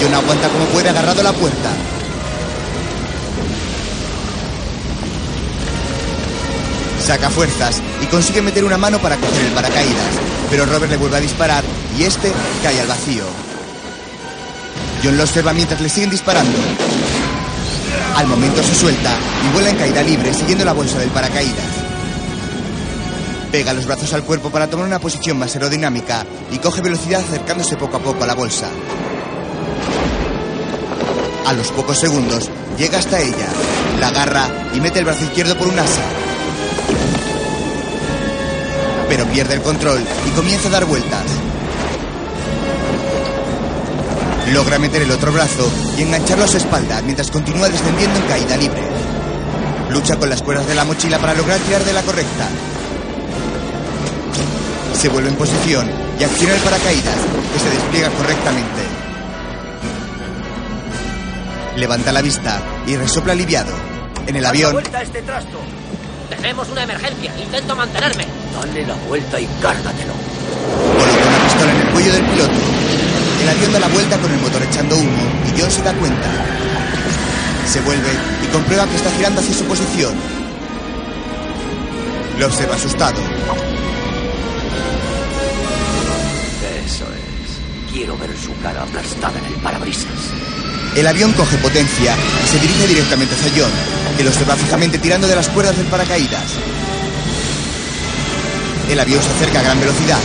[0.00, 1.70] John aguanta como puede agarrado a la puerta.
[7.08, 10.12] Saca fuerzas y consigue meter una mano para coger el paracaídas,
[10.50, 11.64] pero Robert le vuelve a disparar
[11.98, 12.30] y este
[12.62, 13.24] cae al vacío.
[15.02, 16.58] John lo observa mientras le siguen disparando.
[18.14, 21.64] Al momento se suelta y vuela en caída libre siguiendo la bolsa del paracaídas.
[23.50, 27.78] Pega los brazos al cuerpo para tomar una posición más aerodinámica y coge velocidad acercándose
[27.78, 28.68] poco a poco a la bolsa.
[31.46, 33.48] A los pocos segundos llega hasta ella,
[33.98, 36.17] la agarra y mete el brazo izquierdo por un asa.
[39.08, 41.24] Pero pierde el control y comienza a dar vueltas.
[44.52, 48.56] Logra meter el otro brazo y engancharlo a su espalda mientras continúa descendiendo en caída
[48.56, 48.82] libre.
[49.90, 52.48] Lucha con las cuerdas de la mochila para lograr tirar de la correcta.
[54.94, 57.16] Se vuelve en posición y acciona el paracaídas,
[57.52, 58.82] que se despliega correctamente.
[61.76, 63.72] Levanta la vista y resopla aliviado.
[64.26, 65.58] En el avión, vuelta a este trasto.
[66.28, 67.32] Tenemos una emergencia.
[67.38, 68.26] Intento mantenerme.
[68.54, 70.14] Dale la vuelta y cárgatelo.
[70.98, 72.58] coloca una pistola en el cuello del piloto.
[73.42, 76.28] El avión da la vuelta con el motor echando humo y John se da cuenta.
[77.66, 78.10] Se vuelve
[78.42, 80.14] y comprueba que está girando hacia su posición.
[82.38, 83.20] Lo observa asustado.
[86.84, 87.92] Eso es.
[87.92, 90.32] Quiero ver su cara aplastada en el parabrisas.
[90.96, 93.70] El avión coge potencia y se dirige directamente hacia John,
[94.16, 96.54] que lo observa fijamente tirando de las cuerdas del paracaídas.
[98.88, 100.18] El avión se acerca a gran velocidad.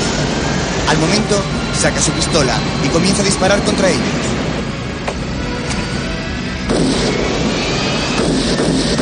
[0.89, 1.41] Al momento,
[1.79, 2.55] saca su pistola
[2.85, 4.23] y comienza a disparar contra ellos.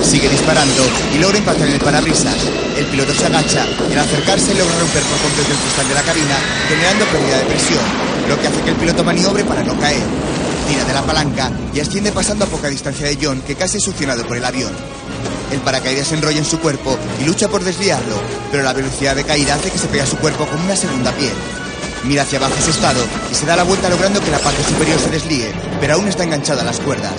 [0.04, 0.84] Sigue disparando
[1.14, 2.36] y logra impactar en el parabrisas.
[2.78, 6.02] El piloto se agacha y al acercarse logra romper por completo el cristal de la
[6.02, 6.36] cabina,
[6.68, 7.84] generando pérdida de presión,
[8.28, 10.04] lo que hace que el piloto maniobre para no caer.
[10.68, 13.84] Tira de la palanca y asciende pasando a poca distancia de John, que casi es
[13.84, 14.72] succionado por el avión.
[15.52, 18.16] El paracaídas se enrolla en su cuerpo y lucha por desviarlo,
[18.52, 21.12] pero la velocidad de caída hace que se pegue a su cuerpo como una segunda
[21.12, 21.34] piel.
[22.06, 25.10] Mira hacia abajo asustado y se da la vuelta logrando que la parte superior se
[25.10, 27.14] desligue, pero aún está enganchada a las cuerdas.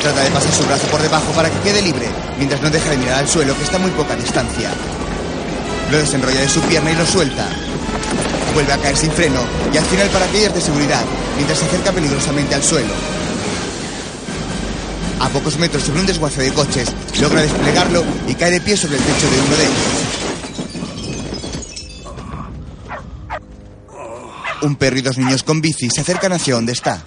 [0.00, 2.08] Trata de pasar su brazo por debajo para que quede libre,
[2.38, 4.70] mientras no deja de mirar al suelo que está a muy poca distancia.
[5.90, 7.46] Lo desenrolla de su pierna y lo suelta.
[8.54, 9.40] Vuelve a caer sin freno
[9.72, 11.04] y acciona el paracaídas de seguridad,
[11.36, 13.15] mientras se acerca peligrosamente al suelo.
[15.20, 18.96] A pocos metros sobre un desguace de coches, logra desplegarlo y cae de pie sobre
[18.96, 20.16] el techo de uno de ellos.
[24.62, 27.02] Un perro y dos niños con bici se acercan hacia donde está.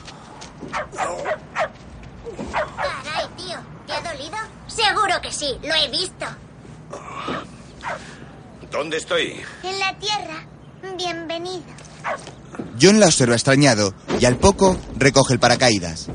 [3.03, 3.57] Caray, tío,
[3.87, 4.37] ¿te ha dolido?
[4.67, 6.25] Seguro que sí, lo he visto.
[8.95, 9.41] estoy?
[9.63, 10.45] En la Tierra.
[10.97, 11.63] Bienvenido.
[12.81, 16.07] John la observa extrañado y al poco recoge el paracaídas.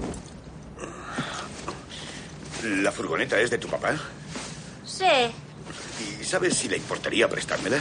[3.04, 3.94] ¿La furgoneta es de tu papá?
[4.86, 5.04] Sí,
[6.22, 7.76] ¿Y sabes si le importaría prestármela?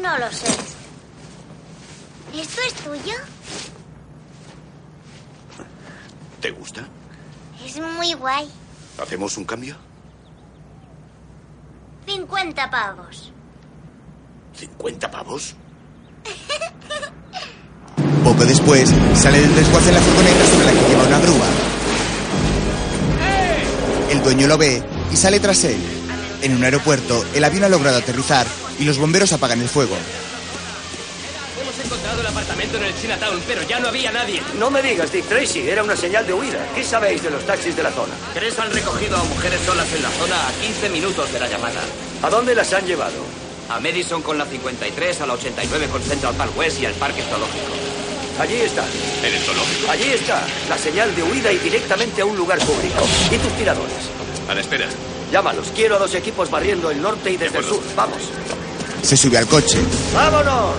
[0.00, 0.46] no lo sé.
[2.32, 3.14] ¿Esto es tuyo?
[6.40, 6.86] ¿Te gusta?
[7.64, 8.48] Es muy guay.
[9.02, 9.76] ¿Hacemos un cambio?
[12.06, 13.32] 50 pavos.
[14.56, 15.56] ¿50 pavos?
[18.22, 21.75] Poco después, sale del desguace la furgoneta sobre la que lleva una grúa.
[24.10, 24.82] El dueño lo ve
[25.12, 25.78] y sale tras él.
[26.42, 28.46] En un aeropuerto, el avión ha logrado aterrizar
[28.78, 29.96] y los bomberos apagan el fuego.
[31.60, 34.40] Hemos encontrado el apartamento en el Chinatown, pero ya no había nadie.
[34.58, 36.64] No me digas, Dick Tracy, era una señal de huida.
[36.74, 38.14] ¿Qué sabéis de los taxis de la zona?
[38.32, 41.80] Tres han recogido a mujeres solas en la zona a 15 minutos de la llamada.
[42.22, 43.18] ¿A dónde las han llevado?
[43.68, 47.22] A Madison con la 53, a la 89 con Central Park West y al Parque
[47.22, 47.85] Zoológico.
[48.38, 48.84] Allí está.
[49.24, 49.90] ¿En el zoológico?
[49.90, 50.42] Allí está.
[50.68, 53.00] La señal de huida y directamente a un lugar público.
[53.30, 54.10] ¿Y tus tiradores?
[54.48, 54.86] A la espera.
[55.32, 55.68] Llámalos.
[55.74, 57.80] Quiero a dos equipos barriendo el norte y desde el sur.
[57.96, 58.18] Vamos.
[59.02, 59.78] Se sube al coche.
[60.14, 60.74] ¡Vámonos!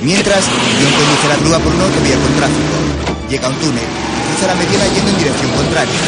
[0.00, 2.76] Mientras, John conduce la grúa por una autovía con tráfico.
[3.28, 6.00] Llega a un túnel y cruza la mediana yendo en dirección contraria.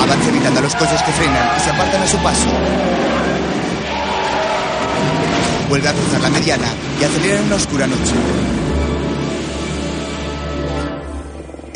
[0.00, 2.48] Avanza evitando a los coches que frenan y se apartan a su paso.
[5.68, 8.14] Vuelve a cruzar la mediana y acelera en una oscura noche.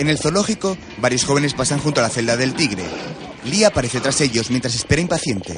[0.02, 2.82] En el zoológico, varios jóvenes pasan junto a la celda del tigre.
[3.44, 5.52] Lee aparece tras ellos mientras espera impaciente.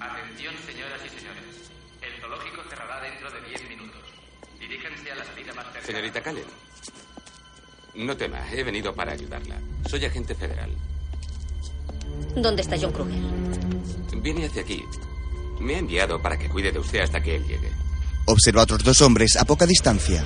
[0.00, 1.44] Atención, señoras y señores.
[2.00, 4.00] El zoológico cerrará dentro de 10 minutos.
[4.58, 5.86] Diríjanse a la salida más cercana.
[5.86, 6.44] Señorita Callen.
[7.94, 9.56] No tema, he venido para ayudarla.
[9.86, 10.70] Soy agente federal.
[12.36, 13.20] ¿Dónde está John Kruger?
[14.22, 14.82] Viene hacia aquí.
[15.60, 17.87] Me ha enviado para que cuide de usted hasta que él llegue.
[18.28, 20.22] Observa a otros dos hombres a poca distancia.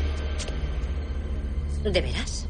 [1.85, 2.47] ¿De veras?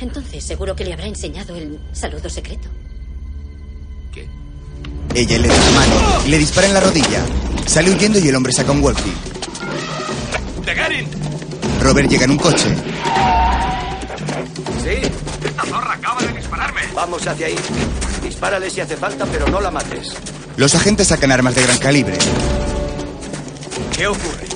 [0.00, 2.68] Entonces, seguro que le habrá enseñado el saludo secreto.
[5.14, 5.94] Ella le da la mano
[6.26, 7.24] y le dispara en la rodilla.
[7.66, 9.12] Sale huyendo y el hombre saca un walkie.
[10.64, 11.06] ¡Tegarin!
[11.80, 12.68] Robert llega en un coche.
[14.84, 15.46] ¿Sí?
[15.46, 16.82] ¡Esta zorra acaba de dispararme!
[16.94, 17.56] Vamos hacia ahí.
[18.22, 20.14] Dispárale si hace falta, pero no la mates.
[20.56, 22.18] Los agentes sacan armas de gran calibre.
[24.00, 24.46] ¿Qué ocurre?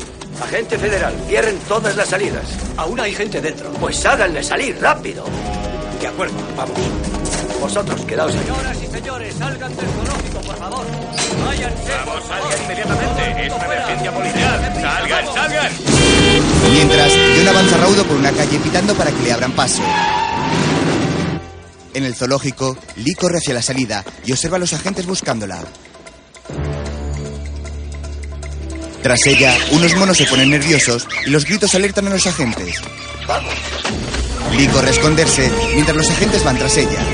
[0.42, 2.46] Agente federal, cierren todas las salidas.
[2.78, 3.70] Aún hay gente dentro.
[3.72, 5.26] Pues háganle salir rápido.
[6.00, 6.78] De acuerdo, vamos.
[7.60, 8.40] Vosotros, quedaos ahí.
[8.40, 10.86] Señoras y señores, salgan del zoológico, por favor.
[11.44, 11.92] Váyanse.
[12.06, 13.46] Vamos, salgan inmediatamente.
[13.46, 14.74] Es una emergencia policial.
[14.80, 15.72] ¡Salgan, salgan!
[16.72, 19.82] Mientras, John avanza raudo por una calle pitando para que le abran paso.
[21.92, 25.60] En el zoológico, Lee corre hacia la salida y observa a los agentes buscándola.
[29.04, 32.80] Tras ella, unos monos se ponen nerviosos y los gritos alertan a los agentes.
[34.56, 37.04] Lee corre a esconderse mientras los agentes van tras ella.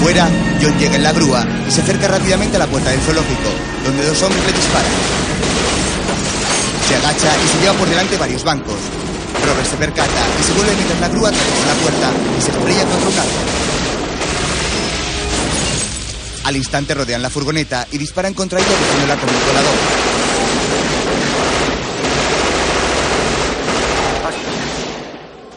[0.00, 0.30] Fuera,
[0.62, 3.50] John llega en la grúa y se acerca rápidamente a la puerta del zoológico,
[3.84, 4.92] donde dos hombres le disparan.
[6.86, 8.78] Se agacha y se lleva por delante varios bancos.
[9.44, 12.84] Robert se percata y se vuelve mientras la grúa atraviesa la puerta y se estrella
[12.84, 13.68] contra un árbol.
[16.44, 20.17] Al instante rodean la furgoneta y disparan contra ella dejándola con un colador.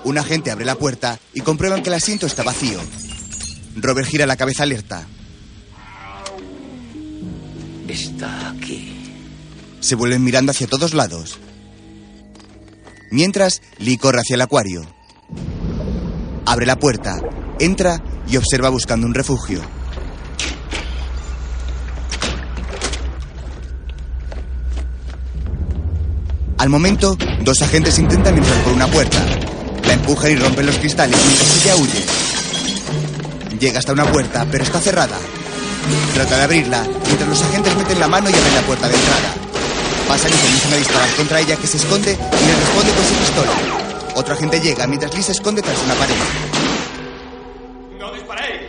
[0.04, 2.80] Un agente abre la puerta y comprueban que el asiento está vacío.
[3.76, 5.08] Robert gira la cabeza alerta.
[7.88, 8.96] Está aquí.
[9.80, 11.40] Se vuelven mirando hacia todos lados.
[13.12, 14.82] Mientras, Lee corre hacia el acuario.
[16.46, 17.20] Abre la puerta,
[17.60, 19.62] entra y observa buscando un refugio.
[26.58, 29.18] Al momento, dos agentes intentan entrar por una puerta.
[29.92, 32.06] La empujan y rompen los cristales mientras ella huye.
[33.60, 35.18] Llega hasta una puerta, pero está cerrada.
[36.14, 39.34] Trata de abrirla, mientras los agentes meten la mano y abren la puerta de entrada.
[40.08, 43.14] Pasan y comienzan a disparar contra ella, que se esconde y le responde con su
[43.16, 43.52] pistola.
[44.16, 46.16] Otro agente llega mientras Lee se esconde tras una pared.
[48.00, 48.62] ¡No disparéis!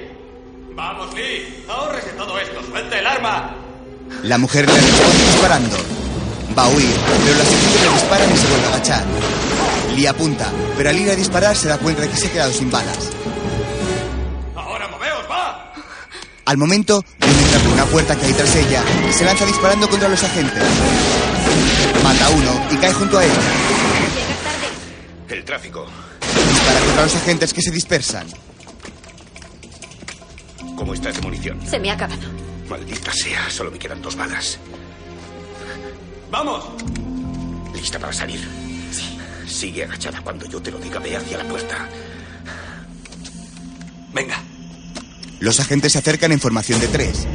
[0.75, 1.65] ¡Vamos, Lee!
[1.69, 2.61] ¡Ahórrese todo esto!
[2.69, 3.55] ¡Suelte el arma!
[4.25, 5.77] La mujer le responde disparando.
[6.59, 9.05] Va a huir, pero los agentes le disparan y se vuelve a agachar.
[9.95, 12.53] Lee apunta, pero al ir a disparar se da cuenta de que se ha quedado
[12.53, 13.11] sin balas.
[14.55, 15.73] ¡Ahora moveos, va!
[16.47, 19.89] Al momento, John entra por una puerta que hay tras ella y se lanza disparando
[19.89, 20.63] contra los agentes.
[22.03, 23.41] Mata a uno y cae junto a ella.
[25.29, 25.87] El tráfico.
[26.49, 28.27] Dispara contra los agentes que se dispersan.
[30.77, 31.61] ¿Cómo estás de munición?
[31.69, 32.29] Se me ha acabado.
[32.69, 34.59] Maldita sea, solo me quedan dos balas.
[36.31, 36.65] ¡Vamos!
[37.75, 38.41] ¿Lista para salir?
[39.53, 40.21] Sigue agachada.
[40.23, 41.89] Cuando yo te lo diga, ve hacia la puerta.
[44.15, 44.43] Venga.
[45.41, 47.27] Los agentes se acercan en formación de tres.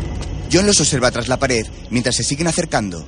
[0.51, 3.07] John los observa tras la pared mientras se siguen acercando.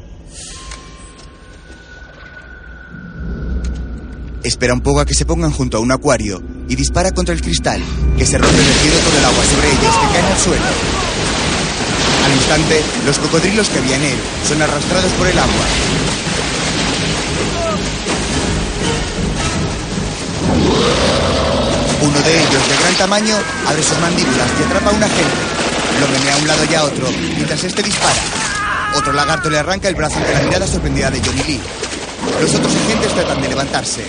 [4.44, 7.42] Espera un poco a que se pongan junto a un acuario y dispara contra el
[7.42, 7.82] cristal,
[8.18, 10.66] que se rompe vertido todo el agua sobre ellos que caen al suelo.
[12.26, 15.66] Al instante, los cocodrilos que había en él son arrastrados por el agua.
[22.10, 23.36] Uno de ellos, de gran tamaño,
[23.68, 25.38] abre sus mandíbulas y atrapa a un agente.
[26.02, 28.22] Lo menea a un lado y a otro, mientras este dispara.
[28.96, 31.62] Otro lagarto le arranca el brazo ante la mirada sorprendida de Johnny Lee.
[32.42, 34.04] Los otros agentes tratan de levantarse.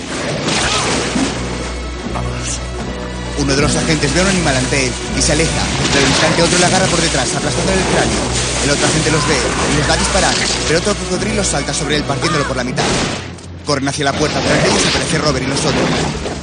[3.39, 6.11] Uno de los agentes ve a un animal ante él y se aleja, pero al
[6.11, 8.23] instante otro le agarra por detrás, aplastándole el cráneo.
[8.65, 10.35] El otro agente los ve y les va a disparar,
[10.69, 12.85] pero otro cocodrilo salta sobre él partiéndolo por la mitad.
[13.67, 16.40] Corren hacia la puerta, ante ellos aparece Robert y los otros.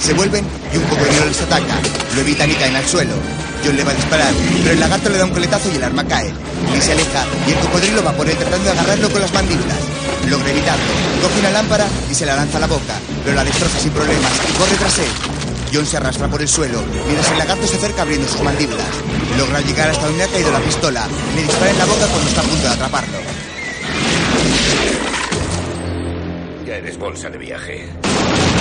[0.00, 1.78] Se vuelven y un cocodrilo les ataca.
[2.14, 3.14] Lo evitan y caen al suelo.
[3.64, 4.32] John le va a disparar,
[4.62, 6.32] pero el lagarto le da un coletazo y el arma cae.
[6.72, 9.76] Lee se aleja y el cocodrilo va por él tratando de agarrarlo con las mandíbulas.
[10.28, 10.84] Logra evitarlo,
[11.22, 12.94] coge una lámpara y se la lanza a la boca,
[13.24, 15.10] pero la destroza sin problemas y corre tras él.
[15.72, 18.88] John se arrastra por el suelo, mientras el lagarto se acerca abriendo sus mandíbulas.
[19.36, 22.40] Logra llegar hasta donde ha caído la pistola le dispara en la boca cuando está
[22.40, 23.18] a punto de atraparlo.
[26.66, 27.88] Ya eres bolsa de viaje.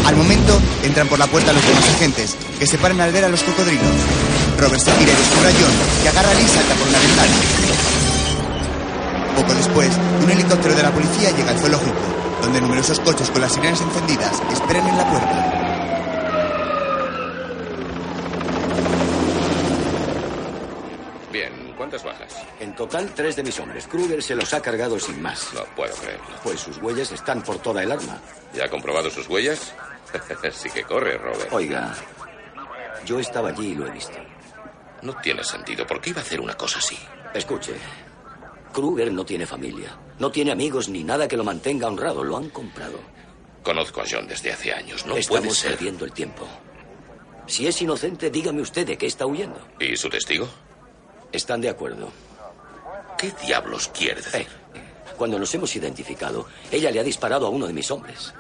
[0.06, 3.30] Al momento, entran por la puerta los demás agentes, que se paran al ver a
[3.30, 3.86] los cocodrilos.
[4.58, 7.00] Robert se gira y descubre a John, que agarra a Lee y salta por una
[7.00, 7.36] ventana.
[9.36, 9.90] Poco después,
[10.24, 11.96] un helicóptero de la policía llega al zoológico,
[12.42, 15.60] donde numerosos coches con las sirenas encendidas esperan en la puerta.
[21.32, 22.36] Bien, ¿cuántas bajas?
[22.60, 23.88] En total, tres de mis hombres.
[23.88, 25.54] Kruger se los ha cargado sin más.
[25.54, 26.26] No puedo creerlo.
[26.44, 28.22] Pues sus huellas están por toda el arma.
[28.54, 29.74] ¿Ya ha comprobado sus huellas?
[30.52, 31.48] sí que corre, Robert.
[31.54, 31.96] Oiga,
[33.06, 34.18] yo estaba allí y lo he visto.
[35.04, 35.88] No tiene sentido.
[35.88, 37.00] ¿Por qué iba a hacer una cosa así?
[37.34, 37.74] Escuche,
[38.74, 42.26] Kruger no tiene familia, no tiene amigos ni nada que lo mantenga honrado.
[42.26, 43.00] Lo han comprado.
[43.64, 45.06] Conozco a John desde hace años.
[45.06, 45.72] No Estamos puede ser.
[45.72, 46.46] perdiendo el tiempo.
[47.48, 49.60] Si es inocente, dígame usted de qué está huyendo.
[49.80, 50.48] ¿Y su testigo?
[51.32, 52.12] Están de acuerdo.
[53.18, 54.48] ¿Qué diablos quiere decir?
[55.18, 58.34] Cuando nos hemos identificado, ella le ha disparado a uno de mis hombres.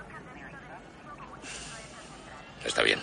[2.65, 2.99] Está bien.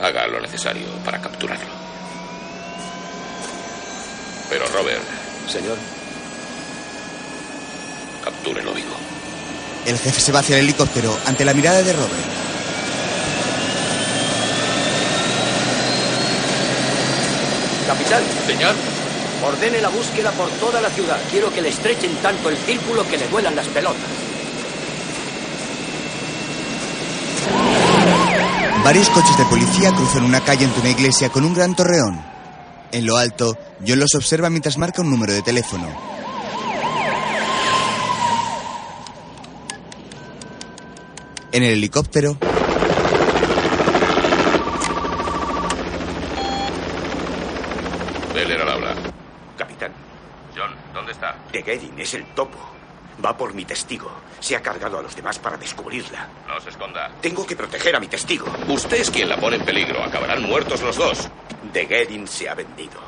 [0.00, 1.66] Haga lo necesario para capturarlo.
[4.50, 5.02] Pero, Robert.
[5.48, 5.76] Señor.
[8.24, 8.94] Captúrelo vivo.
[9.86, 12.48] El jefe se va hacia el helicóptero ante la mirada de Robert.
[17.88, 18.22] Capitán.
[18.46, 18.74] Señor.
[19.42, 21.18] Ordene la búsqueda por toda la ciudad.
[21.30, 24.02] Quiero que le estrechen tanto el círculo que le duelan las pelotas.
[28.84, 32.22] Varios coches de policía cruzan una calle ante una iglesia con un gran torreón.
[32.92, 35.88] En lo alto, John los observa mientras marca un número de teléfono.
[41.52, 42.36] En el helicóptero,
[48.38, 48.94] Beller al habla.
[49.56, 49.90] Capitán.
[50.56, 51.10] John, ¿dónde
[51.68, 52.56] Gedin es el topo.
[53.22, 54.10] Va por mi testigo.
[54.40, 56.26] Se ha cargado a los demás para descubrirla.
[56.46, 57.10] No se esconda.
[57.20, 58.46] Tengo que proteger a mi testigo.
[58.68, 60.02] Usted es quien la pone en peligro.
[60.02, 61.28] Acabarán muertos los dos.
[61.74, 62.98] De Gedin se ha vendido.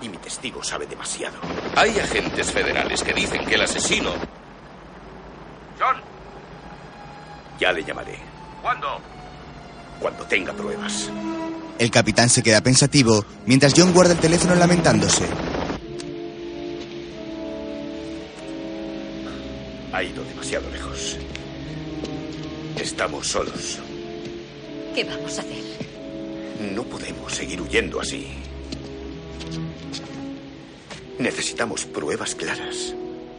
[0.00, 1.38] Y mi testigo sabe demasiado.
[1.74, 4.10] Hay agentes federales que dicen que el asesino.
[5.80, 5.96] John,
[7.58, 8.16] Ya le llamaré.
[8.62, 9.00] ¿cuándo?
[9.98, 11.10] Cuando tenga pruebas.
[11.78, 15.26] el capitán se queda pensativo mientras John guarda el teléfono lamentándose.
[19.94, 21.16] Ha ido demasiado lejos.
[22.76, 23.78] Estamos solos.
[24.92, 25.62] ¿Qué vamos a hacer?
[26.74, 28.26] No podemos seguir huyendo así.
[31.20, 32.92] Necesitamos pruebas claras.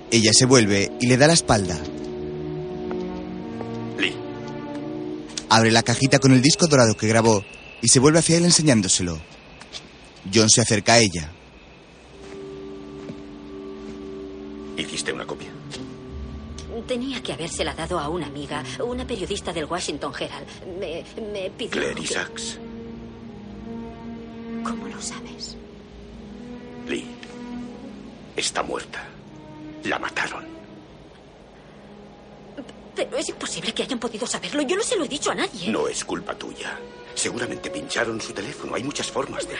[0.09, 1.77] Ella se vuelve y le da la espalda.
[3.99, 4.15] Lee.
[5.49, 7.43] Abre la cajita con el disco dorado que grabó
[7.81, 9.19] y se vuelve hacia él enseñándoselo.
[10.33, 11.33] John se acerca a ella.
[14.77, 15.54] ¿Hiciste una copia?
[16.87, 20.47] Tenía que habérsela dado a una amiga, una periodista del Washington Herald.
[20.79, 21.71] Me, me pidió.
[21.71, 22.59] Claire que- Isaacs.
[24.63, 25.57] ¿Cómo lo sabes?
[26.87, 27.07] Lee.
[28.35, 29.03] Está muerta.
[29.83, 30.45] La mataron.
[32.95, 34.61] Pero es imposible que hayan podido saberlo.
[34.61, 35.69] Yo no se lo he dicho a nadie.
[35.69, 36.77] No es culpa tuya.
[37.13, 38.75] Seguramente pincharon su teléfono.
[38.75, 39.55] Hay muchas formas de...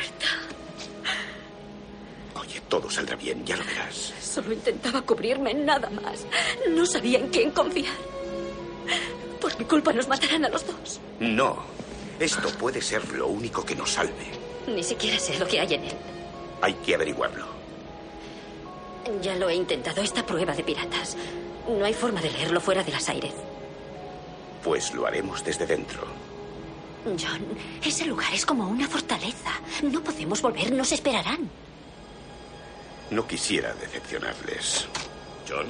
[2.46, 4.14] Oye, todo saldrá bien, ya lo verás.
[4.22, 6.26] Solo intentaba cubrirme, nada más.
[6.70, 7.94] No sabía en quién confiar.
[9.42, 11.00] Por mi culpa nos matarán a los dos.
[11.20, 11.58] No.
[12.20, 14.32] Esto puede ser lo único que nos salve.
[14.68, 15.94] Ni siquiera sé lo que hay en él.
[16.62, 17.46] Hay que averiguarlo.
[19.22, 21.18] Ya lo he intentado, esta prueba de piratas.
[21.68, 23.34] No hay forma de leerlo fuera de las aires.
[24.64, 26.02] Pues lo haremos desde dentro.
[27.06, 27.46] John,
[27.84, 29.52] ese lugar es como una fortaleza.
[29.84, 31.50] No podemos volver, nos esperarán.
[33.12, 34.88] No quisiera decepcionarles.
[35.48, 35.68] John,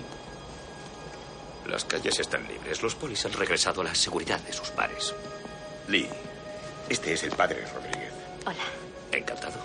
[1.68, 2.82] las calles están libres.
[2.82, 5.14] Los polis han regresado a la seguridad de sus bares.
[5.88, 6.08] Lee,
[6.90, 8.14] este es el padre Rodríguez.
[8.46, 8.64] Hola.
[9.12, 9.60] Encantado.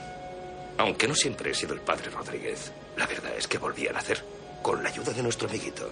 [0.79, 4.25] Aunque no siempre he sido el padre Rodríguez, la verdad es que volví a nacer
[4.63, 5.91] con la ayuda de nuestro amiguito.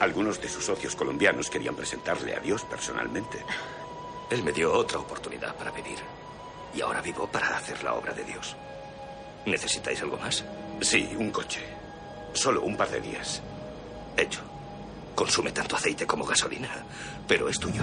[0.00, 3.38] Algunos de sus socios colombianos querían presentarle a Dios personalmente.
[4.30, 5.98] Él me dio otra oportunidad para vivir.
[6.74, 8.56] Y ahora vivo para hacer la obra de Dios.
[9.46, 10.44] ¿Necesitáis algo más?
[10.82, 11.60] Sí, un coche.
[12.34, 13.40] Solo un par de días.
[14.16, 14.40] Hecho.
[15.14, 16.68] Consume tanto aceite como gasolina,
[17.28, 17.82] pero es tuyo.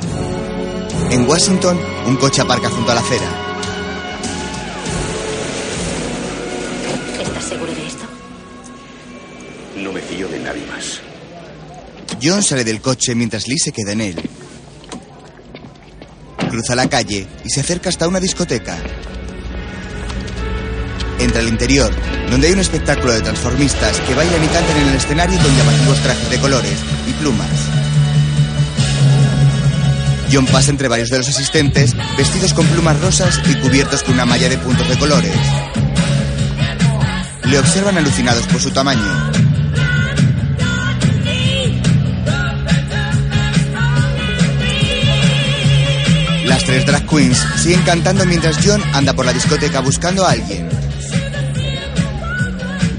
[1.12, 3.30] En Washington, un coche aparca junto a la acera.
[7.22, 8.04] ¿Estás seguro de esto?
[9.78, 11.02] No me fío de nadie más.
[12.22, 14.30] John sale del coche mientras Lee se queda en él.
[16.50, 18.78] Cruza la calle y se acerca hasta una discoteca.
[21.20, 21.92] Entra al interior,
[22.32, 26.00] donde hay un espectáculo de transformistas que bailan y cantan en el escenario con llamativos
[26.00, 27.50] trajes de colores y plumas.
[30.32, 34.26] John pasa entre varios de los asistentes, vestidos con plumas rosas y cubiertos con una
[34.26, 35.36] malla de puntos de colores.
[37.46, 39.32] Le observan alucinados por su tamaño.
[46.46, 50.79] Las tres drag queens siguen cantando mientras John anda por la discoteca buscando a alguien.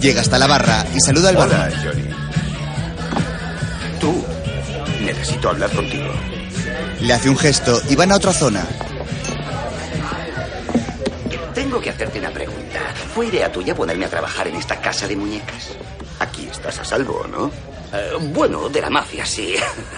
[0.00, 1.84] Llega hasta la barra y saluda al Hola, barman.
[1.84, 2.04] Johnny.
[4.00, 4.24] Tú.
[5.02, 6.10] Necesito hablar contigo.
[7.00, 8.66] Le hace un gesto y van a otra zona.
[11.54, 12.80] Tengo que hacerte una pregunta.
[13.14, 15.68] ¿Fue idea tuya ponerme a trabajar en esta casa de muñecas?
[16.18, 17.50] Aquí estás a salvo, ¿no?
[17.92, 19.54] Eh, bueno, de la mafia, sí.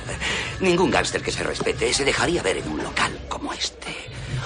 [0.60, 3.81] Ningún gángster que se respete se dejaría ver en un local como este.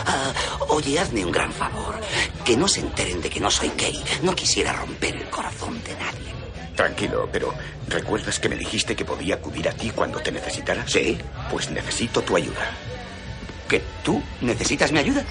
[0.07, 0.33] Ah,
[0.69, 2.01] oye, hazme un gran favor.
[2.45, 4.03] Que no se enteren de que no soy gay.
[4.23, 6.35] No quisiera romper el corazón de nadie.
[6.77, 7.53] Tranquilo, pero
[7.89, 10.87] ¿recuerdas que me dijiste que podía acudir a ti cuando te necesitara?
[10.87, 11.19] Sí.
[11.51, 12.71] Pues necesito tu ayuda.
[13.69, 15.25] ¿Que tú necesitas mi ayuda?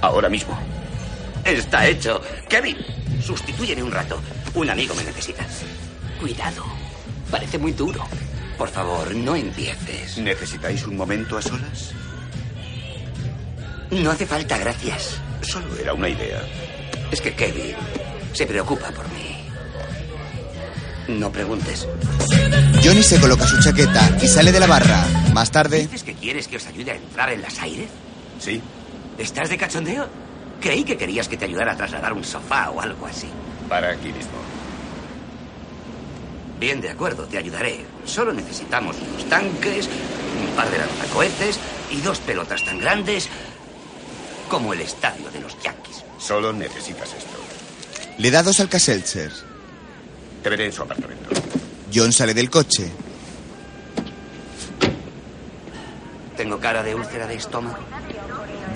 [0.00, 0.58] Ahora mismo.
[1.44, 2.22] Está hecho.
[2.48, 2.78] Kevin,
[3.22, 4.20] sustitúyeme un rato.
[4.54, 5.44] Un amigo me necesita.
[6.20, 6.64] Cuidado.
[7.30, 8.04] Parece muy duro.
[8.56, 10.18] Por favor, no empieces.
[10.18, 11.92] ¿Necesitáis un momento a solas?
[13.92, 15.20] No hace falta, gracias.
[15.42, 16.40] Solo era una idea.
[17.10, 17.74] Es que Kevin
[18.32, 19.36] se preocupa por mí.
[21.08, 21.86] No preguntes.
[22.82, 25.04] Johnny se coloca su chaqueta y sale de la barra.
[25.34, 27.88] Más tarde, ¿Dices que quieres que os ayude a entrar en las aires?
[28.38, 28.62] Sí.
[29.18, 30.08] ¿Estás de cachondeo?
[30.60, 33.28] Creí que querías que te ayudara a trasladar un sofá o algo así.
[33.68, 34.40] Para aquí mismo.
[36.58, 37.84] Bien, de acuerdo, te ayudaré.
[38.06, 39.88] Solo necesitamos unos tanques,
[40.40, 41.58] un par de lanzacohetes
[41.90, 43.28] y dos pelotas tan grandes
[44.52, 46.04] como el estadio de los Yankees.
[46.18, 47.38] Solo necesitas esto.
[48.18, 49.32] le da dos Alka-Seltzer.
[50.42, 51.30] Te veré en su apartamento.
[51.92, 52.90] John sale del coche.
[56.36, 57.78] ¿Tengo cara de úlcera de estómago?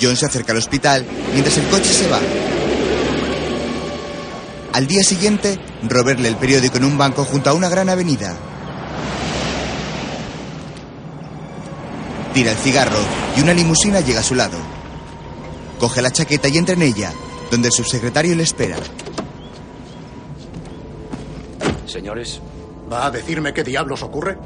[0.01, 2.21] John se acerca al hospital mientras el coche se va.
[4.73, 8.35] Al día siguiente, Robert lee el periódico en un banco junto a una gran avenida.
[12.33, 13.01] Tira el cigarro
[13.37, 14.76] y una limusina llega a su lado.
[15.79, 17.13] Coge la chaqueta y entra en ella,
[17.51, 18.77] donde el subsecretario le espera.
[21.87, 22.41] Señores,
[22.91, 24.39] ¿Va a decirme qué diablos ocurre?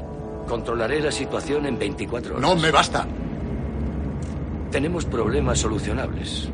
[0.47, 2.41] controlaré la situación en 24 horas.
[2.41, 3.07] No me basta.
[4.69, 6.49] Tenemos problemas solucionables.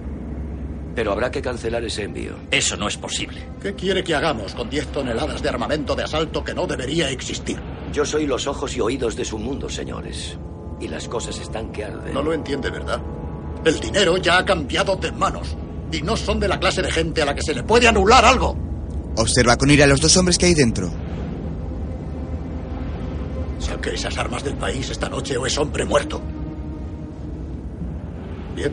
[0.93, 2.33] Pero habrá que cancelar ese envío.
[2.51, 3.47] Eso no es posible.
[3.61, 7.59] ¿Qué quiere que hagamos con 10 toneladas de armamento de asalto que no debería existir?
[7.91, 10.37] Yo soy los ojos y oídos de su mundo, señores.
[10.79, 12.13] Y las cosas están que arden.
[12.13, 13.01] No lo entiende, ¿verdad?
[13.67, 15.57] El dinero ya ha cambiado de manos.
[15.91, 18.23] Y no son de la clase de gente a la que se le puede anular
[18.23, 18.57] algo.
[19.17, 20.89] Observa con ira a los dos hombres que hay dentro.
[23.59, 26.21] Saque esas armas del país esta noche o es hombre muerto.
[28.55, 28.71] Bien.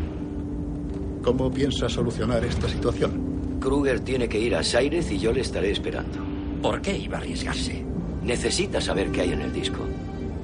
[1.25, 3.59] ¿Cómo piensa solucionar esta situación?
[3.61, 6.19] Kruger tiene que ir a Sairez y yo le estaré esperando.
[6.63, 7.85] ¿Por qué iba a arriesgarse?
[8.23, 9.81] Necesita saber qué hay en el disco.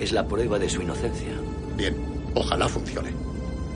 [0.00, 1.32] Es la prueba de su inocencia.
[1.76, 1.94] Bien,
[2.34, 3.29] ojalá funcione.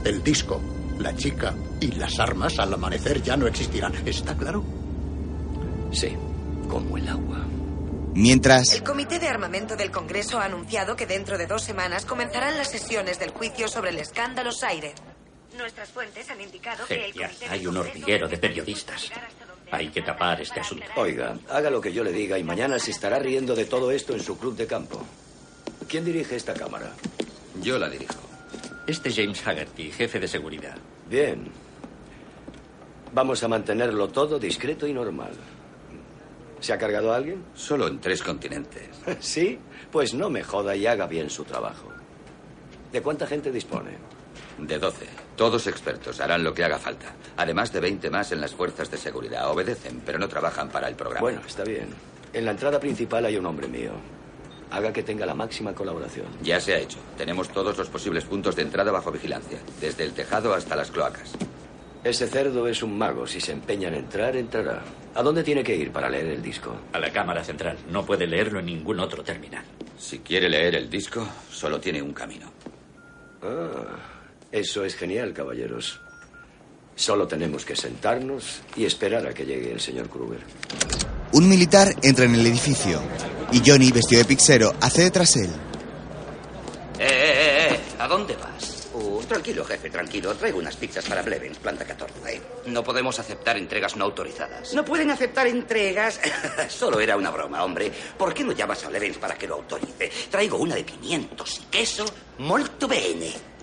[0.05, 0.61] El disco,
[0.99, 3.95] la chica y las armas al amanecer ya no existirán.
[4.07, 4.63] ¿Está claro?
[5.93, 6.15] Sí,
[6.69, 7.47] como el agua.
[8.15, 12.57] Mientras, El Comité de Armamento del Congreso ha anunciado que dentro de dos semanas comenzarán
[12.57, 14.95] las sesiones del juicio sobre el escándalo Saire.
[15.57, 17.13] Nuestras fuentes han indicado que el.
[17.13, 19.11] Comité Hay un hormiguero de periodistas.
[19.71, 20.85] Hay que tapar este asunto.
[20.97, 24.13] Oiga, haga lo que yo le diga y mañana se estará riendo de todo esto
[24.13, 25.03] en su club de campo.
[25.89, 26.93] ¿Quién dirige esta cámara?
[27.63, 28.34] Yo la dirijo.
[28.87, 30.77] Este es James Haggerty, jefe de seguridad.
[31.09, 31.49] Bien.
[33.15, 35.33] Vamos a mantenerlo todo discreto y normal.
[36.61, 37.43] ¿Se ha cargado a alguien?
[37.55, 38.89] Solo en tres continentes.
[39.21, 39.59] ¿Sí?
[39.91, 41.89] Pues no me joda y haga bien su trabajo.
[42.93, 43.93] ¿De cuánta gente dispone?
[44.59, 45.07] De 12.
[45.37, 46.21] Todos expertos.
[46.21, 47.15] Harán lo que haga falta.
[47.37, 49.51] Además de 20 más en las fuerzas de seguridad.
[49.51, 51.23] Obedecen, pero no trabajan para el programa.
[51.23, 51.89] Bueno, está bien.
[52.33, 53.93] En la entrada principal hay un hombre mío.
[54.75, 56.27] Haga que tenga la máxima colaboración.
[56.43, 56.99] Ya se ha hecho.
[57.17, 59.61] Tenemos todos los posibles puntos de entrada bajo vigilancia.
[59.81, 61.31] Desde el tejado hasta las cloacas.
[62.03, 63.25] Ese cerdo es un mago.
[63.25, 64.83] Si se empeña en entrar, entrará.
[65.15, 66.75] ¿A dónde tiene que ir para leer el disco?
[66.93, 67.79] A la cámara central.
[67.89, 69.65] No puede leerlo en ningún otro terminal.
[69.97, 72.51] Si quiere leer el disco, solo tiene un camino.
[73.45, 73.97] Ah,
[74.51, 76.01] eso es genial, caballeros.
[76.97, 80.41] Solo tenemos que sentarnos y esperar a que llegue el señor Kruger.
[81.33, 83.01] un militar entra en el edificio
[83.53, 85.51] y Johnny, vestido de pixero, hace detrás él.
[86.99, 87.81] ¡Eh, eh, eh!
[87.99, 88.89] ¿A dónde vas?
[88.95, 90.35] Uh, tranquilo, jefe, tranquilo.
[90.35, 92.41] Traigo unas pizzas para Blevins, planta 14.
[92.67, 94.73] No podemos aceptar entregas no autorizadas.
[94.73, 96.21] No pueden aceptar entregas.
[96.69, 97.91] Solo era una broma, hombre.
[98.17, 100.11] ¿Por qué no llamas a Blevins para que lo autorice?
[100.31, 102.05] Traigo una de pimientos y queso
[102.39, 103.54] molto bene.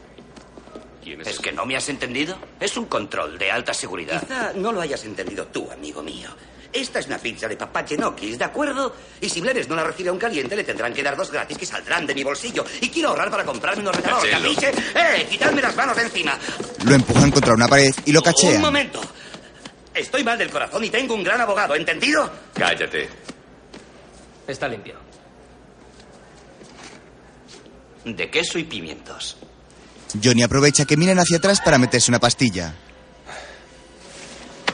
[1.26, 2.38] ¿Es que no me has entendido?
[2.60, 4.22] Es un control de alta seguridad.
[4.22, 6.30] Quizá no lo hayas entendido tú, amigo mío.
[6.72, 8.96] Esta es una pizza de papá Genokis, ¿de acuerdo?
[9.20, 11.58] Y si Blevins no la recibe a un caliente, le tendrán que dar dos gratis
[11.58, 12.64] que saldrán de mi bolsillo.
[12.80, 14.30] Y quiero ahorrar para comprarme un ordenador.
[14.30, 14.70] ¿capiche?
[14.96, 15.28] ¡Eh!
[15.30, 16.38] ¡Quitadme las manos de encima!
[16.86, 18.62] Lo empujan contra una pared y lo ¡Un cachean.
[18.62, 19.02] momento!
[19.94, 22.30] Estoy mal del corazón y tengo un gran abogado, ¿entendido?
[22.54, 23.10] Cállate.
[24.48, 24.96] Está limpio.
[28.06, 29.38] De queso y pimientos.
[30.22, 32.74] Johnny aprovecha que miran hacia atrás para meterse una pastilla.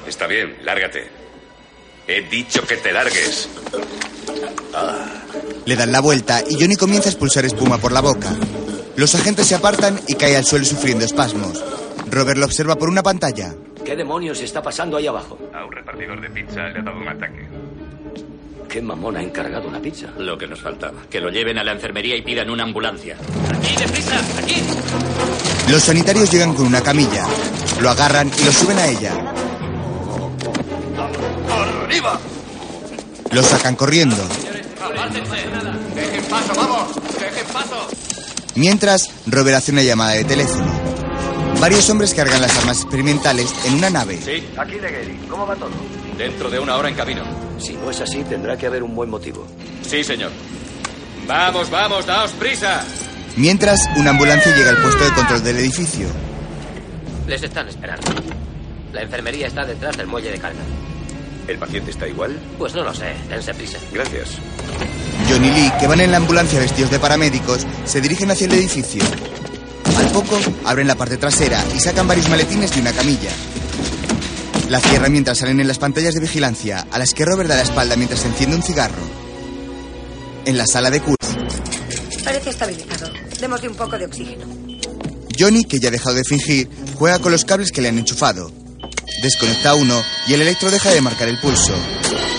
[0.07, 1.09] Está bien, lárgate.
[2.07, 3.49] He dicho que te largues.
[5.65, 8.33] Le dan la vuelta y Johnny comienza a expulsar espuma por la boca.
[8.95, 11.63] Los agentes se apartan y cae al suelo sufriendo espasmos.
[12.09, 13.53] Robert lo observa por una pantalla.
[13.83, 15.37] ¿Qué demonios está pasando ahí abajo?
[15.53, 17.46] A un repartidor de pizza le ha dado un ataque.
[18.69, 20.07] ¿Qué mamón ha encargado una pizza?
[20.17, 21.03] Lo que nos faltaba.
[21.09, 23.15] Que lo lleven a la enfermería y pidan una ambulancia.
[23.49, 24.19] ¡Aquí, deprisa!
[24.39, 24.61] ¡Aquí!
[25.69, 27.25] Los sanitarios llegan con una camilla.
[27.81, 29.13] Lo agarran y lo suben a ella.
[31.83, 32.19] ¡Arriba!
[33.31, 34.17] Lo sacan corriendo.
[34.81, 35.35] ¡Apártense!
[35.95, 36.95] ¡Dejen paso, vamos!
[37.19, 37.87] ¡Dejen paso!
[38.55, 40.67] Mientras, Robert hace una llamada de teléfono.
[41.61, 44.19] Varios hombres cargan las armas experimentales en una nave.
[44.23, 45.19] Sí, aquí de Gary.
[45.29, 45.71] ¿Cómo va todo?
[46.17, 47.23] Dentro de una hora en camino.
[47.59, 49.45] Si no es así, tendrá que haber un buen motivo.
[49.83, 50.31] Sí, señor.
[51.27, 52.83] Vamos, vamos, daos prisa.
[53.35, 56.07] Mientras, una ambulancia llega al puesto de control del edificio.
[57.27, 58.07] Les están esperando.
[58.93, 60.61] La enfermería está detrás del muelle de carga.
[61.47, 62.37] ¿El paciente está igual?
[62.57, 63.13] Pues no lo sé.
[63.29, 63.77] Dense prisa.
[63.93, 64.37] Gracias.
[65.29, 68.53] John y Lee, que van en la ambulancia vestidos de paramédicos, se dirigen hacia el
[68.53, 69.03] edificio.
[69.97, 73.29] Al poco, abren la parte trasera y sacan varios maletines y una camilla.
[74.69, 77.61] La cierran mientras salen en las pantallas de vigilancia, a las que Robert da la
[77.61, 79.01] espalda mientras enciende un cigarro.
[80.45, 81.17] En la sala de curso,
[82.27, 83.09] Parece estabilizado.
[83.39, 84.45] Démosle un poco de oxígeno.
[85.39, 88.51] Johnny, que ya ha dejado de fingir, juega con los cables que le han enchufado.
[89.21, 91.73] Desconecta uno y el electro deja de marcar el pulso.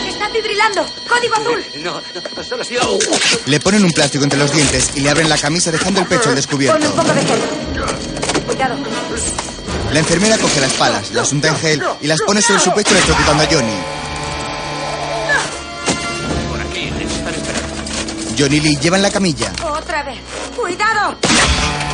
[0.06, 0.84] ¡Está fibrilando!
[1.08, 1.64] ¡Código azul!
[1.82, 1.94] No,
[2.36, 2.98] no, solo ha sido...
[3.46, 6.28] Le ponen un plástico entre los dientes y le abren la camisa dejando el pecho
[6.28, 6.86] al descubierto.
[6.86, 7.40] un poco de gel.
[8.46, 8.76] Cuidado.
[9.92, 12.90] La enfermera coge las palas, las unta en gel y las pone sobre su pecho
[12.90, 13.76] electrocutando a Johnny.
[16.50, 17.74] Por aquí, les están esperando.
[18.38, 19.52] Johnny y Lee llevan la camilla.
[19.64, 20.18] ¡Otra vez!
[20.54, 21.16] ¡Cuidado!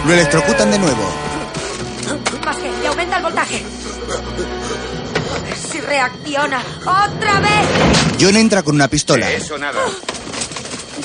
[0.07, 1.09] Lo electrocutan de nuevo.
[2.45, 3.62] Más y aumenta el voltaje.
[5.71, 6.62] Si reacciona.
[6.81, 7.69] ¡Otra vez!
[8.21, 9.27] John entra con una pistola.
[9.27, 9.81] De eso nada.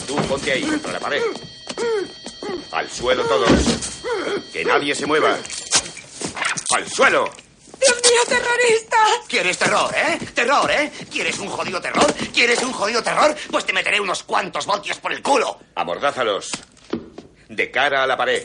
[0.07, 1.22] Tú ponte ahí, contra la pared.
[2.72, 3.49] Al suelo todos.
[4.52, 5.38] Que nadie se mueva.
[6.75, 7.29] ¡Al suelo!
[7.79, 8.97] ¡Dios mío, terrorista!
[9.27, 10.19] ¿Quieres terror, eh?
[10.35, 10.91] ¿Terror, eh?
[11.09, 12.13] ¿Quieres un jodido terror?
[12.33, 13.35] ¿Quieres un jodido terror?
[13.49, 15.57] Pues te meteré unos cuantos voltios por el culo.
[15.75, 16.49] Amordázalos.
[17.47, 18.43] De cara a la pared.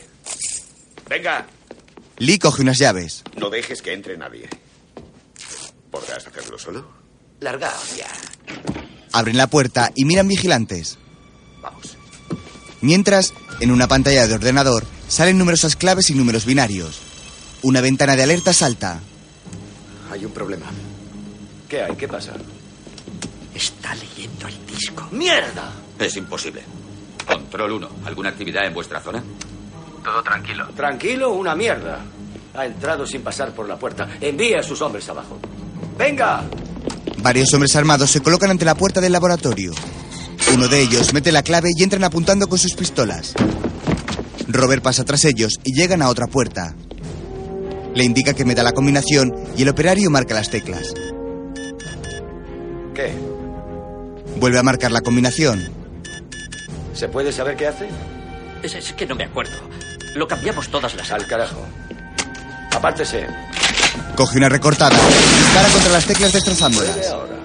[1.07, 1.45] Venga,
[2.17, 3.23] Lee coge unas llaves.
[3.35, 4.49] no dejes que entre nadie.
[5.91, 6.87] ¿Podrás hacerlo solo?
[7.41, 8.07] Largaos ya.
[9.11, 10.97] Abren la puerta y miran vigilantes.
[11.61, 11.97] Vamos.
[12.81, 16.99] Mientras, En una pantalla de ordenador salen numerosas claves y números binarios.
[17.65, 18.99] Una ventana de alerta salta.
[20.11, 20.67] Hay un problema.
[21.67, 21.95] ¿Qué hay?
[21.95, 22.33] ¿Qué pasa?
[23.55, 25.07] Está leyendo el disco.
[25.11, 25.73] ¡Mierda!
[25.97, 26.61] Es imposible.
[27.25, 27.89] Control 1.
[28.05, 29.23] ¿Alguna actividad en vuestra zona?
[30.03, 30.67] Todo tranquilo.
[30.75, 32.05] Tranquilo, una mierda.
[32.53, 34.09] Ha entrado sin pasar por la puerta.
[34.21, 35.39] Envía a sus hombres abajo.
[35.97, 36.43] ¡Venga!
[37.17, 39.73] Varios hombres armados se colocan ante la puerta del laboratorio.
[40.53, 43.33] Uno de ellos mete la clave y entran apuntando con sus pistolas.
[44.47, 46.75] Robert pasa tras ellos y llegan a otra puerta.
[47.95, 50.93] Le indica que meta la combinación y el operario marca las teclas.
[52.93, 53.13] ¿Qué?
[54.37, 55.69] Vuelve a marcar la combinación.
[56.93, 57.87] ¿Se puede saber qué hace?
[58.61, 59.57] Es, es que no me acuerdo.
[60.15, 61.09] Lo cambiamos todas las...
[61.11, 61.61] Al carajo.
[62.75, 63.27] Apártese.
[64.15, 67.07] Coge una recortada y dispara contra las teclas destrozándolas.
[67.07, 67.35] ahora.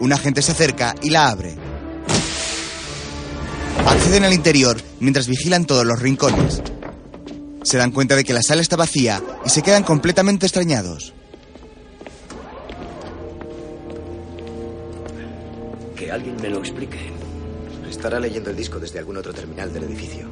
[0.00, 1.54] Un agente se acerca y la abre.
[3.86, 6.62] Acceden al interior mientras vigilan todos los rincones.
[7.66, 11.12] Se dan cuenta de que la sala está vacía y se quedan completamente extrañados.
[15.96, 17.10] Que alguien me lo explique.
[17.90, 20.28] Estará leyendo el disco desde algún otro terminal del edificio.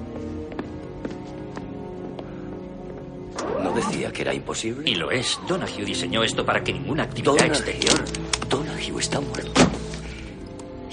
[3.64, 4.88] ¿No decía que era imposible?
[4.88, 5.36] Y lo es.
[5.48, 7.48] Donahue diseñó esto para que ninguna actividad Donahue.
[7.48, 8.04] exterior...
[8.48, 9.60] Donahue está muerto.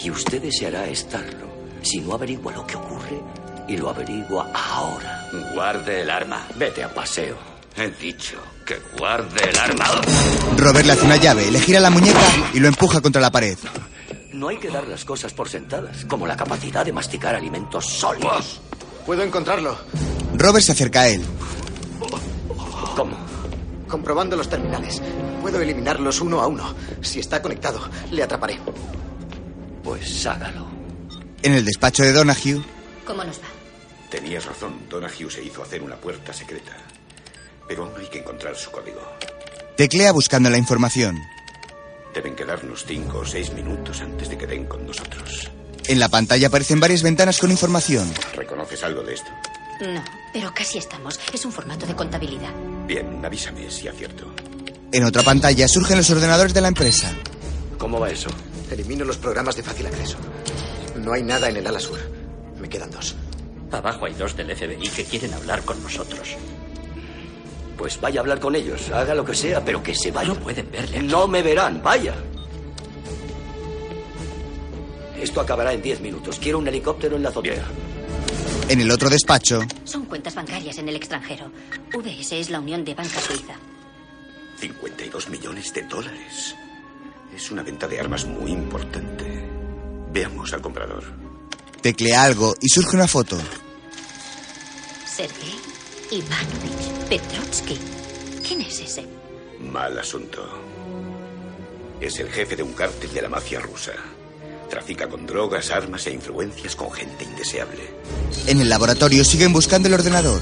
[0.03, 1.45] Y usted deseará estarlo.
[1.83, 3.21] Si no averigua lo que ocurre,
[3.67, 5.20] y lo averigua ahora.
[5.53, 6.47] Guarde el arma.
[6.55, 7.37] Vete a paseo.
[7.75, 9.85] He dicho que guarde el arma.
[10.57, 12.19] Robert le hace una llave, le gira la muñeca
[12.53, 13.57] y lo empuja contra la pared.
[14.33, 18.59] No hay que dar las cosas por sentadas, como la capacidad de masticar alimentos sólidos.
[19.05, 19.77] Puedo encontrarlo.
[20.33, 21.23] Robert se acerca a él.
[22.95, 23.17] ¿Cómo?
[23.87, 25.01] Comprobando los terminales.
[25.41, 26.73] Puedo eliminarlos uno a uno.
[27.01, 27.81] Si está conectado,
[28.11, 28.59] le atraparé.
[29.83, 30.67] Pues hágalo.
[31.41, 32.61] En el despacho de Donahue,
[33.05, 33.60] ¿Cómo nos va?
[34.11, 36.73] Tenías razón, Donahue se hizo hacer una puerta secreta.
[37.67, 39.01] Pero aún hay que encontrar su código.
[39.77, 41.17] teclea buscando la información.
[42.13, 45.49] Deben quedarnos cinco o seis minutos antes de que den con nosotros.
[45.87, 48.11] En la pantalla aparecen varias ventanas con información.
[48.35, 49.31] ¿Reconoces algo de esto?
[49.79, 51.17] No, pero casi estamos.
[51.33, 52.51] Es un formato de contabilidad.
[52.85, 54.25] Bien, avísame si acierto.
[54.91, 57.15] En otra pantalla surgen los ordenadores de la empresa.
[57.77, 58.29] ¿Cómo va eso?
[58.69, 60.17] Elimino los programas de fácil acceso.
[60.97, 61.97] No hay nada en el ala sur.
[62.59, 63.15] Me quedan dos.
[63.71, 66.35] Abajo hay dos del FBI que quieren hablar con nosotros.
[67.77, 68.89] Pues vaya a hablar con ellos.
[68.91, 70.29] Haga lo que sea, pero que se vaya.
[70.29, 71.07] No pueden verle aquí.
[71.07, 71.81] No me verán.
[71.81, 72.13] Vaya.
[75.19, 76.37] Esto acabará en diez minutos.
[76.39, 77.63] Quiero un helicóptero en la azotea.
[78.69, 81.51] En el otro despacho, Son cuentas bancarias en el extranjero.
[81.93, 83.55] VS es la Unión de Banca Suiza.
[84.57, 86.55] 52 millones de dólares.
[87.35, 89.49] Es una venta de armas muy importante.
[90.11, 91.03] Veamos al comprador.
[91.81, 93.37] Teclea algo y surge una foto.
[95.05, 95.55] Sergei
[96.11, 97.77] Ivanovich Petrovsky.
[98.47, 99.05] ¿Quién es ese?
[99.59, 100.47] Mal asunto.
[101.99, 103.93] Es el jefe de un cártel de la mafia rusa.
[104.69, 107.83] Trafica con drogas, armas e influencias con gente indeseable.
[108.47, 110.41] En el laboratorio siguen buscando el ordenador.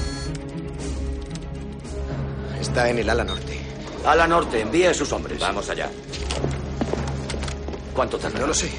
[2.60, 3.58] Está en el ala norte.
[4.06, 5.38] Ala norte, envíe a sus hombres.
[5.40, 5.90] Vamos allá.
[7.94, 8.38] ¿Cuánto tarda?
[8.38, 8.70] No lo sé.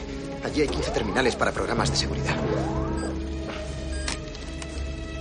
[0.44, 2.36] Allí hay 15 terminales para programas de seguridad.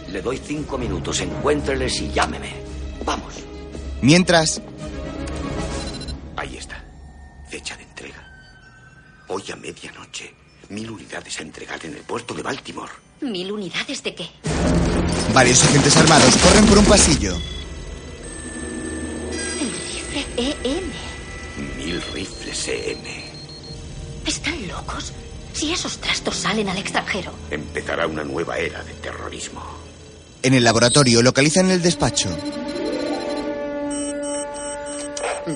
[0.09, 1.21] Le doy cinco minutos.
[1.21, 2.53] Encuéntreles y llámeme.
[3.05, 3.35] Vamos.
[4.03, 4.61] Mientras,
[6.37, 6.83] Ahí está.
[7.49, 8.27] Fecha de entrega.
[9.29, 10.35] Hoy a medianoche.
[10.71, 12.91] Mil unidades a entregar en el puerto de Baltimore.
[13.21, 14.29] ¿Mil unidades de qué?
[15.35, 17.37] varios agentes armados corren por un pasillo.
[19.61, 21.77] El rifle EM.
[21.77, 23.30] Mil rifles EM.
[24.71, 25.13] ¿Están locos?
[25.53, 27.33] Si esos trastos salen al extranjero.
[27.51, 29.63] Empezará una nueva era de terrorismo.
[30.43, 32.31] En el laboratorio localizan el despacho.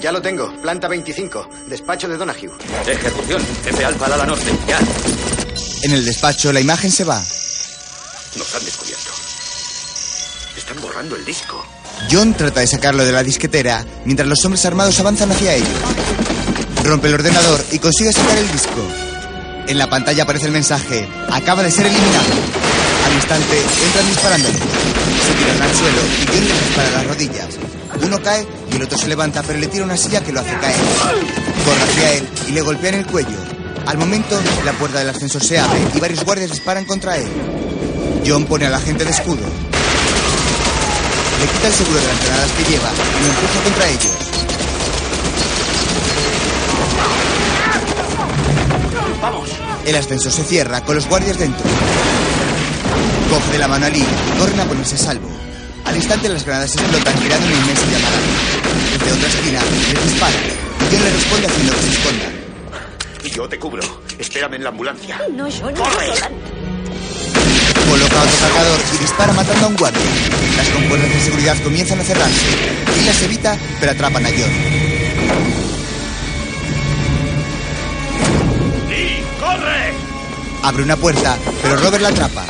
[0.00, 0.52] Ya lo tengo.
[0.60, 1.48] Planta 25.
[1.68, 2.50] Despacho de Donahue.
[2.86, 3.40] Ejecución.
[3.64, 4.50] Jefe Alfa al ala norte.
[4.66, 4.80] Ya.
[5.82, 7.18] En el despacho la imagen se va.
[8.36, 9.10] Nos han descubierto.
[10.56, 11.64] Están borrando el disco.
[12.10, 15.68] John trata de sacarlo de la disquetera mientras los hombres armados avanzan hacia ellos.
[16.82, 19.03] Rompe el ordenador y consigue sacar el disco.
[19.66, 21.08] En la pantalla aparece el mensaje.
[21.30, 22.24] Acaba de ser eliminado.
[23.06, 24.58] Al instante entran disparándole.
[24.58, 27.48] Se tiran al suelo y les dispara las rodillas.
[28.02, 30.54] Uno cae y el otro se levanta pero le tira una silla que lo hace
[30.58, 30.76] caer.
[31.64, 33.36] Corre hacia él y le golpea en el cuello.
[33.86, 37.28] Al momento, la puerta del ascensor se abre y varios guardias disparan contra él.
[38.26, 39.44] John pone al agente de escudo.
[41.40, 44.23] Le quita el seguro de las granadas que lleva y lo empuja contra ellos.
[49.24, 49.48] ¡Vamos!
[49.86, 51.64] El ascensor se cierra con los guardias dentro.
[53.30, 55.30] Coge de la mano a Lee y corren a ponerse a salvo.
[55.86, 58.18] Al instante las granadas explotan creando una inmensa llamada.
[58.92, 59.60] Desde otra esquina
[59.94, 62.32] les disparan y John le responde haciendo que se escondan.
[63.34, 64.02] Yo te cubro.
[64.18, 65.18] Espérame en la ambulancia.
[65.32, 65.82] No, yo no.
[65.82, 66.12] ¡Corre!
[67.88, 70.02] Coloca otro cargador y dispara matando a un guardia.
[70.58, 72.44] Las compuertas de seguridad comienzan a cerrarse.
[72.94, 75.73] Lee las evita, pero atrapan a John.
[80.64, 82.46] Abre una puerta, pero Robert la atrapa.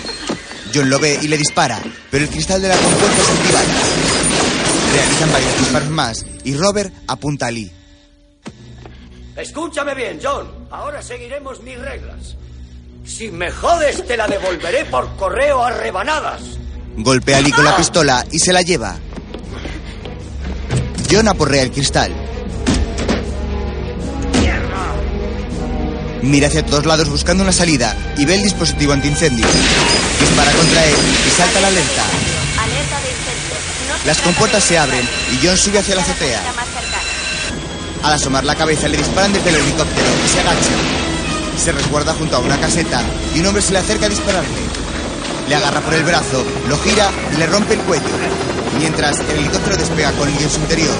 [0.72, 1.82] John lo ve y le dispara,
[2.12, 3.60] pero el cristal de la compuerta se activa.
[4.92, 7.72] Realizan varios disparos más y Robert apunta a Lee.
[9.36, 10.48] Escúchame bien, John.
[10.70, 12.36] Ahora seguiremos mis reglas.
[13.04, 16.40] Si me jodes, te la devolveré por correo a rebanadas.
[16.96, 18.96] Golpea a Lee con la pistola y se la lleva.
[21.10, 22.23] John aporrea el cristal.
[26.24, 29.46] Mira hacia todos lados buscando una salida y ve el dispositivo antiincendio.
[30.18, 30.94] Dispara contra él
[31.26, 32.02] y salta la alerta.
[32.58, 33.54] Alerta de incendio.
[33.88, 36.40] No Las compuertas se abren y John sube hacia la azotea.
[38.02, 40.70] Al asomar la cabeza le disparan desde el helicóptero y se agacha.
[41.62, 43.02] Se resguarda junto a una caseta
[43.34, 44.48] y un hombre se le acerca a dispararle.
[45.46, 48.16] Le agarra por el brazo, lo gira y le rompe el cuello.
[48.78, 50.96] Mientras el helicóptero despega con Lee en su interior,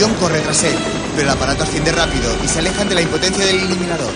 [0.00, 0.76] John corre tras él,
[1.14, 4.12] pero el aparato asciende rápido y se aleja ante la impotencia del eliminador.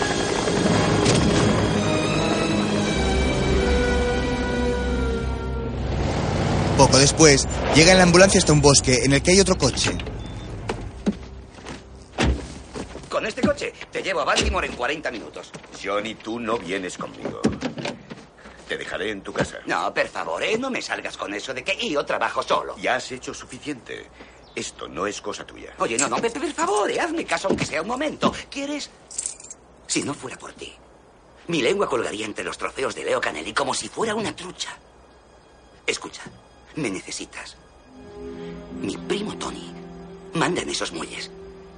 [6.78, 9.90] Poco después, llega en la ambulancia hasta un bosque en el que hay otro coche.
[13.08, 15.50] Con este coche te llevo a Baltimore en 40 minutos.
[15.82, 17.40] Johnny, tú no vienes conmigo.
[18.68, 19.58] Te dejaré en tu casa.
[19.66, 20.56] No, por favor, ¿eh?
[20.56, 22.76] no me salgas con eso de que yo trabajo solo.
[22.78, 24.06] Ya has hecho suficiente.
[24.54, 25.74] Esto no es cosa tuya.
[25.78, 28.32] Oye, no, no, por por favor, eh, hazme caso aunque sea un momento.
[28.48, 28.88] ¿Quieres?
[29.88, 30.70] Si no fuera por ti,
[31.48, 34.76] mi lengua colgaría entre los trofeos de Leo Canelli como si fuera una trucha.
[35.86, 36.22] Escucha,
[36.76, 37.56] me necesitas.
[38.82, 39.72] Mi primo Tony
[40.34, 41.30] manda en esos muelles.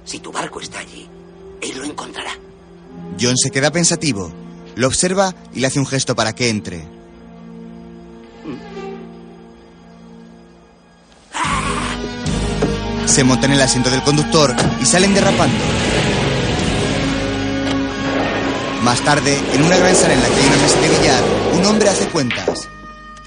[0.03, 1.09] Si tu barco está allí,
[1.61, 2.31] él lo encontrará.
[3.19, 4.29] John se queda pensativo,
[4.75, 6.85] lo observa y le hace un gesto para que entre.
[13.05, 15.63] Se monta en el asiento del conductor y salen derrapando.
[18.83, 21.65] Más tarde, en una gran sala en la que hay una mesa de billar, un
[21.65, 22.67] hombre hace cuentas.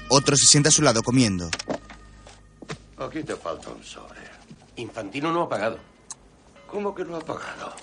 [0.09, 1.49] Otro se sienta a su lado comiendo.
[2.97, 4.19] Aquí te falta un sobre.
[4.75, 5.79] Infantino no ha pagado.
[6.67, 7.73] ¿Cómo que no ha pagado?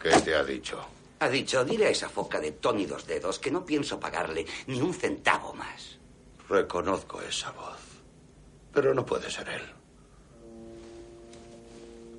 [0.00, 0.80] ¿Qué te ha dicho?
[1.18, 4.80] Ha dicho, dile a esa foca de Tony Dos Dedos que no pienso pagarle ni
[4.80, 5.98] un centavo más.
[6.48, 7.80] Reconozco esa voz.
[8.72, 9.62] Pero no puede ser él.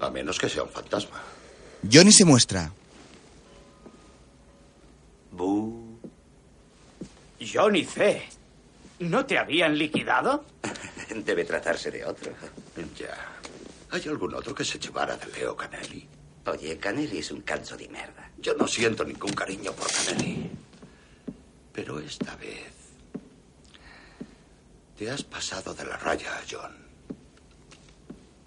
[0.02, 1.22] A menos que sea un fantasma.
[1.90, 2.74] Johnny se muestra.
[5.32, 6.00] Bu.
[7.40, 8.22] Johnny C.
[9.00, 10.46] ¿No te habían liquidado?
[11.26, 12.32] Debe tratarse de otro.
[12.98, 13.18] Ya.
[13.90, 16.08] ¿Hay algún otro que se llevara de Leo Canelli?
[16.46, 18.30] Oye, Canelli es un canso de merda.
[18.38, 20.52] Yo no siento ningún cariño por Canelli.
[21.74, 22.74] Pero esta vez.
[24.98, 26.76] Te has pasado de la raya, John.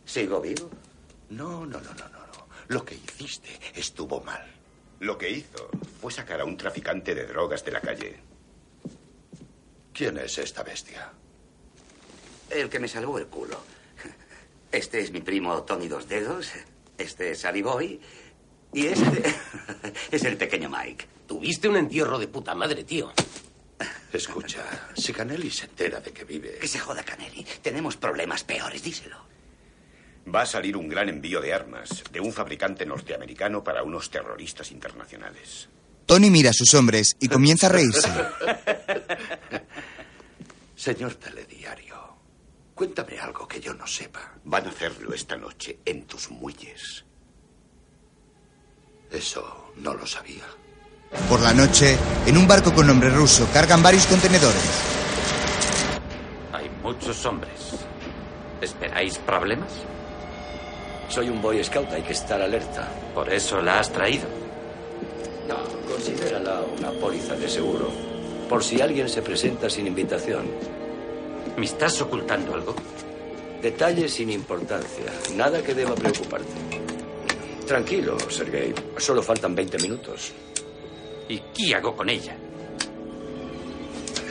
[0.05, 0.71] ¿Sigo vivo?
[1.31, 2.27] No, no, no, no, no.
[2.27, 2.47] no.
[2.69, 4.54] Lo que hiciste estuvo mal.
[5.01, 5.69] Lo que hizo
[6.01, 8.17] fue sacar a un traficante de drogas de la calle.
[9.93, 11.13] ¿Quién es esta bestia?
[12.51, 13.59] El que me salvó el culo.
[14.73, 16.51] Este es mi primo Tony Dos Dedos.
[16.99, 18.01] Este es Ali Boy.
[18.73, 19.23] Y este
[20.11, 21.07] es el pequeño Mike.
[21.29, 23.13] Tuviste un entierro de puta madre, tío.
[24.13, 24.63] Escucha,
[24.97, 26.59] si Canelli se entera de que vive.
[26.59, 27.45] Que se joda, Canelli.
[27.63, 29.17] Tenemos problemas peores, díselo.
[30.33, 34.71] Va a salir un gran envío de armas de un fabricante norteamericano para unos terroristas
[34.71, 35.69] internacionales.
[36.07, 38.09] Tony mira a sus hombres y comienza a reírse.
[40.77, 42.17] Señor Telediario,
[42.75, 44.35] cuéntame algo que yo no sepa.
[44.45, 47.05] Van a hacerlo esta noche en tus muelles.
[49.11, 50.45] Eso no lo sabía.
[51.29, 51.97] Por la noche,
[52.27, 54.63] en un barco con nombre ruso, cargan varios contenedores.
[56.53, 57.77] Hay muchos hombres.
[58.61, 59.71] ¿Esperáis problemas?
[61.09, 62.89] Soy un Boy Scout, hay que estar alerta.
[63.15, 64.25] ¿Por eso la has traído?
[65.49, 65.57] No,
[65.89, 67.89] considérala una póliza de seguro.
[68.49, 70.47] Por si alguien se presenta sin invitación.
[71.57, 72.75] ¿Me estás ocultando algo?
[73.63, 75.07] Detalles sin importancia.
[75.37, 76.53] Nada que deba preocuparte.
[77.67, 78.75] Tranquilo, Sergei.
[78.99, 80.33] Solo faltan 20 minutos.
[81.29, 82.37] ¿Y qué hago con ella?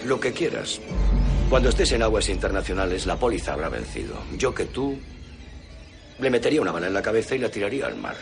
[0.05, 0.79] Lo que quieras.
[1.49, 4.15] Cuando estés en aguas internacionales, la póliza habrá vencido.
[4.37, 4.97] Yo que tú
[6.19, 8.15] le metería una bala en la cabeza y la tiraría al mar.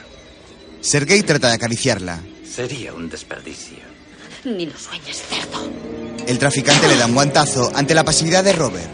[0.82, 2.20] Sergei trata de acariciarla.
[2.44, 3.78] Sería un desperdicio.
[4.44, 5.70] Ni lo sueñes, cerdo.
[6.28, 8.90] El traficante le da un guantazo ante la pasividad de Robert.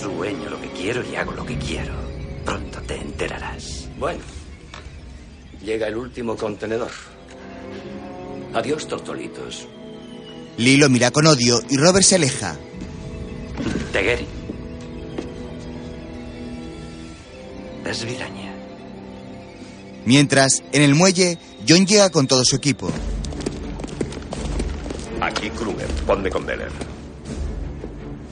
[0.00, 1.94] Sueño lo que quiero y hago lo que quiero.
[2.44, 3.88] Pronto te enterarás.
[3.98, 4.22] Bueno,
[5.64, 6.90] llega el último contenedor.
[8.54, 9.68] Adiós, tortolitos.
[10.58, 12.56] Lee lo mira con odio y Robert se aleja.
[13.92, 14.26] Tegueri.
[20.04, 21.38] Mientras, en el muelle,
[21.68, 22.90] John llega con todo su equipo.
[25.20, 26.70] Aquí Kruger, ponme con Beller.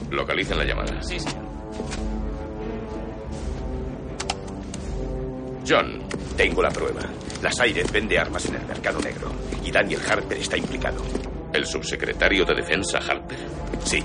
[0.09, 1.01] Localicen la llamada.
[1.01, 1.45] Sí, señor.
[5.67, 6.03] John,
[6.35, 7.01] tengo la prueba.
[7.41, 9.31] Las Aires vende armas en el mercado negro
[9.63, 11.01] y Daniel Harper está implicado.
[11.53, 13.39] ¿El subsecretario de Defensa Harper?
[13.85, 14.03] Sí.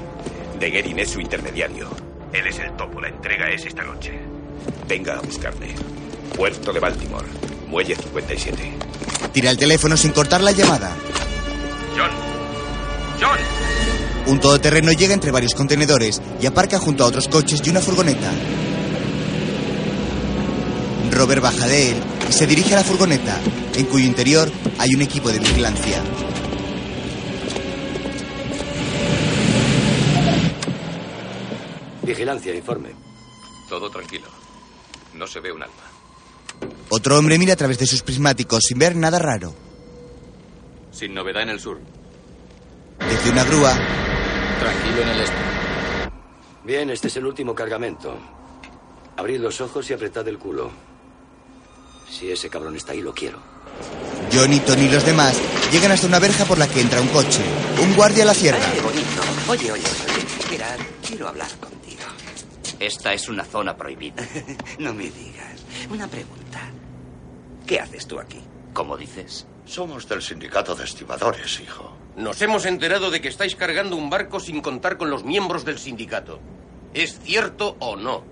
[0.61, 1.91] De Gerin es su intermediario.
[2.33, 3.01] Él es el topo.
[3.01, 4.36] La entrega es esta noche.
[4.89, 5.75] Venga a buscarme.
[6.37, 7.27] Puerto de Baltimore.
[7.69, 8.73] Muelle 57.
[9.33, 10.95] Tira el teléfono sin cortar la llamada.
[11.97, 12.11] John.
[13.21, 13.39] John.
[14.27, 18.31] Un todoterreno llega entre varios contenedores y aparca junto a otros coches y una furgoneta.
[21.13, 21.97] Robert baja de él
[22.29, 23.39] y se dirige a la furgoneta,
[23.75, 26.03] en cuyo interior hay un equipo de vigilancia.
[32.03, 32.91] Vigilancia, informe.
[33.69, 34.46] Todo tranquilo.
[35.17, 35.75] No se ve un alma.
[36.91, 39.55] Otro hombre mira a través de sus prismáticos sin ver nada raro.
[40.93, 41.81] Sin novedad en el sur.
[42.99, 43.73] Desde una grúa,
[44.59, 45.37] Tranquilo en el este.
[46.65, 48.17] Bien, este es el último cargamento.
[49.17, 50.71] Abrid los ojos y apretad el culo.
[52.11, 53.39] Si ese cabrón está ahí, lo quiero.
[54.33, 55.37] Johnny, Tony y los demás
[55.71, 57.43] llegan hasta una verja por la que entra un coche.
[57.83, 58.59] Un guardia la cierra.
[58.73, 59.23] Qué bonito.
[59.49, 60.51] Oye, oye, oye.
[60.51, 60.77] Mira,
[61.07, 61.76] quiero hablar contigo.
[62.79, 64.23] Esta es una zona prohibida.
[64.79, 65.65] no me digas.
[65.91, 66.71] Una pregunta.
[67.67, 68.41] ¿Qué haces tú aquí?
[68.73, 69.47] ¿Cómo dices?
[69.65, 71.97] Somos del sindicato de estibadores, hijo.
[72.17, 75.79] Nos hemos enterado de que estáis cargando un barco sin contar con los miembros del
[75.79, 76.41] sindicato.
[76.95, 78.25] ¿Es cierto o no?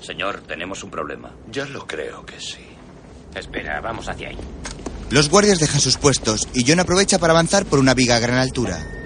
[0.00, 1.32] Señor, tenemos un problema.
[1.50, 2.64] Ya lo creo que sí.
[3.34, 4.38] Espera, vamos hacia ahí.
[5.10, 8.38] Los guardias dejan sus puestos y John aprovecha para avanzar por una viga a gran
[8.38, 9.03] altura.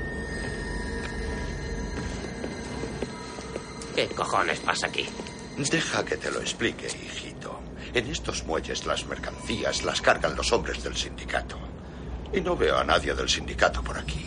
[3.99, 5.09] ¿Qué cojones pasa aquí?
[5.57, 7.59] Deja que te lo explique, hijito.
[7.93, 11.59] En estos muelles las mercancías las cargan los hombres del sindicato.
[12.33, 14.25] Y no veo a nadie del sindicato por aquí.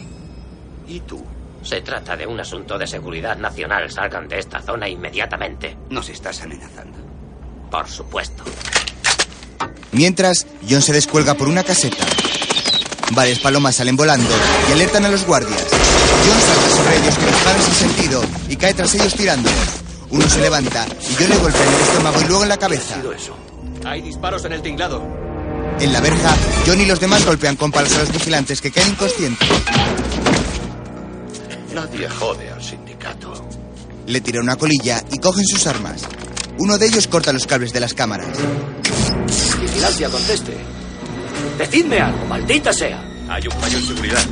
[0.90, 1.24] ¿Y tú?
[1.64, 3.90] Se trata de un asunto de seguridad nacional.
[3.90, 5.78] Salgan de esta zona inmediatamente.
[5.90, 6.98] ¿Nos estás amenazando?
[7.72, 8.44] Por supuesto.
[9.94, 12.06] Mientras, John se descuelga por una caseta.
[13.14, 14.36] Varias palomas salen volando
[14.68, 15.66] y alertan a los guardias.
[15.72, 19.58] John salta sobre ellos con los palos sin sentido y cae tras ellos tirándolos.
[20.10, 23.02] Uno se levanta y John le golpea en el estómago y luego en la cabeza.
[23.86, 25.02] Hay disparos en el tinglado.
[25.80, 26.36] En la verja,
[26.68, 29.48] John y los demás golpean con palos a los vigilantes que caen inconscientes.
[31.74, 33.34] Nadie jode al sindicato.
[34.08, 36.02] Le tira una colilla y cogen sus armas.
[36.60, 38.38] Uno de ellos corta los cables de las cámaras.
[39.62, 40.58] Vigilancia, conteste.
[41.58, 43.02] Decidme algo, maldita sea.
[43.30, 44.26] Hay un fallo en seguridad.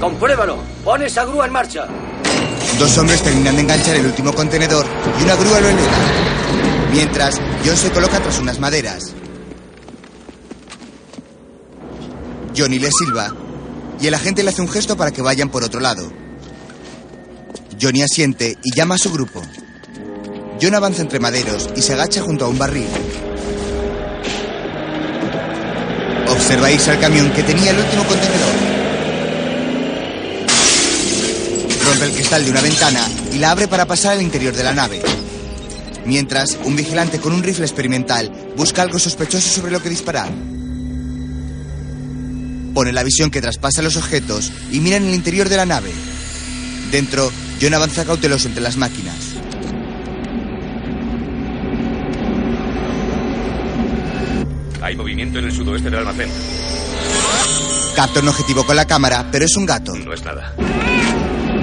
[0.00, 0.58] Compruébalo.
[0.82, 1.86] Pon esa grúa en marcha.
[2.78, 4.86] Dos hombres terminan de enganchar el último contenedor
[5.18, 5.98] y una grúa lo eleva.
[6.92, 9.14] Mientras, John se coloca tras unas maderas.
[12.56, 13.34] Johnny le silba
[14.00, 16.10] y el agente le hace un gesto para que vayan por otro lado.
[17.80, 19.42] Johnny asiente y llama a su grupo.
[20.60, 22.88] John avanza entre maderos y se agacha junto a un barril.
[26.28, 28.75] Observa irse al camión que tenía el último contenedor.
[31.86, 33.00] Rompe el cristal de una ventana
[33.32, 35.00] y la abre para pasar al interior de la nave.
[36.04, 40.30] Mientras, un vigilante con un rifle experimental busca algo sospechoso sobre lo que disparar.
[42.74, 45.92] Pone la visión que traspasa los objetos y mira en el interior de la nave.
[46.90, 47.30] Dentro,
[47.62, 49.14] John avanza cauteloso entre las máquinas.
[54.82, 56.30] Hay movimiento en el sudoeste del almacén.
[57.94, 59.94] Capta un objetivo con la cámara, pero es un gato.
[59.94, 60.54] No es nada.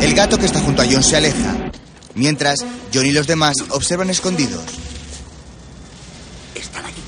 [0.02, 1.56] El gato que está junto a John se aleja.
[2.16, 4.64] Mientras, John y los demás observan escondidos.
[6.56, 7.02] Están aquí.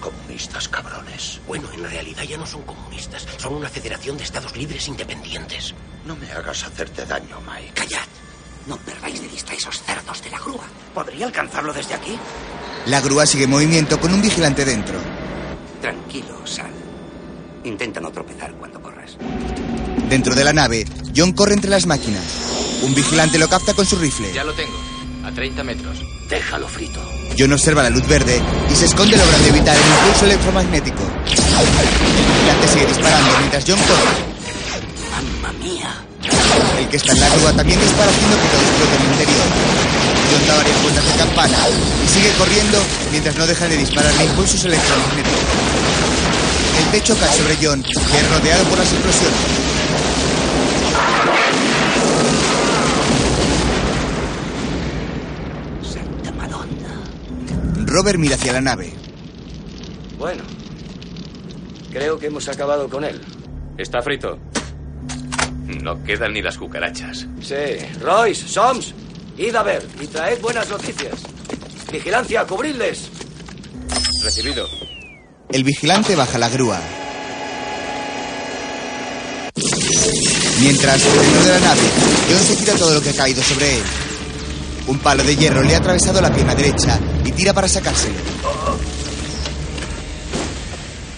[0.00, 1.40] Comunistas cabrones.
[1.46, 3.26] Bueno, en realidad ya no son comunistas.
[3.38, 5.74] Son una federación de estados libres independientes.
[6.04, 7.72] No me hagas hacerte daño, Mike.
[7.74, 8.06] Callad.
[8.66, 10.64] No perdáis de vista esos cerdos de la grúa.
[10.92, 12.18] ¿Podría alcanzarlo desde aquí?
[12.86, 14.98] La grúa sigue en movimiento con un vigilante dentro.
[15.80, 16.72] Tranquilo, Sal.
[17.64, 19.16] Intenta no tropezar cuando corras.
[20.08, 20.86] Dentro de la nave,
[21.16, 22.22] John corre entre las máquinas.
[22.82, 24.32] Un vigilante lo capta con su rifle.
[24.32, 24.76] Ya lo tengo.
[25.24, 25.98] A 30 metros.
[26.28, 27.00] Déjalo frito.
[27.38, 28.40] John observa la luz verde
[28.70, 31.02] y se esconde logrando evitar el impulso electromagnético.
[31.02, 34.14] El vigilante sigue disparando mientras John corre.
[35.10, 35.90] ¡Mamma mía!
[36.78, 39.46] El que está en la grúa también dispara haciendo que todo explote en el interior.
[40.30, 41.58] John da varias vueltas de campana
[42.04, 42.78] y sigue corriendo
[43.10, 45.40] mientras no deja de dispararle impulsos electromagnéticos.
[46.78, 49.65] El techo cae sobre John, que es rodeado por las explosiones.
[57.96, 58.92] Robert mira hacia la nave.
[60.18, 60.42] Bueno,
[61.90, 63.18] creo que hemos acabado con él.
[63.78, 64.38] Está frito.
[65.82, 67.26] No quedan ni las cucarachas.
[67.40, 67.54] Sí.
[68.02, 68.92] Royce, Soms,
[69.38, 71.22] id a ver y traed buenas noticias.
[71.90, 73.08] Vigilancia, cubridles.
[74.22, 74.68] Recibido.
[75.48, 76.78] El vigilante baja la grúa.
[80.60, 81.80] Mientras, dentro de la nave,
[82.28, 83.82] John se tira todo lo que ha caído sobre él.
[84.86, 88.14] Un palo de hierro le ha atravesado la pierna derecha y tira para sacárselo.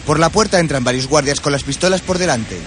[0.06, 2.58] Por la puerta entran varios guardias con las pistolas por delante.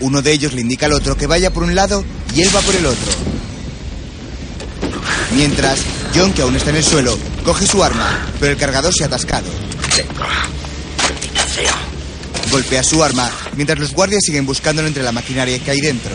[0.00, 2.04] Uno de ellos le indica al otro que vaya por un lado
[2.34, 3.12] y él va por el otro.
[5.34, 5.80] Mientras,
[6.14, 9.06] John, que aún está en el suelo, coge su arma, pero el cargador se ha
[9.06, 9.48] atascado.
[12.50, 16.12] Golpea su arma mientras los guardias siguen buscándolo entre la maquinaria que hay dentro.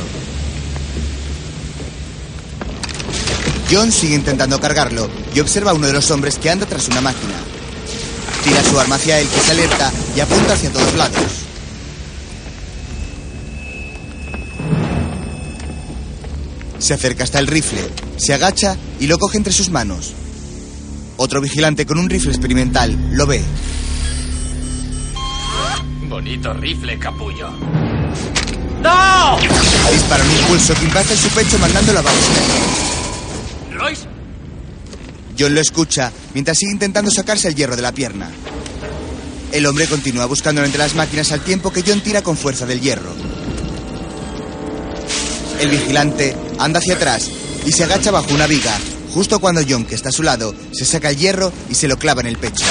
[3.70, 7.02] John sigue intentando cargarlo y observa a uno de los hombres que anda tras una
[7.02, 7.34] máquina.
[8.44, 11.16] Tira su arma hacia él, que se alerta y apunta hacia todos lados.
[16.80, 17.82] Se acerca hasta el rifle,
[18.16, 20.14] se agacha y lo coge entre sus manos.
[21.18, 23.44] Otro vigilante con un rifle experimental lo ve.
[26.08, 27.50] Bonito rifle, capullo.
[28.82, 29.38] ¡No!
[29.92, 32.97] Dispara un impulso que impacta en su pecho mandándolo abajo
[35.38, 38.32] John lo escucha mientras sigue intentando sacarse el hierro de la pierna.
[39.52, 42.82] El hombre continúa buscándolo entre las máquinas al tiempo que John tira con fuerza del
[42.82, 43.14] hierro.
[45.60, 47.30] El vigilante anda hacia atrás
[47.66, 48.78] y se agacha bajo una viga,
[49.14, 51.98] justo cuando John, que está a su lado, se saca el hierro y se lo
[51.98, 52.66] clava en el pecho.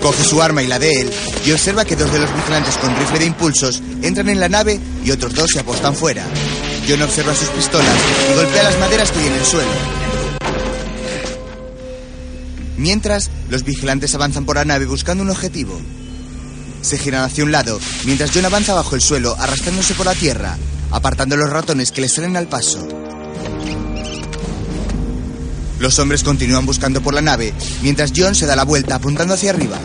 [0.00, 1.10] Coge su arma y la de él
[1.44, 4.80] y observa que dos de los vigilantes con rifle de impulsos entran en la nave
[5.04, 6.24] y otros dos se apostan fuera.
[6.88, 7.94] John observa sus pistolas
[8.30, 9.70] y golpea las maderas que hay en el suelo.
[12.78, 15.78] Mientras, los vigilantes avanzan por la nave buscando un objetivo.
[16.80, 20.56] Se giran hacia un lado, mientras John avanza bajo el suelo, arrastrándose por la tierra,
[20.90, 22.88] apartando los ratones que le salen al paso.
[25.80, 27.52] Los hombres continúan buscando por la nave,
[27.82, 29.78] mientras John se da la vuelta apuntando hacia arriba.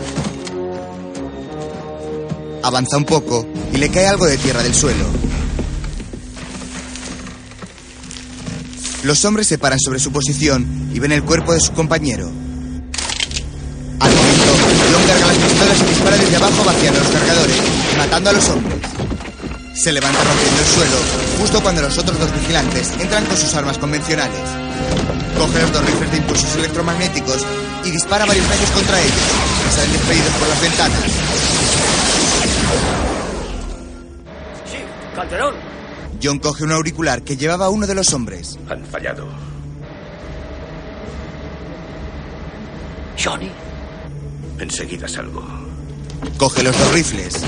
[2.62, 5.04] Avanza un poco y le cae algo de tierra del suelo.
[9.04, 12.24] Los hombres se paran sobre su posición y ven el cuerpo de su compañero.
[14.00, 14.52] Al momento,
[14.90, 17.56] John carga las pistolas y dispara desde abajo vaciando los cargadores,
[17.98, 18.78] matando a los hombres.
[19.74, 20.96] Se levanta rompiendo el suelo,
[21.38, 24.40] justo cuando los otros dos vigilantes entran con sus armas convencionales.
[25.36, 27.44] Coge los dos rifles de impulsos electromagnéticos
[27.84, 31.00] y dispara varios rayos contra ellos, que salen despedidos por las ventanas.
[34.64, 34.78] Sí,
[35.14, 35.73] Calderón.
[36.24, 38.58] John coge un auricular que llevaba uno de los hombres.
[38.70, 39.28] Han fallado.
[43.22, 43.50] Johnny.
[44.58, 45.44] Enseguida salgo.
[46.38, 47.42] Coge los dos rifles.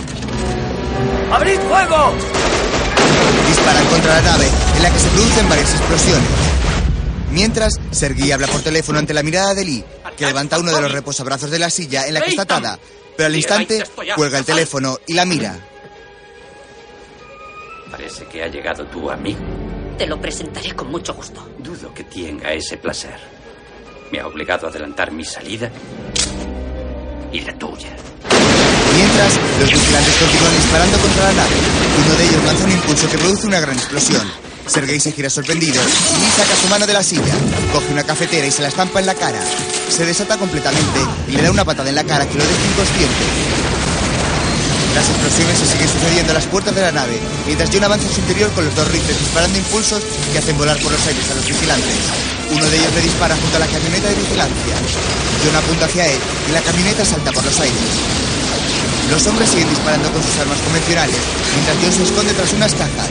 [1.33, 2.13] ¡Abrid fuego!
[3.49, 4.47] Disparan contra la nave,
[4.77, 6.29] en la que se producen varias explosiones.
[7.33, 9.85] Mientras, Sergei habla por teléfono ante la mirada de Lee,
[10.19, 12.79] que levanta uno de los reposabrazos de la silla en la que está atada,
[13.17, 13.85] pero al instante
[14.15, 15.76] cuelga el teléfono y la mira.
[17.97, 19.41] Parece que ha llegado tu amigo.
[19.97, 21.49] Te lo presentaré con mucho gusto.
[21.59, 23.19] Dudo que tenga ese placer.
[24.13, 25.71] Me ha obligado a adelantar mi salida
[27.33, 27.97] y la tuya.
[28.95, 31.55] Mientras, los vigilantes continúan disparando contra la nave.
[32.05, 34.31] Uno de ellos lanza un impulso que produce una gran explosión.
[34.67, 37.33] Sergei se gira sorprendido y Lee saca su mano de la silla,
[37.73, 39.41] coge una cafetera y se la estampa en la cara.
[39.89, 43.76] Se desata completamente y le da una patada en la cara que lo deja inconsciente.
[44.97, 48.15] Las explosiones se siguen sucediendo a las puertas de la nave, mientras John avanza en
[48.15, 50.03] su interior con los dos rifles disparando impulsos
[50.33, 52.01] que hacen volar por los aires a los vigilantes.
[52.51, 54.77] Uno de ellos le dispara junto a la camioneta de vigilancia.
[55.45, 56.19] John apunta hacia él
[56.49, 57.77] y la camioneta salta por los aires.
[59.11, 61.21] Los hombres siguen disparando con sus armas convencionales,
[61.53, 63.11] mientras John se esconde tras unas cajas.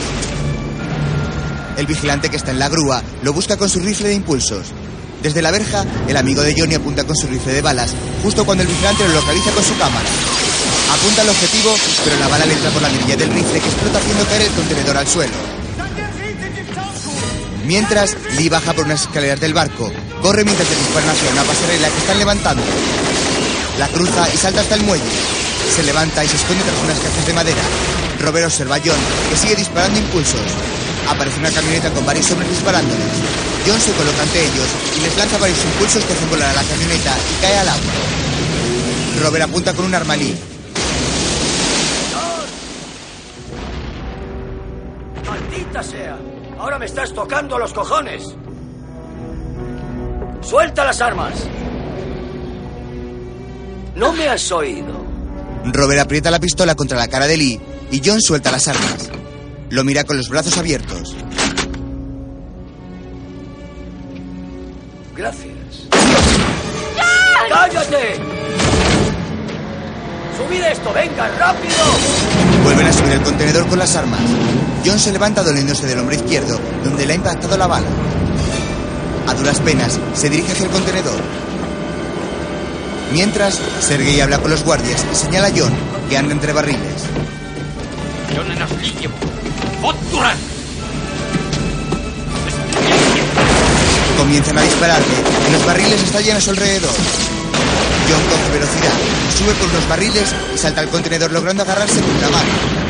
[1.76, 4.74] El vigilante que está en la grúa lo busca con su rifle de impulsos.
[5.22, 7.94] Desde la verja, el amigo de Johnny apunta con su rifle de balas,
[8.24, 10.08] justo cuando el vigilante lo localiza con su cámara.
[10.92, 13.98] Apunta al objetivo, pero la bala le entra por la mirilla del rifle que explota
[13.98, 15.32] haciendo caer el contenedor al suelo.
[17.66, 19.90] Mientras, Lee baja por unas escaleras del barco,
[20.22, 22.62] corre mientras le disparan hacia una pasarela que están levantando.
[23.78, 25.04] La cruza y salta hasta el muelle.
[25.74, 27.62] se levanta y se esconde tras unas cajas de madera.
[28.20, 28.96] Robert observa a John,
[29.28, 30.40] que sigue disparando impulsos.
[31.08, 33.04] Aparece una camioneta con varios hombres disparándoles.
[33.66, 36.62] John se coloca ante ellos y les lanza varios impulsos que hacen volar a la
[36.62, 37.92] camioneta y cae al agua.
[39.22, 40.36] Robert apunta con un arma Lee.
[45.76, 46.16] ¡Maldita sea!
[46.58, 48.34] Ahora me estás tocando los cojones.
[50.40, 51.34] ¡Suelta las armas!
[53.94, 55.04] ¿No me has oído?
[55.66, 59.10] Robert aprieta la pistola contra la cara de Lee y John suelta las armas.
[59.68, 61.14] Lo mira con los brazos abiertos.
[65.14, 65.88] Gracias.
[67.50, 68.14] ¡Cállate!
[70.36, 70.92] ¡Subid esto!
[70.94, 71.74] ¡Venga, rápido!
[72.64, 74.20] Vuelven a subir el contenedor con las armas.
[74.86, 77.88] John se levanta doliéndose del hombro izquierdo, donde le ha impactado la bala.
[79.26, 81.18] A duras penas, se dirige hacia el contenedor.
[83.12, 85.72] Mientras, Sergei habla con los guardias y señala a John,
[86.08, 87.02] que anda entre barriles.
[94.16, 95.14] Comienzan a dispararle
[95.48, 96.94] y los barriles estallan a su alrededor.
[98.08, 98.94] John coge velocidad,
[99.36, 102.85] sube por los barriles y salta al contenedor logrando agarrarse con una mano.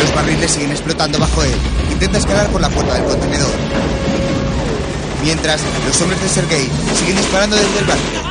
[0.00, 1.54] Los barriles siguen explotando bajo él.
[1.90, 3.50] Intenta escalar por la puerta del contenedor.
[5.22, 8.28] Mientras, los hombres de Sergei siguen disparando desde el barco.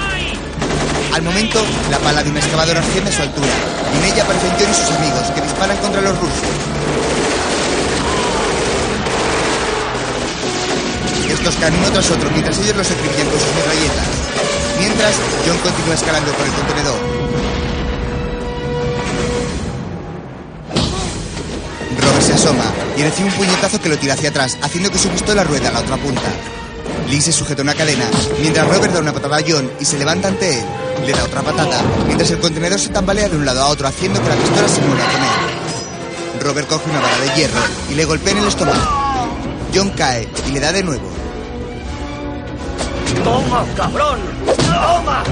[1.13, 3.47] Al momento, la pala de una excavadora asciende a su altura
[3.93, 6.47] y en ella aparecen John y sus amigos que disparan contra los rusos.
[11.29, 14.07] Estos caen uno tras otro mientras ellos los acribillan con sus metralletas.
[14.79, 15.15] Mientras,
[15.45, 17.16] John continúa escalando por el contenedor.
[22.37, 22.63] Asoma
[22.95, 25.73] y recibe un puñetazo que lo tira hacia atrás, haciendo que su pistola rueda a
[25.73, 26.21] la otra punta.
[27.09, 28.05] Lee se sujeta una cadena,
[28.39, 30.65] mientras Robert da una patada a John y se levanta ante él.
[31.05, 34.21] Le da otra patada, mientras el contenedor se tambalea de un lado a otro, haciendo
[34.21, 36.41] que la pistola se mueva con él.
[36.41, 37.59] Robert coge una bala de hierro
[37.89, 38.79] y le golpea en el estómago.
[39.73, 41.09] John cae y le da de nuevo.
[43.23, 44.19] ¡Toma, cabrón!
[44.45, 45.23] ¡Toma!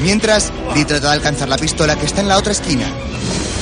[0.00, 2.86] Mientras, Lee trata de alcanzar la pistola que está en la otra esquina.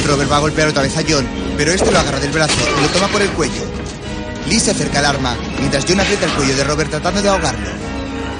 [0.06, 1.26] Robert va a golpear otra vez a John,
[1.56, 3.62] pero este lo agarra del brazo y lo toma por el cuello.
[4.46, 7.68] Lee se acerca al arma, mientras John aprieta el cuello de Robert tratando de ahogarlo.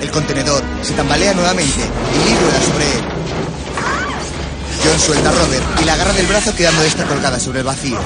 [0.00, 3.04] El contenedor se tambalea nuevamente y Lee rueda sobre él.
[4.84, 7.98] John suelta a Robert y la agarra del brazo quedando esta colgada sobre el vacío.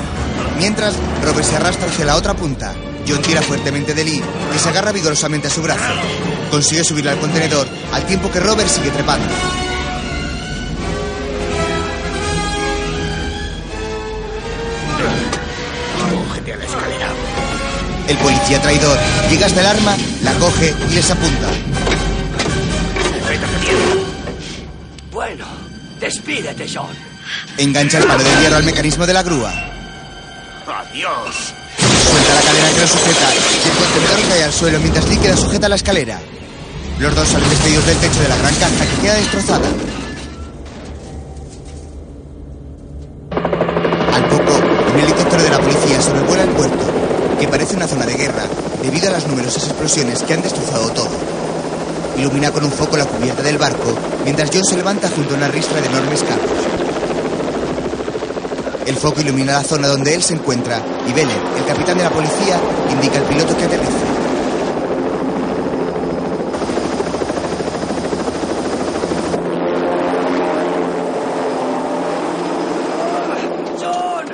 [0.56, 2.74] Mientras, Robert se arrastra hacia la otra punta.
[3.06, 4.22] John tira fuertemente de Lee,
[4.52, 5.92] que se agarra vigorosamente a su brazo.
[6.50, 9.26] Consigue subirle al contenedor, al tiempo que Robert sigue trepando.
[18.10, 18.98] El policía traidor
[19.30, 21.48] llega hasta el arma, la coge y les apunta.
[25.12, 25.46] Bueno,
[26.00, 26.90] despídete, John.
[27.56, 29.52] Engancha el palo de hierro al mecanismo de la grúa.
[30.66, 31.54] ¡Adiós!
[31.78, 35.36] Suelta la cadena que lo sujeta y el contenedor cae al suelo mientras Lee queda
[35.36, 36.20] sujeta a la escalera.
[36.98, 39.68] Los dos salen despedidos del techo de la gran caja que queda destrozada.
[52.20, 55.48] Ilumina con un foco la cubierta del barco mientras John se levanta junto a una
[55.48, 56.50] ristra de enormes cabos.
[58.84, 62.10] El foco ilumina la zona donde él se encuentra y Bennett, el capitán de la
[62.10, 62.60] policía,
[62.90, 63.90] indica al piloto que aterrice.
[73.78, 74.26] ¡John!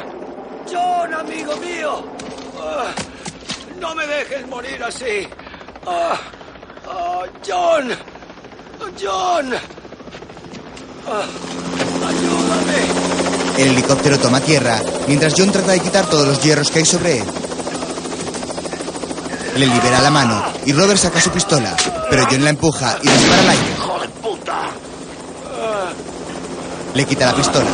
[0.72, 2.04] ¡John, amigo mío!
[2.60, 2.92] Ah,
[3.80, 5.28] ¡No me dejes morir así!
[5.86, 6.18] Ah,
[6.88, 7.90] ah, ¡John!
[9.00, 9.52] ¡John!
[11.08, 11.26] Ah,
[12.08, 12.80] ¡Ayúdame!
[14.06, 17.24] Helicóptero toma tierra mientras John trata de quitar todos los hierros que hay sobre él.
[19.56, 21.74] Le libera la mano y Robert saca su pistola,
[22.08, 23.64] pero John la empuja y dispara al aire.
[26.94, 27.66] Le quita la pistola.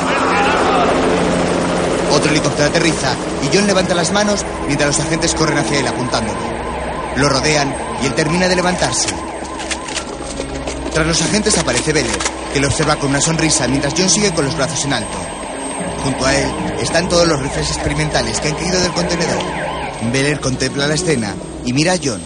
[2.13, 6.41] Otro helicóptero aterriza y John levanta las manos mientras los agentes corren hacia él apuntándolo.
[7.17, 9.09] Lo rodean y él termina de levantarse.
[10.95, 12.23] Tras los agentes aparece Bennett,
[12.55, 15.32] que lo observa con una sonrisa mientras John sigue con los brazos en alto.
[16.03, 16.49] Junto a él
[16.81, 19.43] están todos los rifles experimentales que han caído del contenedor.
[20.13, 21.35] Beller contempla la escena
[21.65, 22.21] y mira a John.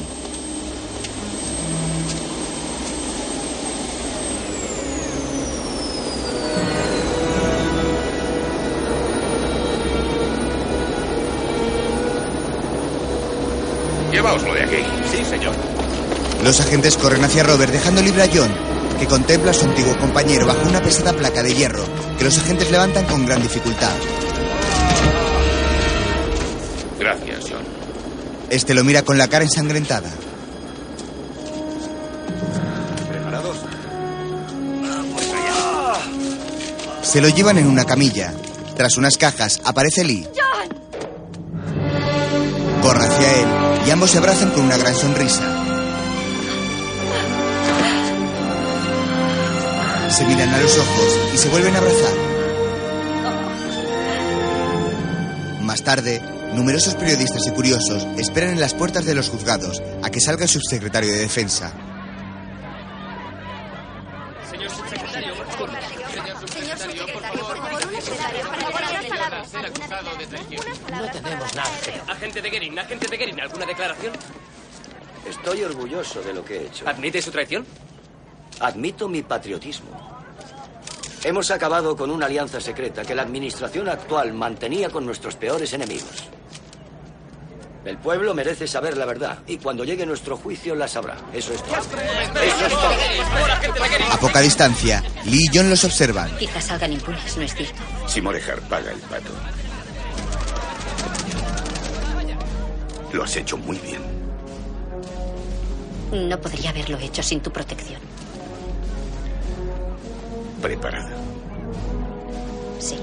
[14.11, 14.77] Lleváoslo de aquí.
[15.13, 15.55] Sí, señor.
[16.43, 18.76] Los agentes corren hacia Robert dejando libre a John.
[18.99, 21.85] Que contempla a su antiguo compañero bajo una pesada placa de hierro
[22.19, 23.93] que los agentes levantan con gran dificultad.
[26.99, 27.65] Gracias, John.
[28.51, 30.11] Este lo mira con la cara ensangrentada.
[33.09, 33.57] ¿Preparados?
[37.03, 38.33] Se lo llevan en una camilla.
[38.77, 40.27] Tras unas cajas aparece Lee.
[42.83, 43.47] Corre hacia él
[43.87, 45.56] y ambos se abrazan con una gran sonrisa.
[50.17, 52.17] Se miran a los ojos y se vuelven a abrazar.
[55.61, 56.23] Más tarde,
[56.55, 60.49] numerosos periodistas y curiosos esperan en las puertas de los juzgados a que salga el
[60.49, 61.71] subsecretario de Defensa.
[64.51, 65.71] Señor subsecretario, por favor.
[66.11, 67.57] Señor subsecretario, por favor.
[69.47, 70.65] Ser acusado de traición.
[70.93, 71.71] No tenemos nada.
[72.09, 74.15] Agente de Gerin, agente de Gerin, ¿alguna declaración?
[75.29, 76.89] Estoy orgulloso de lo que he hecho.
[76.89, 77.67] ¿Admite su traición?
[78.61, 79.91] Admito mi patriotismo.
[81.25, 86.25] Hemos acabado con una alianza secreta que la administración actual mantenía con nuestros peores enemigos.
[87.85, 91.17] El pueblo merece saber la verdad y cuando llegue nuestro juicio la sabrá.
[91.33, 91.77] Eso es todo.
[91.77, 94.13] Eso es todo.
[94.13, 96.37] A poca distancia, Lee y John los observan.
[96.37, 97.81] Quizás salgan impunes, ¿no es cierto?
[98.09, 99.31] Si Morejar paga el pato.
[103.13, 104.03] Lo has hecho muy bien.
[106.13, 108.01] No podría haberlo hecho sin tu protección.
[110.61, 111.11] Preparada.
[112.79, 112.97] Sí.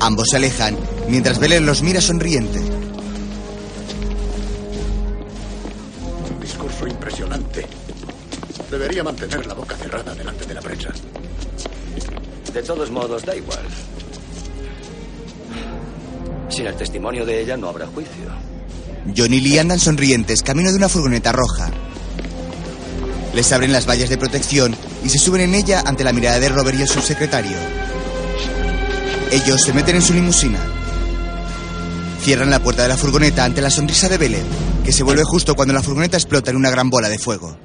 [0.00, 0.76] Ambos se alejan
[1.08, 2.58] mientras Belen los mira sonriente.
[6.30, 7.66] Un discurso impresionante.
[8.70, 10.90] Debería mantener la boca cerrada delante de la prensa.
[12.52, 13.60] De todos modos, da igual.
[16.48, 18.30] Sin el testimonio de ella no habrá juicio.
[19.16, 21.70] John y Lee andan sonrientes camino de una furgoneta roja.
[23.34, 26.48] Les abren las vallas de protección y se suben en ella ante la mirada de
[26.48, 27.56] Robert y el subsecretario.
[29.30, 30.58] Ellos se meten en su limusina.
[32.22, 34.44] Cierran la puerta de la furgoneta ante la sonrisa de Belen,
[34.84, 37.56] que se vuelve justo cuando la furgoneta explota en una gran bola de fuego.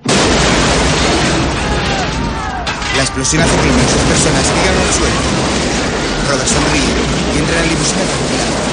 [2.95, 5.15] La explosión hace que numerosas personas caigan al suelo.
[6.29, 8.66] Robert sonríe y entra en la limusina.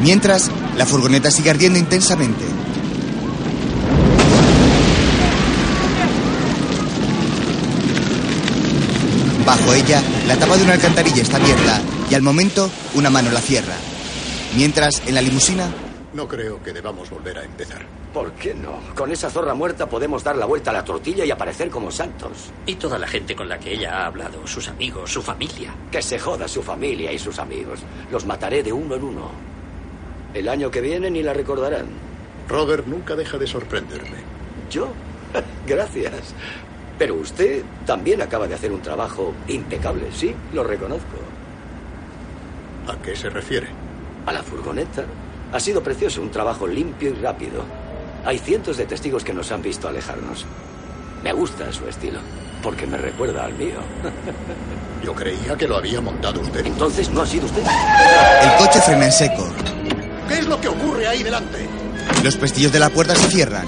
[0.00, 2.44] Mientras, la furgoneta sigue ardiendo intensamente.
[9.44, 13.40] Bajo ella, la tapa de una alcantarilla está abierta y al momento una mano la
[13.40, 13.74] cierra.
[14.56, 15.68] Mientras, en la limusina,
[16.12, 17.86] No creo que debamos volver a empezar.
[18.12, 18.80] ¿Por qué no?
[18.96, 22.50] Con esa zorra muerta podemos dar la vuelta a la tortilla y aparecer como santos.
[22.66, 25.72] Y toda la gente con la que ella ha hablado, sus amigos, su familia.
[25.92, 27.80] Que se joda su familia y sus amigos.
[28.10, 29.49] Los mataré de uno en uno.
[30.34, 31.86] El año que viene ni la recordarán.
[32.48, 34.18] Robert nunca deja de sorprenderme.
[34.70, 34.88] ¿Yo?
[35.66, 36.34] Gracias.
[36.98, 41.16] Pero usted también acaba de hacer un trabajo impecable, sí, lo reconozco.
[42.86, 43.68] ¿A qué se refiere?
[44.26, 45.04] A la furgoneta.
[45.52, 47.64] Ha sido precioso, un trabajo limpio y rápido.
[48.24, 50.44] Hay cientos de testigos que nos han visto alejarnos.
[51.24, 52.20] Me gusta su estilo,
[52.62, 53.80] porque me recuerda al mío.
[55.04, 56.66] Yo creía que lo había montado usted.
[56.66, 57.62] Entonces no ha sido usted.
[57.62, 59.48] el coche frena en seco.
[60.30, 61.68] ¿Qué es lo que ocurre ahí delante?
[62.22, 63.66] Los pestillos de la puerta se cierran.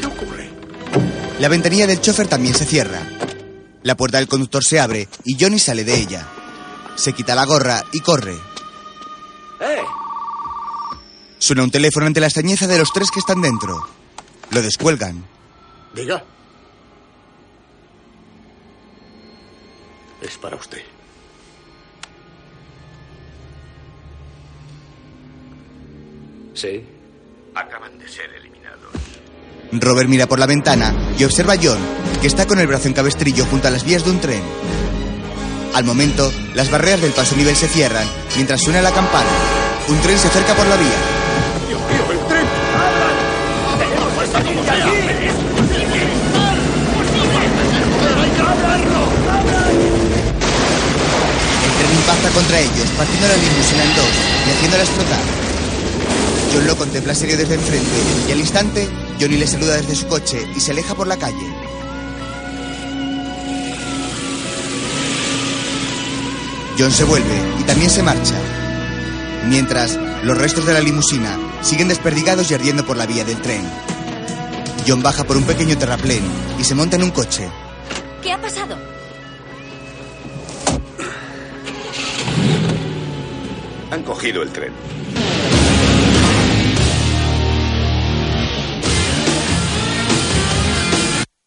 [0.00, 0.50] ¿Qué ocurre?
[1.40, 3.02] La ventanilla del chofer también se cierra.
[3.82, 6.26] La puerta del conductor se abre y Johnny sale de ella.
[6.94, 8.32] Se quita la gorra y corre.
[9.60, 9.82] ¡Eh!
[11.38, 13.86] Suena un teléfono ante la extrañeza de los tres que están dentro.
[14.50, 15.22] Lo descuelgan.
[15.94, 16.24] Diga.
[20.22, 20.80] Es para usted.
[26.58, 26.82] Sí.
[27.54, 28.90] Acaban de ser eliminados.
[29.70, 31.78] Robert mira por la ventana y observa a John,
[32.20, 34.42] que está con el brazo en cabestrillo junto a las vías de un tren.
[35.72, 38.04] Al momento, las barreras del paso nivel se cierran
[38.34, 39.30] mientras suena la campana.
[39.86, 40.98] Un tren se acerca por la vía.
[41.68, 42.46] ¡Dios mío, el tren!
[43.78, 44.90] ¡Tenemos vuestra niña aquí!
[51.62, 54.14] El tren impacta contra ellos, partiendo la limusina en dos
[54.44, 55.47] y haciéndola explotar.
[56.52, 57.88] John lo contempla serio desde enfrente
[58.28, 58.88] y al instante,
[59.20, 61.46] Johnny le saluda desde su coche y se aleja por la calle.
[66.78, 68.34] John se vuelve y también se marcha.
[69.48, 73.62] Mientras, los restos de la limusina siguen desperdigados y ardiendo por la vía del tren.
[74.86, 76.22] John baja por un pequeño terraplén
[76.58, 77.48] y se monta en un coche.
[78.22, 78.76] ¿Qué ha pasado?
[83.90, 84.72] Han cogido el tren.